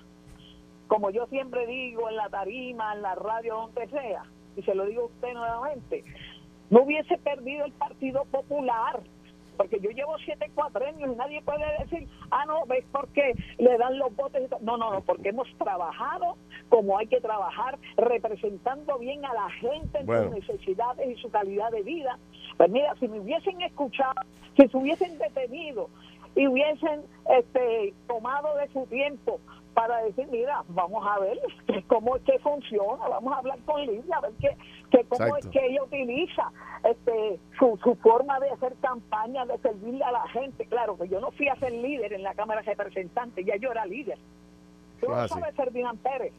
como 0.87 1.11
yo 1.11 1.27
siempre 1.27 1.67
digo 1.67 2.09
en 2.09 2.15
la 2.15 2.29
tarima, 2.29 2.93
en 2.95 3.03
la 3.03 3.13
radio, 3.13 3.57
donde 3.57 3.87
sea, 3.89 4.23
y 4.57 4.63
se 4.63 4.73
lo 4.73 4.85
digo 4.87 5.03
a 5.03 5.05
usted 5.05 5.33
nuevamente, 5.33 6.03
no 6.71 6.81
hubiese 6.81 7.15
perdido 7.19 7.63
el 7.65 7.73
Partido 7.73 8.25
Popular, 8.25 8.99
porque 9.57 9.79
yo 9.79 9.89
llevo 9.91 10.17
siete 10.25 10.49
cuatrenios 10.55 11.11
y 11.11 11.15
nadie 11.15 11.41
puede 11.41 11.65
decir, 11.79 12.07
ah, 12.31 12.45
no, 12.45 12.65
ves 12.65 12.85
porque 12.91 13.33
le 13.57 13.77
dan 13.77 13.97
los 13.99 14.15
votos. 14.15 14.41
No, 14.61 14.77
no, 14.77 14.91
no, 14.91 15.01
porque 15.01 15.29
hemos 15.29 15.47
trabajado 15.57 16.37
como 16.69 16.97
hay 16.97 17.07
que 17.07 17.19
trabajar, 17.21 17.77
representando 17.97 18.97
bien 18.99 19.25
a 19.25 19.33
la 19.33 19.49
gente 19.51 19.99
en 19.99 20.05
Bueno. 20.05 20.23
sus 20.31 20.47
necesidades 20.47 21.09
y 21.17 21.21
su 21.21 21.29
calidad 21.29 21.71
de 21.71 21.83
vida. 21.83 22.17
Pues 22.57 22.69
mira, 22.69 22.95
si 22.99 23.07
me 23.07 23.19
hubiesen 23.19 23.61
escuchado, 23.61 24.21
si 24.57 24.67
se 24.67 24.77
hubiesen 24.77 25.17
detenido 25.17 25.89
y 26.35 26.47
hubiesen 26.47 27.03
este, 27.29 27.93
tomado 28.07 28.55
de 28.57 28.67
su 28.69 28.85
tiempo 28.87 29.39
para 29.73 30.01
decir, 30.03 30.27
mira, 30.31 30.63
vamos 30.69 31.05
a 31.07 31.19
ver 31.19 31.39
cómo 31.87 32.15
es 32.17 32.23
que 32.23 32.39
funciona, 32.39 33.07
vamos 33.07 33.33
a 33.33 33.37
hablar 33.37 33.59
con 33.65 33.81
Lidia, 33.85 34.17
a 34.17 34.21
ver 34.21 34.31
qué, 34.39 34.49
qué- 34.91 35.05
cómo 35.09 35.25
Exacto. 35.25 35.37
es 35.37 35.47
que 35.47 35.65
ella 35.67 35.83
utiliza 35.83 36.51
este, 36.83 37.39
su, 37.57 37.79
su 37.83 37.95
forma 37.95 38.39
de 38.39 38.49
hacer 38.51 38.73
campaña, 38.81 39.45
de 39.45 39.57
servirle 39.59 40.03
a 40.03 40.11
la 40.11 40.27
gente. 40.29 40.65
Claro, 40.65 40.97
que 40.97 41.07
yo 41.07 41.19
no 41.19 41.31
fui 41.31 41.47
a 41.47 41.55
ser 41.55 41.71
líder 41.71 42.13
en 42.13 42.23
la 42.23 42.33
Cámara 42.35 42.61
de 42.61 42.67
Representantes, 42.73 43.45
ya 43.45 43.55
yo 43.57 43.71
era 43.71 43.85
líder. 43.85 44.17
Tú 44.99 45.11
es 45.11 45.17
así. 45.17 45.33
sabes, 45.33 45.55
Ferdinand 45.55 45.99
Pérez. 45.99 46.33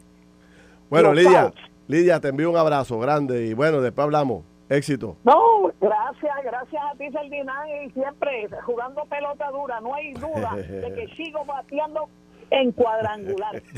Bueno, 0.89 1.13
Los 1.13 1.23
Lidia. 1.23 1.53
Lidia, 1.87 2.19
te 2.21 2.29
envío 2.29 2.49
un 2.49 2.57
abrazo 2.57 2.97
grande 2.99 3.45
y 3.47 3.53
bueno, 3.53 3.81
después 3.81 4.03
hablamos. 4.05 4.43
Éxito. 4.69 5.17
No, 5.25 5.71
gracias, 5.81 6.33
gracias 6.43 6.81
a 6.83 6.95
ti, 6.97 7.09
Ferdinand, 7.11 7.67
y 7.85 7.89
siempre 7.91 8.47
jugando 8.65 9.03
pelota 9.05 9.49
dura. 9.51 9.81
No 9.81 9.93
hay 9.93 10.13
duda 10.13 10.55
de 10.55 10.93
que 10.95 11.07
sigo 11.17 11.43
bateando 11.45 12.07
en 12.49 12.71
cuadrangular. 12.71 13.61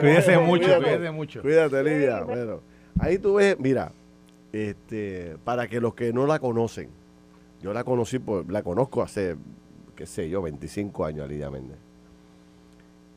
Cuídese 0.00 0.38
mucho, 0.38 0.64
Cuídate. 0.64 0.82
cuídese 0.84 1.10
mucho. 1.10 1.42
Cuídate, 1.42 1.82
Lidia. 1.82 2.22
Bueno, 2.22 2.60
ahí 3.02 3.18
tú 3.18 3.34
ves, 3.34 3.58
mira, 3.58 3.92
este, 4.52 5.36
para 5.44 5.66
que 5.66 5.80
los 5.80 5.94
que 5.94 6.12
no 6.12 6.26
la 6.26 6.38
conocen, 6.38 6.88
yo 7.60 7.72
la 7.72 7.84
conocí, 7.84 8.18
por, 8.18 8.50
la 8.50 8.62
conozco 8.62 9.02
hace, 9.02 9.36
qué 9.96 10.06
sé 10.06 10.30
yo, 10.30 10.40
25 10.40 11.04
años 11.04 11.28
Lidia 11.28 11.50
Méndez. 11.50 11.78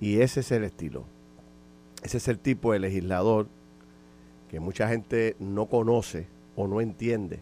Y 0.01 0.19
ese 0.21 0.39
es 0.41 0.51
el 0.51 0.63
estilo. 0.63 1.05
Ese 2.03 2.17
es 2.17 2.27
el 2.27 2.39
tipo 2.39 2.73
de 2.73 2.79
legislador 2.79 3.47
que 4.49 4.59
mucha 4.59 4.87
gente 4.87 5.35
no 5.39 5.67
conoce 5.67 6.27
o 6.55 6.67
no 6.67 6.81
entiende. 6.81 7.39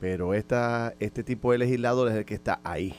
Pero 0.00 0.34
esta, 0.34 0.94
este 1.00 1.24
tipo 1.24 1.52
de 1.52 1.58
legislador 1.58 2.08
es 2.08 2.14
el 2.14 2.24
que 2.24 2.34
está 2.34 2.60
ahí, 2.62 2.94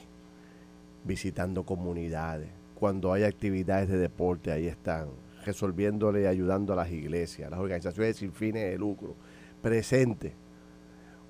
visitando 1.04 1.64
comunidades. 1.64 2.50
Cuando 2.76 3.14
hay 3.14 3.24
actividades 3.24 3.90
de 3.90 3.98
deporte, 3.98 4.52
ahí 4.52 4.68
están, 4.68 5.10
resolviéndole 5.50 6.22
y 6.22 6.26
ayudando 6.26 6.74
a 6.74 6.76
las 6.76 6.92
iglesias, 6.92 7.50
las 7.50 7.60
organizaciones 7.60 8.18
sin 8.18 8.32
fines 8.32 8.70
de 8.70 8.78
lucro, 8.78 9.16
presente. 9.62 10.36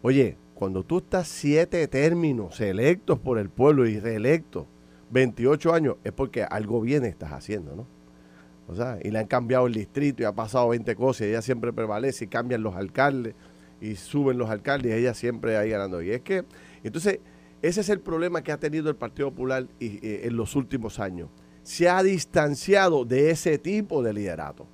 Oye, 0.01 0.37
cuando 0.53 0.83
tú 0.83 0.97
estás 0.97 1.27
siete 1.27 1.87
términos 1.87 2.59
electos 2.59 3.19
por 3.19 3.39
el 3.39 3.49
pueblo 3.49 3.87
y 3.87 3.99
reelectos, 3.99 4.67
28 5.11 5.73
años, 5.73 5.95
es 6.03 6.11
porque 6.11 6.43
algo 6.43 6.81
bien 6.81 7.05
estás 7.05 7.31
haciendo, 7.31 7.75
¿no? 7.75 7.87
O 8.67 8.75
sea, 8.75 8.99
y 9.01 9.09
le 9.09 9.19
han 9.19 9.27
cambiado 9.27 9.65
el 9.65 9.73
distrito 9.73 10.21
y 10.21 10.25
ha 10.25 10.33
pasado 10.33 10.69
20 10.69 10.95
cosas 10.95 11.21
y 11.21 11.29
ella 11.31 11.41
siempre 11.41 11.73
prevalece 11.73 12.25
y 12.25 12.27
cambian 12.27 12.61
los 12.61 12.75
alcaldes 12.75 13.33
y 13.81 13.95
suben 13.95 14.37
los 14.37 14.49
alcaldes 14.49 14.91
y 14.91 14.95
ella 14.95 15.13
siempre 15.13 15.57
ahí 15.57 15.71
ganando. 15.71 16.01
Y 16.01 16.11
es 16.11 16.21
que, 16.21 16.43
entonces, 16.83 17.19
ese 17.61 17.81
es 17.81 17.89
el 17.89 17.99
problema 17.99 18.43
que 18.43 18.51
ha 18.51 18.59
tenido 18.59 18.89
el 18.89 18.95
Partido 18.95 19.31
Popular 19.31 19.67
y 19.79 19.99
en 20.03 20.37
los 20.37 20.55
últimos 20.55 20.99
años. 20.99 21.29
Se 21.69 21.87
ha 21.87 22.01
distanciado 22.01 23.05
de 23.05 23.29
ese 23.29 23.59
tipo 23.59 24.01
de 24.01 24.11
liderato. 24.11 24.65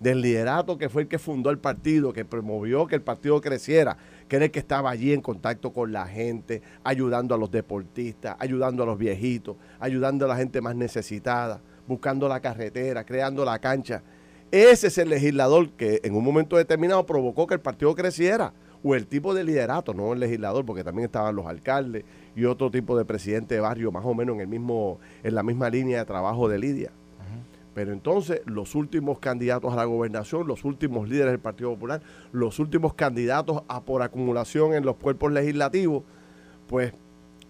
Del 0.00 0.20
liderato 0.20 0.78
que 0.78 0.88
fue 0.88 1.02
el 1.02 1.08
que 1.08 1.20
fundó 1.20 1.50
el 1.50 1.60
partido, 1.60 2.12
que 2.12 2.24
promovió 2.24 2.88
que 2.88 2.96
el 2.96 3.02
partido 3.02 3.40
creciera, 3.40 3.96
que 4.26 4.34
era 4.34 4.46
el 4.46 4.50
que 4.50 4.58
estaba 4.58 4.90
allí 4.90 5.12
en 5.12 5.20
contacto 5.20 5.72
con 5.72 5.92
la 5.92 6.08
gente, 6.08 6.60
ayudando 6.82 7.36
a 7.36 7.38
los 7.38 7.52
deportistas, 7.52 8.34
ayudando 8.40 8.82
a 8.82 8.86
los 8.86 8.98
viejitos, 8.98 9.58
ayudando 9.78 10.24
a 10.24 10.28
la 10.28 10.36
gente 10.36 10.60
más 10.60 10.74
necesitada, 10.74 11.60
buscando 11.86 12.26
la 12.26 12.40
carretera, 12.40 13.04
creando 13.04 13.44
la 13.44 13.60
cancha. 13.60 14.02
Ese 14.50 14.88
es 14.88 14.98
el 14.98 15.10
legislador 15.10 15.70
que 15.70 16.00
en 16.02 16.16
un 16.16 16.24
momento 16.24 16.56
determinado 16.56 17.06
provocó 17.06 17.46
que 17.46 17.54
el 17.54 17.60
partido 17.60 17.94
creciera. 17.94 18.52
O 18.82 18.96
el 18.96 19.06
tipo 19.06 19.34
de 19.34 19.44
liderato, 19.44 19.94
no 19.94 20.14
el 20.14 20.18
legislador, 20.18 20.66
porque 20.66 20.82
también 20.82 21.04
estaban 21.04 21.36
los 21.36 21.46
alcaldes 21.46 22.02
y 22.36 22.44
otro 22.44 22.70
tipo 22.70 22.96
de 22.96 23.04
presidente 23.04 23.54
de 23.54 23.60
barrio, 23.60 23.92
más 23.92 24.04
o 24.04 24.14
menos 24.14 24.36
en 24.36 24.42
el 24.42 24.48
mismo, 24.48 24.98
en 25.22 25.34
la 25.34 25.42
misma 25.42 25.70
línea 25.70 25.98
de 25.98 26.04
trabajo 26.04 26.48
de 26.48 26.58
Lidia. 26.58 26.92
Pero 27.74 27.92
entonces 27.92 28.42
los 28.46 28.74
últimos 28.74 29.20
candidatos 29.20 29.72
a 29.72 29.76
la 29.76 29.84
gobernación, 29.84 30.46
los 30.46 30.64
últimos 30.64 31.08
líderes 31.08 31.32
del 31.32 31.40
Partido 31.40 31.70
Popular, 31.70 32.02
los 32.32 32.58
últimos 32.58 32.94
candidatos 32.94 33.62
a 33.68 33.82
por 33.82 34.02
acumulación 34.02 34.74
en 34.74 34.84
los 34.84 34.96
cuerpos 34.96 35.30
legislativos, 35.32 36.02
pues 36.66 36.92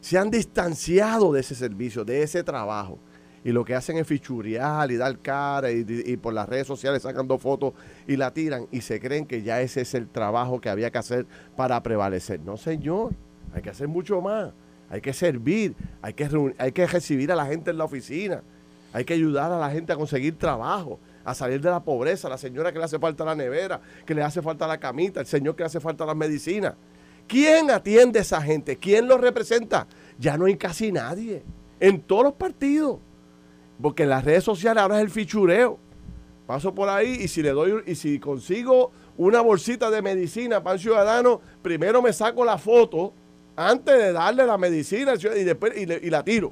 se 0.00 0.18
han 0.18 0.30
distanciado 0.30 1.32
de 1.32 1.40
ese 1.40 1.54
servicio, 1.54 2.04
de 2.04 2.22
ese 2.22 2.42
trabajo. 2.42 2.98
Y 3.42 3.52
lo 3.52 3.64
que 3.64 3.74
hacen 3.74 3.96
es 3.96 4.06
fichurear 4.06 4.90
y 4.90 4.96
dar 4.96 5.18
cara 5.18 5.72
y, 5.72 5.86
y 5.88 6.16
por 6.18 6.34
las 6.34 6.46
redes 6.46 6.66
sociales 6.66 7.02
sacando 7.02 7.38
fotos 7.38 7.72
y 8.06 8.16
la 8.16 8.34
tiran 8.34 8.66
y 8.70 8.82
se 8.82 9.00
creen 9.00 9.24
que 9.24 9.42
ya 9.42 9.62
ese 9.62 9.80
es 9.80 9.94
el 9.94 10.06
trabajo 10.08 10.60
que 10.60 10.68
había 10.68 10.90
que 10.90 10.98
hacer 10.98 11.26
para 11.56 11.82
prevalecer. 11.82 12.40
No, 12.40 12.58
señor, 12.58 13.12
hay 13.54 13.62
que 13.62 13.70
hacer 13.70 13.88
mucho 13.88 14.20
más. 14.20 14.52
Hay 14.90 15.00
que 15.00 15.12
servir, 15.12 15.74
hay 16.02 16.12
que, 16.12 16.86
recibir 16.86 17.30
a 17.30 17.36
la 17.36 17.46
gente 17.46 17.70
en 17.70 17.78
la 17.78 17.84
oficina, 17.84 18.42
hay 18.92 19.04
que 19.04 19.14
ayudar 19.14 19.52
a 19.52 19.58
la 19.58 19.70
gente 19.70 19.92
a 19.92 19.96
conseguir 19.96 20.36
trabajo, 20.36 20.98
a 21.24 21.32
salir 21.32 21.60
de 21.60 21.70
la 21.70 21.80
pobreza, 21.80 22.28
la 22.28 22.36
señora 22.36 22.72
que 22.72 22.78
le 22.78 22.84
hace 22.84 22.98
falta 22.98 23.24
la 23.24 23.36
nevera, 23.36 23.80
que 24.04 24.14
le 24.16 24.22
hace 24.22 24.42
falta 24.42 24.66
la 24.66 24.78
camita, 24.78 25.20
el 25.20 25.26
señor 25.26 25.54
que 25.54 25.62
le 25.62 25.68
hace 25.68 25.78
falta 25.78 26.04
las 26.04 26.16
medicinas. 26.16 26.74
¿Quién 27.28 27.70
atiende 27.70 28.18
a 28.18 28.22
esa 28.22 28.42
gente? 28.42 28.76
¿Quién 28.76 29.06
los 29.06 29.20
representa? 29.20 29.86
Ya 30.18 30.36
no 30.36 30.46
hay 30.46 30.56
casi 30.56 30.90
nadie. 30.90 31.44
En 31.78 32.00
todos 32.00 32.24
los 32.24 32.32
partidos. 32.32 32.98
Porque 33.80 34.02
en 34.02 34.08
las 34.08 34.24
redes 34.24 34.42
sociales 34.42 34.82
ahora 34.82 34.96
es 34.96 35.04
el 35.04 35.10
fichureo. 35.10 35.78
Paso 36.48 36.74
por 36.74 36.88
ahí 36.88 37.20
y 37.22 37.28
si 37.28 37.44
le 37.44 37.50
doy 37.50 37.84
y 37.86 37.94
si 37.94 38.18
consigo 38.18 38.90
una 39.16 39.40
bolsita 39.40 39.88
de 39.88 40.02
medicina 40.02 40.60
para 40.64 40.74
un 40.74 40.80
ciudadano, 40.80 41.40
primero 41.62 42.02
me 42.02 42.12
saco 42.12 42.44
la 42.44 42.58
foto 42.58 43.14
antes 43.68 43.94
de 43.94 44.12
darle 44.12 44.46
la 44.46 44.56
medicina 44.56 45.12
y 45.14 45.44
después 45.44 45.72
y, 45.76 46.10
la 46.10 46.24
tiro. 46.24 46.48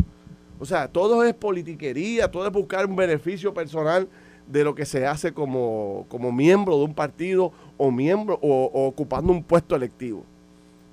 O 0.60 0.66
sea, 0.66 0.88
todo 0.88 1.24
es 1.24 1.32
politiquería, 1.32 2.30
todo 2.30 2.46
es 2.46 2.52
buscar 2.52 2.84
un 2.84 2.96
beneficio 2.96 3.54
personal 3.54 4.08
de 4.46 4.64
lo 4.64 4.74
que 4.74 4.84
se 4.84 5.06
hace 5.06 5.32
como, 5.32 6.04
como 6.08 6.32
miembro 6.32 6.76
de 6.78 6.84
un 6.84 6.94
partido 6.94 7.52
o 7.78 7.90
miembro 7.90 8.38
o, 8.42 8.86
ocupando 8.86 9.32
un 9.32 9.42
puesto 9.42 9.74
electivo. 9.74 10.24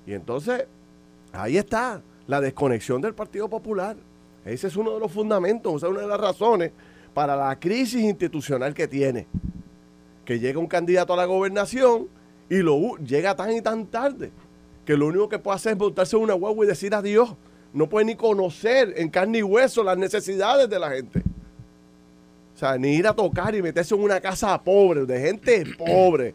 Y 0.08 0.14
entonces, 0.14 0.66
ahí 1.34 1.58
está 1.58 2.02
la 2.28 2.40
desconexión 2.40 3.02
del 3.02 3.14
Partido 3.14 3.50
Popular. 3.50 3.98
Ese 4.46 4.68
es 4.68 4.76
uno 4.78 4.94
de 4.94 5.00
los 5.00 5.12
fundamentos, 5.12 5.74
o 5.74 5.80
sea, 5.80 5.90
una 5.90 6.02
de 6.02 6.08
las 6.08 6.20
razones 6.20 6.72
para 7.14 7.36
la 7.36 7.60
crisis 7.60 8.02
institucional 8.02 8.74
que 8.74 8.88
tiene. 8.88 9.28
Que 10.24 10.40
llega 10.40 10.60
un 10.60 10.68
candidato 10.68 11.14
a 11.14 11.18
la 11.18 11.26
gobernación 11.26 12.08
y 12.50 12.58
lo 12.58 12.98
llega 12.98 13.36
tan 13.36 13.52
y 13.52 13.62
tan 13.62 13.88
tarde 13.88 14.32
que 14.86 14.96
lo 14.96 15.08
único 15.08 15.28
que 15.28 15.40
puede 15.40 15.56
hacer 15.56 15.74
es 15.74 15.80
montarse 15.80 16.16
en 16.16 16.24
una 16.24 16.36
huevo 16.36 16.64
y 16.64 16.68
decir 16.68 16.94
adiós. 16.94 17.36
No 17.74 17.90
puede 17.90 18.06
ni 18.06 18.16
conocer 18.16 18.94
en 18.96 19.10
carne 19.10 19.40
y 19.40 19.44
hueso 19.44 19.84
las 19.84 19.98
necesidades 19.98 20.70
de 20.70 20.80
la 20.80 20.92
gente. 20.92 21.22
O 22.56 22.58
sea, 22.58 22.78
ni 22.78 22.96
ir 22.96 23.06
a 23.06 23.14
tocar 23.14 23.54
y 23.54 23.62
meterse 23.62 23.94
en 23.96 24.02
una 24.02 24.22
casa 24.22 24.62
pobre, 24.64 25.06
de 25.06 25.20
gente 25.20 25.66
pobre. 25.78 26.34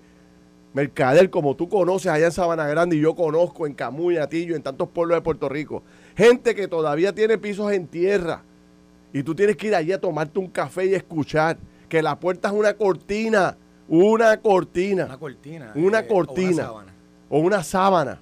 Mercader, 0.74 1.30
como 1.30 1.56
tú 1.56 1.68
conoces 1.68 2.12
allá 2.12 2.26
en 2.26 2.32
Sabana 2.32 2.66
Grande 2.66 2.96
y 2.96 3.00
yo 3.00 3.14
conozco 3.14 3.66
en 3.66 3.74
Camuy, 3.74 4.18
Atillo, 4.18 4.54
en 4.54 4.62
tantos 4.62 4.88
pueblos 4.88 5.16
de 5.16 5.22
Puerto 5.22 5.48
Rico. 5.48 5.82
Gente 6.16 6.54
que 6.54 6.68
todavía 6.68 7.12
tiene 7.14 7.38
pisos 7.38 7.72
en 7.72 7.86
tierra. 7.86 8.42
Y 9.12 9.22
tú 9.22 9.34
tienes 9.34 9.56
que 9.56 9.68
ir 9.68 9.74
allí 9.74 9.92
a 9.92 10.00
tomarte 10.00 10.38
un 10.38 10.48
café 10.48 10.86
y 10.86 10.94
escuchar 10.94 11.56
que 11.88 12.02
la 12.02 12.20
puerta 12.20 12.48
es 12.48 12.54
una 12.54 12.74
cortina. 12.74 13.56
Una 13.88 14.36
cortina. 14.36 15.06
Una 15.06 15.18
cortina. 15.18 15.72
Una 15.74 16.00
eh, 16.00 16.06
o 16.08 16.14
cortina. 16.14 16.64
sábana. 16.64 16.94
o 17.28 17.38
una 17.40 17.64
sábana. 17.64 18.20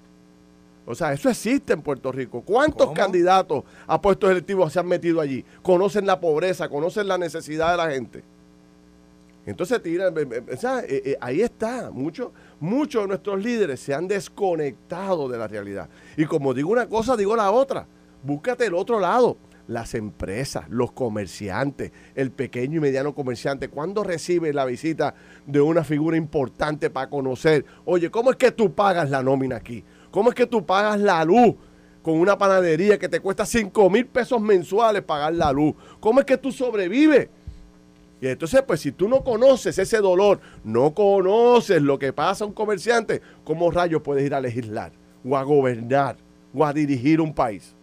O 0.89 0.95
sea, 0.95 1.13
eso 1.13 1.29
existe 1.29 1.75
en 1.75 1.83
Puerto 1.83 2.11
Rico. 2.11 2.41
¿Cuántos 2.41 2.87
¿Cómo? 2.87 2.95
candidatos 2.97 3.63
a 3.87 4.01
puestos 4.01 4.31
electivos 4.31 4.73
se 4.73 4.81
han 4.81 4.87
metido 4.87 5.21
allí? 5.21 5.45
Conocen 5.61 6.07
la 6.07 6.19
pobreza, 6.19 6.71
conocen 6.71 7.07
la 7.07 7.19
necesidad 7.19 7.73
de 7.73 7.77
la 7.77 7.91
gente. 7.91 8.25
Entonces, 9.45 9.83
tira, 9.83 10.09
eh, 10.09 10.13
eh, 10.17 10.55
o 10.55 10.57
sea, 10.57 10.81
eh, 10.81 11.03
eh, 11.05 11.17
ahí 11.21 11.43
está. 11.43 11.91
Muchos 11.91 12.31
muchos 12.59 13.03
de 13.03 13.09
nuestros 13.09 13.43
líderes 13.43 13.81
se 13.81 13.93
han 13.93 14.09
desconectado 14.09 15.29
de 15.29 15.37
la 15.37 15.47
realidad. 15.47 15.91
Y 16.17 16.25
como 16.25 16.55
digo 16.55 16.71
una 16.71 16.89
cosa, 16.89 17.19
digo 17.19 17.37
la 17.37 17.51
otra. 17.51 17.87
Búscate 18.23 18.65
el 18.65 18.75
otro 18.75 18.99
lado. 18.99 19.37
Las 19.67 19.95
empresas, 19.95 20.65
los 20.71 20.93
comerciantes, 20.93 21.93
el 22.15 22.31
pequeño 22.31 22.79
y 22.79 22.81
mediano 22.81 23.15
comerciante, 23.15 23.69
¿cuándo 23.69 24.03
recibe 24.03 24.55
la 24.55 24.65
visita 24.65 25.15
de 25.47 25.61
una 25.61 25.85
figura 25.85 26.17
importante 26.17 26.89
para 26.89 27.11
conocer? 27.11 27.67
Oye, 27.85 28.11
¿cómo 28.11 28.31
es 28.31 28.37
que 28.39 28.53
tú 28.53 28.73
pagas 28.73 29.11
la 29.11 29.23
nómina 29.23 29.57
aquí? 29.57 29.85
¿Cómo 30.11 30.31
es 30.31 30.35
que 30.35 30.47
tú 30.47 30.65
pagas 30.65 30.99
la 31.01 31.25
luz 31.25 31.55
con 32.03 32.15
una 32.19 32.39
panadería 32.39 32.99
que 32.99 33.09
te 33.09 33.21
cuesta 33.21 33.45
5 33.45 33.91
mil 33.91 34.07
pesos 34.07 34.41
mensuales 34.41 35.03
pagar 35.03 35.35
la 35.35 35.53
luz? 35.53 35.75
¿Cómo 36.01 36.21
es 36.21 36.27
que 36.27 36.37
tú 36.39 36.51
sobrevives? 36.53 37.29
Y 38.21 38.27
entonces, 38.27 38.63
pues 38.63 38.81
si 38.81 38.91
tú 38.93 39.09
no 39.09 39.23
conoces 39.23 39.79
ese 39.79 39.99
dolor, 39.99 40.41
no 40.65 40.93
conoces 40.93 41.81
lo 41.83 41.99
que 41.99 42.13
pasa 42.13 42.45
a 42.45 42.47
un 42.49 42.53
comerciante, 42.53 43.23
¿cómo 43.45 43.71
rayos 43.71 44.03
puedes 44.03 44.25
ir 44.25 44.35
a 44.35 44.41
legislar 44.41 44.91
o 45.25 45.37
a 45.37 45.43
gobernar 45.45 46.17
o 46.53 46.65
a 46.65 46.73
dirigir 46.73 47.21
un 47.21 47.33
país? 47.33 47.75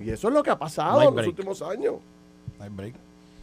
Y 0.00 0.10
eso 0.10 0.26
es 0.28 0.34
lo 0.34 0.42
que 0.42 0.50
ha 0.50 0.58
pasado 0.58 1.00
No 1.00 1.08
en 1.10 1.16
los 1.16 1.26
últimos 1.28 1.62
años. 1.62 1.94
No 2.58 2.64
hay 2.64 2.70
break. 2.70 2.94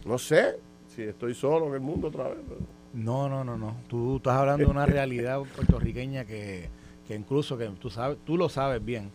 No 0.04 0.18
sé 0.18 0.60
si 0.94 1.04
estoy 1.04 1.34
solo 1.34 1.68
en 1.68 1.76
el 1.76 1.80
mundo 1.80 2.08
otra 2.10 2.26
vez. 2.26 2.38
pero- 2.48 2.60
No, 2.94 3.30
no, 3.30 3.46
no, 3.46 3.58
no. 3.58 3.76
Tú 3.88 4.18
estás 4.18 4.34
hablando 4.36 4.66
de 4.66 4.70
una 4.72 4.86
realidad 4.88 5.40
puertorriqueña 5.56 6.26
que, 6.26 6.68
que 7.10 7.16
incluso 7.16 7.58
que 7.58 7.66
tú 7.82 7.90
sabes, 7.90 8.20
tú 8.24 8.38
lo 8.38 8.48
sabes 8.50 8.86
bien, 8.86 9.10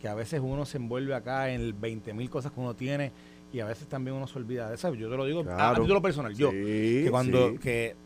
que 0.00 0.06
a 0.08 0.14
veces 0.14 0.40
uno 0.42 0.64
se 0.64 0.78
envuelve 0.78 1.14
acá 1.14 1.50
en 1.50 1.78
20 1.80 2.14
mil 2.14 2.30
cosas 2.30 2.52
que 2.52 2.60
uno 2.60 2.74
tiene 2.74 3.10
y 3.52 3.58
a 3.58 3.66
veces 3.66 3.88
también 3.88 4.16
uno 4.16 4.26
se 4.28 4.38
olvida 4.38 4.68
de 4.68 4.76
eso. 4.76 4.94
Yo 4.94 5.10
te 5.10 5.16
lo 5.16 5.24
digo 5.26 5.40
a- 5.40 5.52
a, 5.52 5.56
Claro. 5.56 5.82
título 5.82 6.00
personal. 6.00 6.32
Yo, 6.34 6.52
que 6.52 7.08
cuando 7.10 7.50
sí. 7.50 7.58
que 7.58 7.96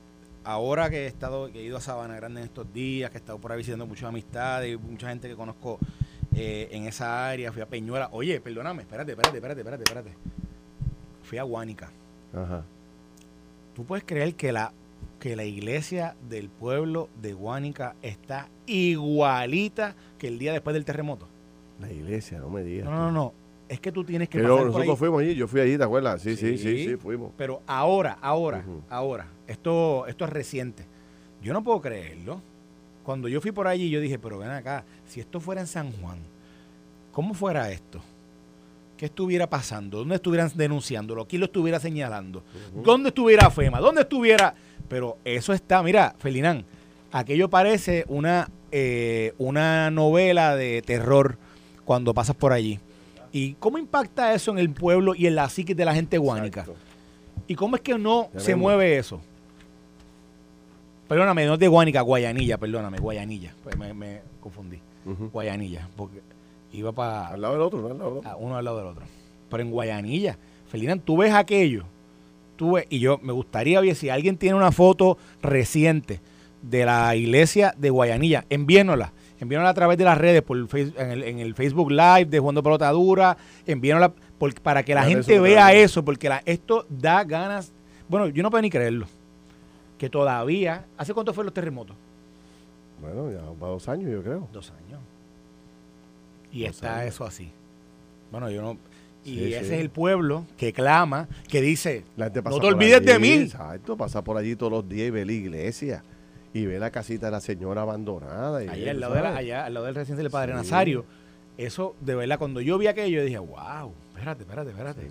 ahora 0.45 0.89
que 0.89 1.05
he 1.05 1.07
estado 1.07 1.53
que 1.53 1.61
he 1.61 1.65
ido 1.65 1.77
a 1.77 1.81
Sabana 1.83 2.17
Grande 2.17 2.41
en 2.41 2.47
estos 2.47 2.73
días 2.73 3.11
que 3.11 3.19
he 3.19 3.21
estado 3.21 3.39
por 3.39 3.53
ahí 3.53 3.59
visitando 3.59 3.87
muchas 3.87 4.09
amistades 4.09 4.81
mucha 4.81 5.09
gente 5.11 5.29
que 5.29 5.35
conozco 5.37 5.79
eh, 6.35 6.69
en 6.73 6.87
esa 6.87 7.29
área 7.29 7.53
fui 7.53 7.61
a 7.63 7.67
Peñuela 7.67 8.09
oye 8.13 8.41
perdóname 8.41 8.83
espérate 8.83 9.13
espérate 9.13 9.37
espérate 9.39 9.61
espérate 9.61 9.83
espérate 9.85 10.11
fui 11.23 11.39
a 11.39 11.43
Guánica 11.45 11.91
Ajá. 12.35 12.63
tú 13.75 13.85
puedes 13.85 14.05
creer 14.05 14.35
que 14.35 14.53
la 14.53 14.73
que 15.25 15.37
la 15.37 15.45
iglesia 15.45 16.17
del 16.29 16.51
pueblo 16.51 17.09
de 17.23 17.33
Guánica 17.33 17.97
está 18.03 18.51
igualita 18.67 19.95
que 20.19 20.29
el 20.29 20.39
día 20.39 20.53
después 20.53 20.75
del 20.75 20.85
terremoto 20.85 21.27
La 21.81 21.91
iglesia, 21.91 22.39
no 22.41 22.51
me 22.51 22.63
digas. 22.63 22.85
no 22.85 22.93
no 22.95 23.11
no 23.11 23.33
es 23.67 23.81
que 23.81 23.91
tú 23.91 24.05
tienes 24.05 24.29
que 24.29 24.39
Pero 24.39 24.57
pasar 24.57 24.71
por 24.71 24.83
ahí. 24.83 24.87
nosotros 24.89 24.99
fuimos 24.99 25.23
allí, 25.23 25.35
yo 25.35 25.49
fui 25.49 25.63
allí, 25.63 25.79
¿te 25.79 25.85
acuerdas? 25.85 26.21
Sí, 26.21 26.37
sí, 26.37 26.59
sí, 26.59 26.77
Sí. 26.77 26.89
sí, 26.91 26.97
fuimos. 26.97 27.33
Pero 27.39 27.63
ahora, 27.67 28.19
ahora, 28.21 28.63
ahora, 28.91 29.27
esto, 29.47 30.07
esto 30.07 30.25
es 30.27 30.31
reciente. 30.31 30.85
Yo 31.43 31.55
no 31.55 31.65
puedo 31.65 31.81
creerlo. 31.81 32.43
Cuando 33.03 33.27
yo 33.27 33.41
fui 33.41 33.51
por 33.53 33.67
allí, 33.67 33.89
yo 33.89 34.01
dije, 34.03 34.19
pero 34.19 34.37
ven 34.39 34.51
acá, 34.51 34.85
si 35.07 35.21
esto 35.21 35.41
fuera 35.41 35.63
en 35.63 35.67
San 35.67 35.91
Juan, 35.93 36.19
¿cómo 37.13 37.33
fuera 37.33 37.71
esto? 37.71 38.03
¿Qué 38.97 39.07
estuviera 39.07 39.49
pasando? 39.51 39.99
¿Dónde 39.99 40.15
estuvieran 40.17 40.51
denunciándolo? 40.55 41.27
¿Quién 41.27 41.41
lo 41.41 41.47
estuviera 41.47 41.81
señalando? 41.81 42.45
¿Dónde 42.75 43.09
estuviera 43.09 43.51
FEMA? 43.51 43.81
¿Dónde 43.81 44.03
estuviera? 44.03 44.55
Pero 44.89 45.19
eso 45.25 45.53
está, 45.53 45.83
mira, 45.83 46.15
Felinán, 46.19 46.65
aquello 47.11 47.49
parece 47.51 48.05
una, 48.09 48.49
eh, 48.71 49.35
una 49.39 49.91
novela 49.91 50.55
de 50.55 50.83
terror 50.83 51.37
cuando 51.85 52.15
pasas 52.15 52.37
por 52.37 52.53
allí. 52.53 52.79
¿Y 53.33 53.55
cómo 53.55 53.79
impacta 53.79 54.33
eso 54.33 54.53
en 54.53 54.59
el 54.59 54.71
pueblo 54.71 55.15
y 55.17 55.27
en 55.27 55.35
la 55.35 55.49
psique 55.49 55.75
de 55.75 55.85
la 55.85 55.95
gente 55.95 56.19
guánica? 56.19 56.61
Exacto. 56.61 56.81
¿Y 57.49 57.57
cómo 57.57 57.75
es 57.77 57.83
que 57.83 57.99
no 57.99 58.31
Ya 58.33 58.41
se 58.41 58.53
vemos. 58.53 58.63
mueve 58.63 58.97
eso? 58.97 59.21
Perdóname, 61.09 61.45
no 61.47 61.55
es 61.55 61.59
de 61.61 61.69
Guánica, 61.69 62.01
Guayanilla, 62.01 62.57
perdóname, 62.57 62.99
Guayanilla. 62.99 63.53
Pues 63.63 63.77
me, 63.77 63.93
me 63.93 64.21
confundí. 64.41 64.79
Guayanilla, 65.33 65.89
porque 65.97 66.21
iba 66.79 66.93
para 66.93 67.29
Al 67.29 67.41
lado 67.41 67.55
del 67.55 67.63
otro, 67.63 67.81
¿no? 67.81 67.89
Al 67.89 67.99
lado 67.99 68.11
del 68.11 68.19
otro. 68.19 68.37
uno 68.39 68.57
al 68.57 68.65
lado 68.65 68.79
del 68.79 68.87
otro. 68.89 69.05
Pero 69.51 69.63
en 69.63 69.71
Guayanilla, 69.71 70.39
Ferdinand, 70.69 71.03
tú 71.03 71.17
ves 71.17 71.33
aquello, 71.33 71.85
tú 72.57 72.73
ves, 72.73 72.87
y 72.91 72.99
yo 72.99 73.19
me 73.23 73.33
gustaría 73.33 73.81
ver 73.81 73.95
si 73.95 74.09
alguien 74.11 74.37
tiene 74.37 74.57
una 74.57 74.73
foto 74.73 75.17
reciente 75.43 76.21
de 76.63 76.85
la 76.87 77.15
iglesia 77.15 77.75
de 77.77 77.91
Guayanilla, 77.91 78.45
envíenosla. 78.51 79.13
Envíenosla 79.41 79.71
a 79.71 79.75
través 79.75 79.99
de 79.99 80.05
las 80.05 80.17
redes, 80.17 80.43
por 80.43 80.57
en, 80.57 81.11
el, 81.11 81.23
en 81.25 81.39
el 81.41 81.55
Facebook 81.55 81.91
Live 81.91 82.27
de 82.27 82.39
Jugando 82.39 82.63
Pelota 82.63 82.91
Dura. 82.93 83.37
Envíenosla 83.67 84.13
por- 84.39 84.55
para 84.63 84.83
que 84.83 84.95
la 84.95 85.03
Dale 85.03 85.15
gente 85.17 85.35
eso, 85.35 85.43
vea 85.43 85.73
eso, 85.75 86.05
porque 86.05 86.29
la- 86.29 86.43
esto 86.47 86.87
da 86.89 87.23
ganas. 87.25 87.73
Bueno, 88.09 88.29
yo 88.29 88.43
no 88.43 88.51
puedo 88.51 88.63
ni 88.63 88.71
creerlo. 88.71 89.07
Que 89.99 90.09
todavía. 90.09 90.87
¿Hace 90.97 91.13
cuánto 91.13 91.35
fue 91.35 91.45
los 91.45 91.53
terremotos? 91.53 91.97
Bueno, 93.01 93.31
ya 93.31 93.41
va 93.63 93.69
dos 93.69 93.87
años, 93.89 94.11
yo 94.11 94.23
creo. 94.23 94.49
Dos 94.53 94.71
años. 94.71 95.01
Y 96.55 96.65
está 96.65 97.05
eso 97.05 97.25
así. 97.25 97.51
Bueno, 98.31 98.51
yo 98.51 98.63
no. 98.63 98.79
Y 99.25 99.37
Sí, 99.39 99.55
ese 99.55 99.65
sí. 99.69 99.75
es 99.75 99.81
el 99.81 99.91
pueblo 99.91 100.47
que 100.57 100.73
clama, 100.73 101.29
que 101.49 101.61
dice, 101.63 102.05
La 102.17 102.27
gente 102.27 102.43
pasa 102.43 102.57
no 102.57 102.61
te 102.61 102.67
olvides 102.69 103.05
de 103.05 103.19
mí. 103.19 103.33
Exacto, 103.33 103.97
pasa 103.97 104.23
por 104.23 104.37
allí 104.37 104.55
todos 104.55 104.71
los 104.73 104.89
días 104.89 105.09
y 105.09 105.11
ve 105.11 105.25
la 105.25 105.33
iglesia. 105.33 106.03
Y 106.53 106.67
ve 106.67 106.79
la 106.79 106.91
casita 106.91 107.27
de 107.27 107.33
la 107.33 107.41
señora 107.41 107.83
abandonada. 107.83 108.63
Y 108.63 108.69
allá 108.69 108.85
ve, 108.85 108.91
al 108.91 109.01
lado, 109.01 109.15
de 109.15 109.23
la- 109.23 109.37
allá 109.37 109.65
al 109.65 109.75
lado 109.75 109.87
del 109.87 109.95
residencia 109.95 110.23
del 110.23 110.31
Padre 110.31 110.53
Sí. 110.53 110.57
Nazario, 110.59 111.05
eso 111.59 111.97
de 112.01 112.15
verdad, 112.15 112.39
cuando 112.39 112.61
yo 112.61 112.79
vi 112.79 112.87
aquello, 112.87 113.19
yo 113.21 113.25
dije, 113.25 113.39
wow, 113.39 113.93
espérate, 114.15 114.43
espérate, 114.43 114.71
espérate. 114.71 115.09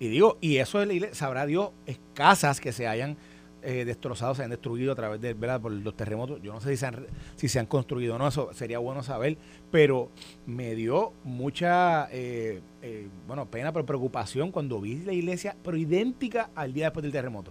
Y 0.00 0.08
digo, 0.08 0.36
y 0.40 0.56
eso 0.58 0.80
es 0.82 0.86
la 0.88 0.92
iglesia, 0.94 1.14
sabrá 1.14 1.46
Dios, 1.46 1.70
es 1.86 1.98
casas 2.14 2.60
que 2.60 2.72
se 2.72 2.86
hayan 2.86 3.16
eh, 3.62 3.84
destrozado, 3.84 4.34
se 4.34 4.44
han 4.44 4.50
destruido 4.50 4.92
a 4.92 4.94
través 4.94 5.20
de, 5.20 5.34
¿verdad? 5.34 5.60
por 5.60 5.72
los 5.72 5.96
terremotos. 5.96 6.40
Yo 6.42 6.52
no 6.52 6.60
sé 6.60 6.70
si 6.70 6.76
se 6.76 6.86
han, 6.86 7.06
si 7.36 7.48
se 7.48 7.58
han 7.58 7.66
construido 7.66 8.14
o 8.14 8.18
no, 8.18 8.28
eso 8.28 8.50
sería 8.52 8.78
bueno 8.78 9.02
saber, 9.02 9.36
pero 9.70 10.10
me 10.46 10.74
dio 10.74 11.12
mucha, 11.24 12.08
eh, 12.12 12.60
eh, 12.82 13.08
bueno, 13.26 13.46
pena, 13.46 13.72
pero 13.72 13.84
preocupación 13.84 14.52
cuando 14.52 14.80
vi 14.80 14.98
la 14.98 15.12
iglesia, 15.12 15.56
pero 15.64 15.76
idéntica 15.76 16.50
al 16.54 16.72
día 16.72 16.86
después 16.86 17.02
del 17.02 17.12
terremoto. 17.12 17.50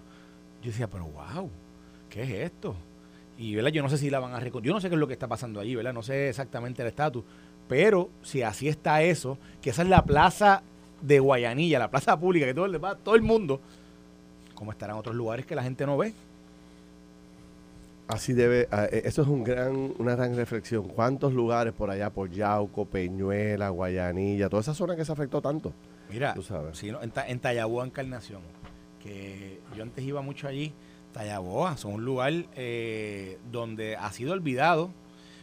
Yo 0.62 0.72
decía, 0.72 0.90
pero 0.90 1.06
wow, 1.06 1.50
¿qué 2.10 2.24
es 2.24 2.30
esto? 2.52 2.76
Y 3.38 3.56
¿verdad? 3.56 3.72
yo 3.72 3.84
no 3.84 3.90
sé 3.90 3.98
si 3.98 4.10
la 4.10 4.20
van 4.20 4.34
a 4.34 4.40
reconstruir, 4.40 4.70
yo 4.70 4.74
no 4.74 4.82
sé 4.82 4.90
qué 4.90 4.96
es 4.96 5.00
lo 5.00 5.08
que 5.08 5.14
está 5.14 5.28
pasando 5.28 5.60
allí, 5.60 5.76
¿verdad? 5.76 5.94
No 5.94 6.04
sé 6.04 6.30
exactamente 6.30 6.82
el 6.82 6.88
estatus, 6.88 7.24
pero 7.68 8.10
si 8.24 8.42
así 8.42 8.68
está 8.68 9.04
eso, 9.04 9.38
que 9.62 9.70
esa 9.70 9.82
es 9.82 9.90
la 9.90 10.04
plaza 10.04 10.64
de 11.02 11.20
Guayanilla, 11.20 11.80
la 11.80 11.92
plaza 11.92 12.20
pública, 12.20 12.46
que 12.46 12.54
todo 12.54 12.66
el, 12.66 12.80
todo 13.04 13.16
el 13.16 13.22
mundo, 13.22 13.62
¿cómo 14.58 14.72
estarán 14.72 14.98
otros 14.98 15.16
lugares 15.16 15.46
que 15.46 15.54
la 15.56 15.62
gente 15.62 15.86
no 15.86 15.98
ve? 15.98 16.14
Así 18.08 18.32
debe, 18.34 18.68
ah, 18.72 18.86
eh, 18.90 19.02
eso 19.06 19.22
es 19.22 19.28
un 19.28 19.44
gran, 19.44 19.94
una 20.00 20.16
gran 20.16 20.36
reflexión. 20.36 20.88
¿Cuántos 20.88 21.34
lugares 21.34 21.74
por 21.74 21.90
allá, 21.92 22.10
por 22.10 22.30
Yauco, 22.32 22.86
Peñuela, 22.86 23.70
Guayanilla, 23.70 24.48
toda 24.50 24.62
esa 24.62 24.74
zona 24.74 24.96
que 24.96 25.04
se 25.04 25.12
afectó 25.12 25.42
tanto? 25.42 25.74
Mira, 26.10 26.34
Tú 26.34 26.42
sabes. 26.42 26.78
si 26.78 26.90
no, 26.90 27.02
en, 27.04 27.12
en 27.28 27.40
Tallaboa, 27.40 27.86
Encarnación, 27.86 28.42
que 29.04 29.60
yo 29.76 29.84
antes 29.84 30.04
iba 30.06 30.22
mucho 30.22 30.48
allí, 30.48 30.72
Tallaboa, 31.12 31.76
son 31.76 31.94
un 31.96 32.06
lugar 32.06 32.32
eh, 32.56 33.38
donde 33.52 33.98
ha 33.98 34.10
sido 34.14 34.32
olvidado. 34.32 34.90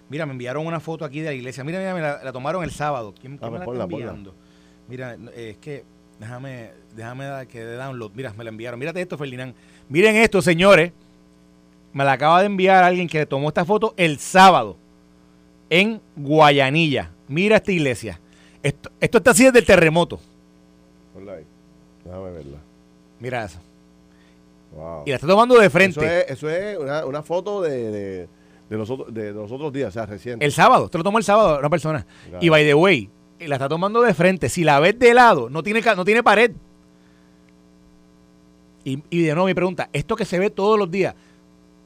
Mira, 0.09 0.25
me 0.25 0.33
enviaron 0.33 0.67
una 0.67 0.81
foto 0.81 1.05
aquí 1.05 1.21
de 1.21 1.27
la 1.29 1.35
iglesia. 1.35 1.65
Mira, 1.65 1.79
mira, 1.81 1.95
me 1.95 2.01
la, 2.01 2.25
la 2.25 2.33
tomaron 2.33 2.65
el 2.65 2.71
sábado. 2.71 3.13
¿Quién, 3.21 3.37
quién 3.37 3.47
Ah, 3.47 3.51
me 3.51 3.59
la 3.59 3.65
está 3.65 3.67
ponla, 3.67 3.85
enviando? 3.85 4.35
Mira, 4.89 5.17
eh, 5.35 5.51
es 5.51 5.57
que 5.59 5.85
déjame, 6.19 6.71
déjame 6.95 7.47
que 7.47 7.65
de 7.65 7.77
download. 7.77 8.13
Mira, 8.15 8.33
me 8.33 8.45
la 8.45 8.51
enviaron. 8.51 8.79
Mírate 8.79 9.01
esto, 9.01 9.19
Ferdinand. 9.19 9.55
Miren 9.89 10.17
esto, 10.17 10.41
señores. 10.43 10.93
Me 11.93 12.05
la 12.05 12.13
acaba 12.13 12.41
de 12.41 12.47
enviar 12.47 12.83
alguien 12.83 13.09
que 13.09 13.25
tomó 13.25 13.49
esta 13.49 13.65
foto 13.65 13.95
el 13.97 14.19
sábado 14.19 14.77
en 15.71 16.01
Guayanilla. 16.17 17.11
Mira 17.29 17.57
esta 17.57 17.71
iglesia. 17.71 18.21
Esto, 18.63 18.91
esto 19.01 19.19
está 19.19 19.31
así 19.31 19.45
desde 19.45 19.61
el 19.61 19.65
terremoto. 19.67 20.19
Ahí. 21.17 21.45
Déjame 22.05 22.31
verla. 22.33 22.59
Mira 23.21 23.45
eso. 23.45 23.59
Wow. 24.73 25.05
Y 25.07 25.11
la 25.11 25.17
está 25.17 25.29
tomando 25.29 25.57
de 25.59 25.71
frente. 25.71 26.01
Eso 26.01 26.11
es, 26.11 26.31
eso 26.31 26.51
es 26.51 26.79
una, 26.79 27.07
una 27.07 27.23
foto 27.23 27.63
de, 27.63 27.91
de, 27.91 28.29
de 28.69 28.77
los 28.77 28.91
otros, 28.91 29.15
de 29.15 29.33
los 29.33 29.53
otros 29.53 29.73
días, 29.73 29.91
o 29.91 29.93
sea, 29.93 30.07
reciente. 30.07 30.45
El 30.45 30.51
sábado. 30.51 30.89
Te 30.89 30.99
lo 30.99 31.05
tomó 31.05 31.19
el 31.19 31.25
sábado 31.25 31.61
una 31.61 31.71
persona. 31.71 32.05
Claro. 32.29 32.45
Y 32.45 32.49
by 32.49 32.65
the 32.65 32.75
way, 32.75 33.09
la 33.49 33.57
está 33.57 33.69
tomando 33.69 34.03
de 34.03 34.15
frente. 34.15 34.49
Si 34.49 34.65
la 34.65 34.81
ves 34.81 34.99
de 34.99 35.15
lado, 35.15 35.49
no 35.51 35.63
tiene, 35.63 35.81
no 35.81 36.05
tiene 36.05 36.23
pared. 36.23 36.53
Y, 38.85 39.03
y 39.11 39.23
de 39.23 39.35
nuevo 39.35 39.47
mi 39.47 39.55
pregunta, 39.55 39.89
esto 39.93 40.17
que 40.17 40.25
se 40.25 40.39
ve 40.39 40.51
todos 40.51 40.79
los 40.79 40.91
días, 40.91 41.15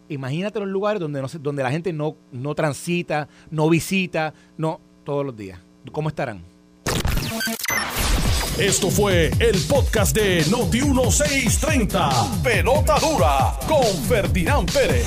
imagínate 0.09 0.59
los 0.59 0.68
lugares 0.68 1.00
donde, 1.00 1.22
no 1.22 1.28
donde 1.40 1.62
la 1.62 1.70
gente 1.70 1.92
no, 1.92 2.16
no 2.32 2.54
transita, 2.54 3.28
no 3.50 3.68
visita, 3.68 4.34
no, 4.56 4.80
todos 5.04 5.24
los 5.24 5.36
días. 5.36 5.59
¿Cómo 5.92 6.09
estarán? 6.09 6.42
Esto 8.59 8.90
fue 8.90 9.30
el 9.38 9.56
podcast 9.68 10.16
de 10.16 10.44
Noti 10.50 10.82
1630. 10.82 12.42
Pelota 12.42 12.98
dura 12.98 13.54
con 13.68 13.84
Ferdinand 14.09 14.70
Pérez. 14.72 15.06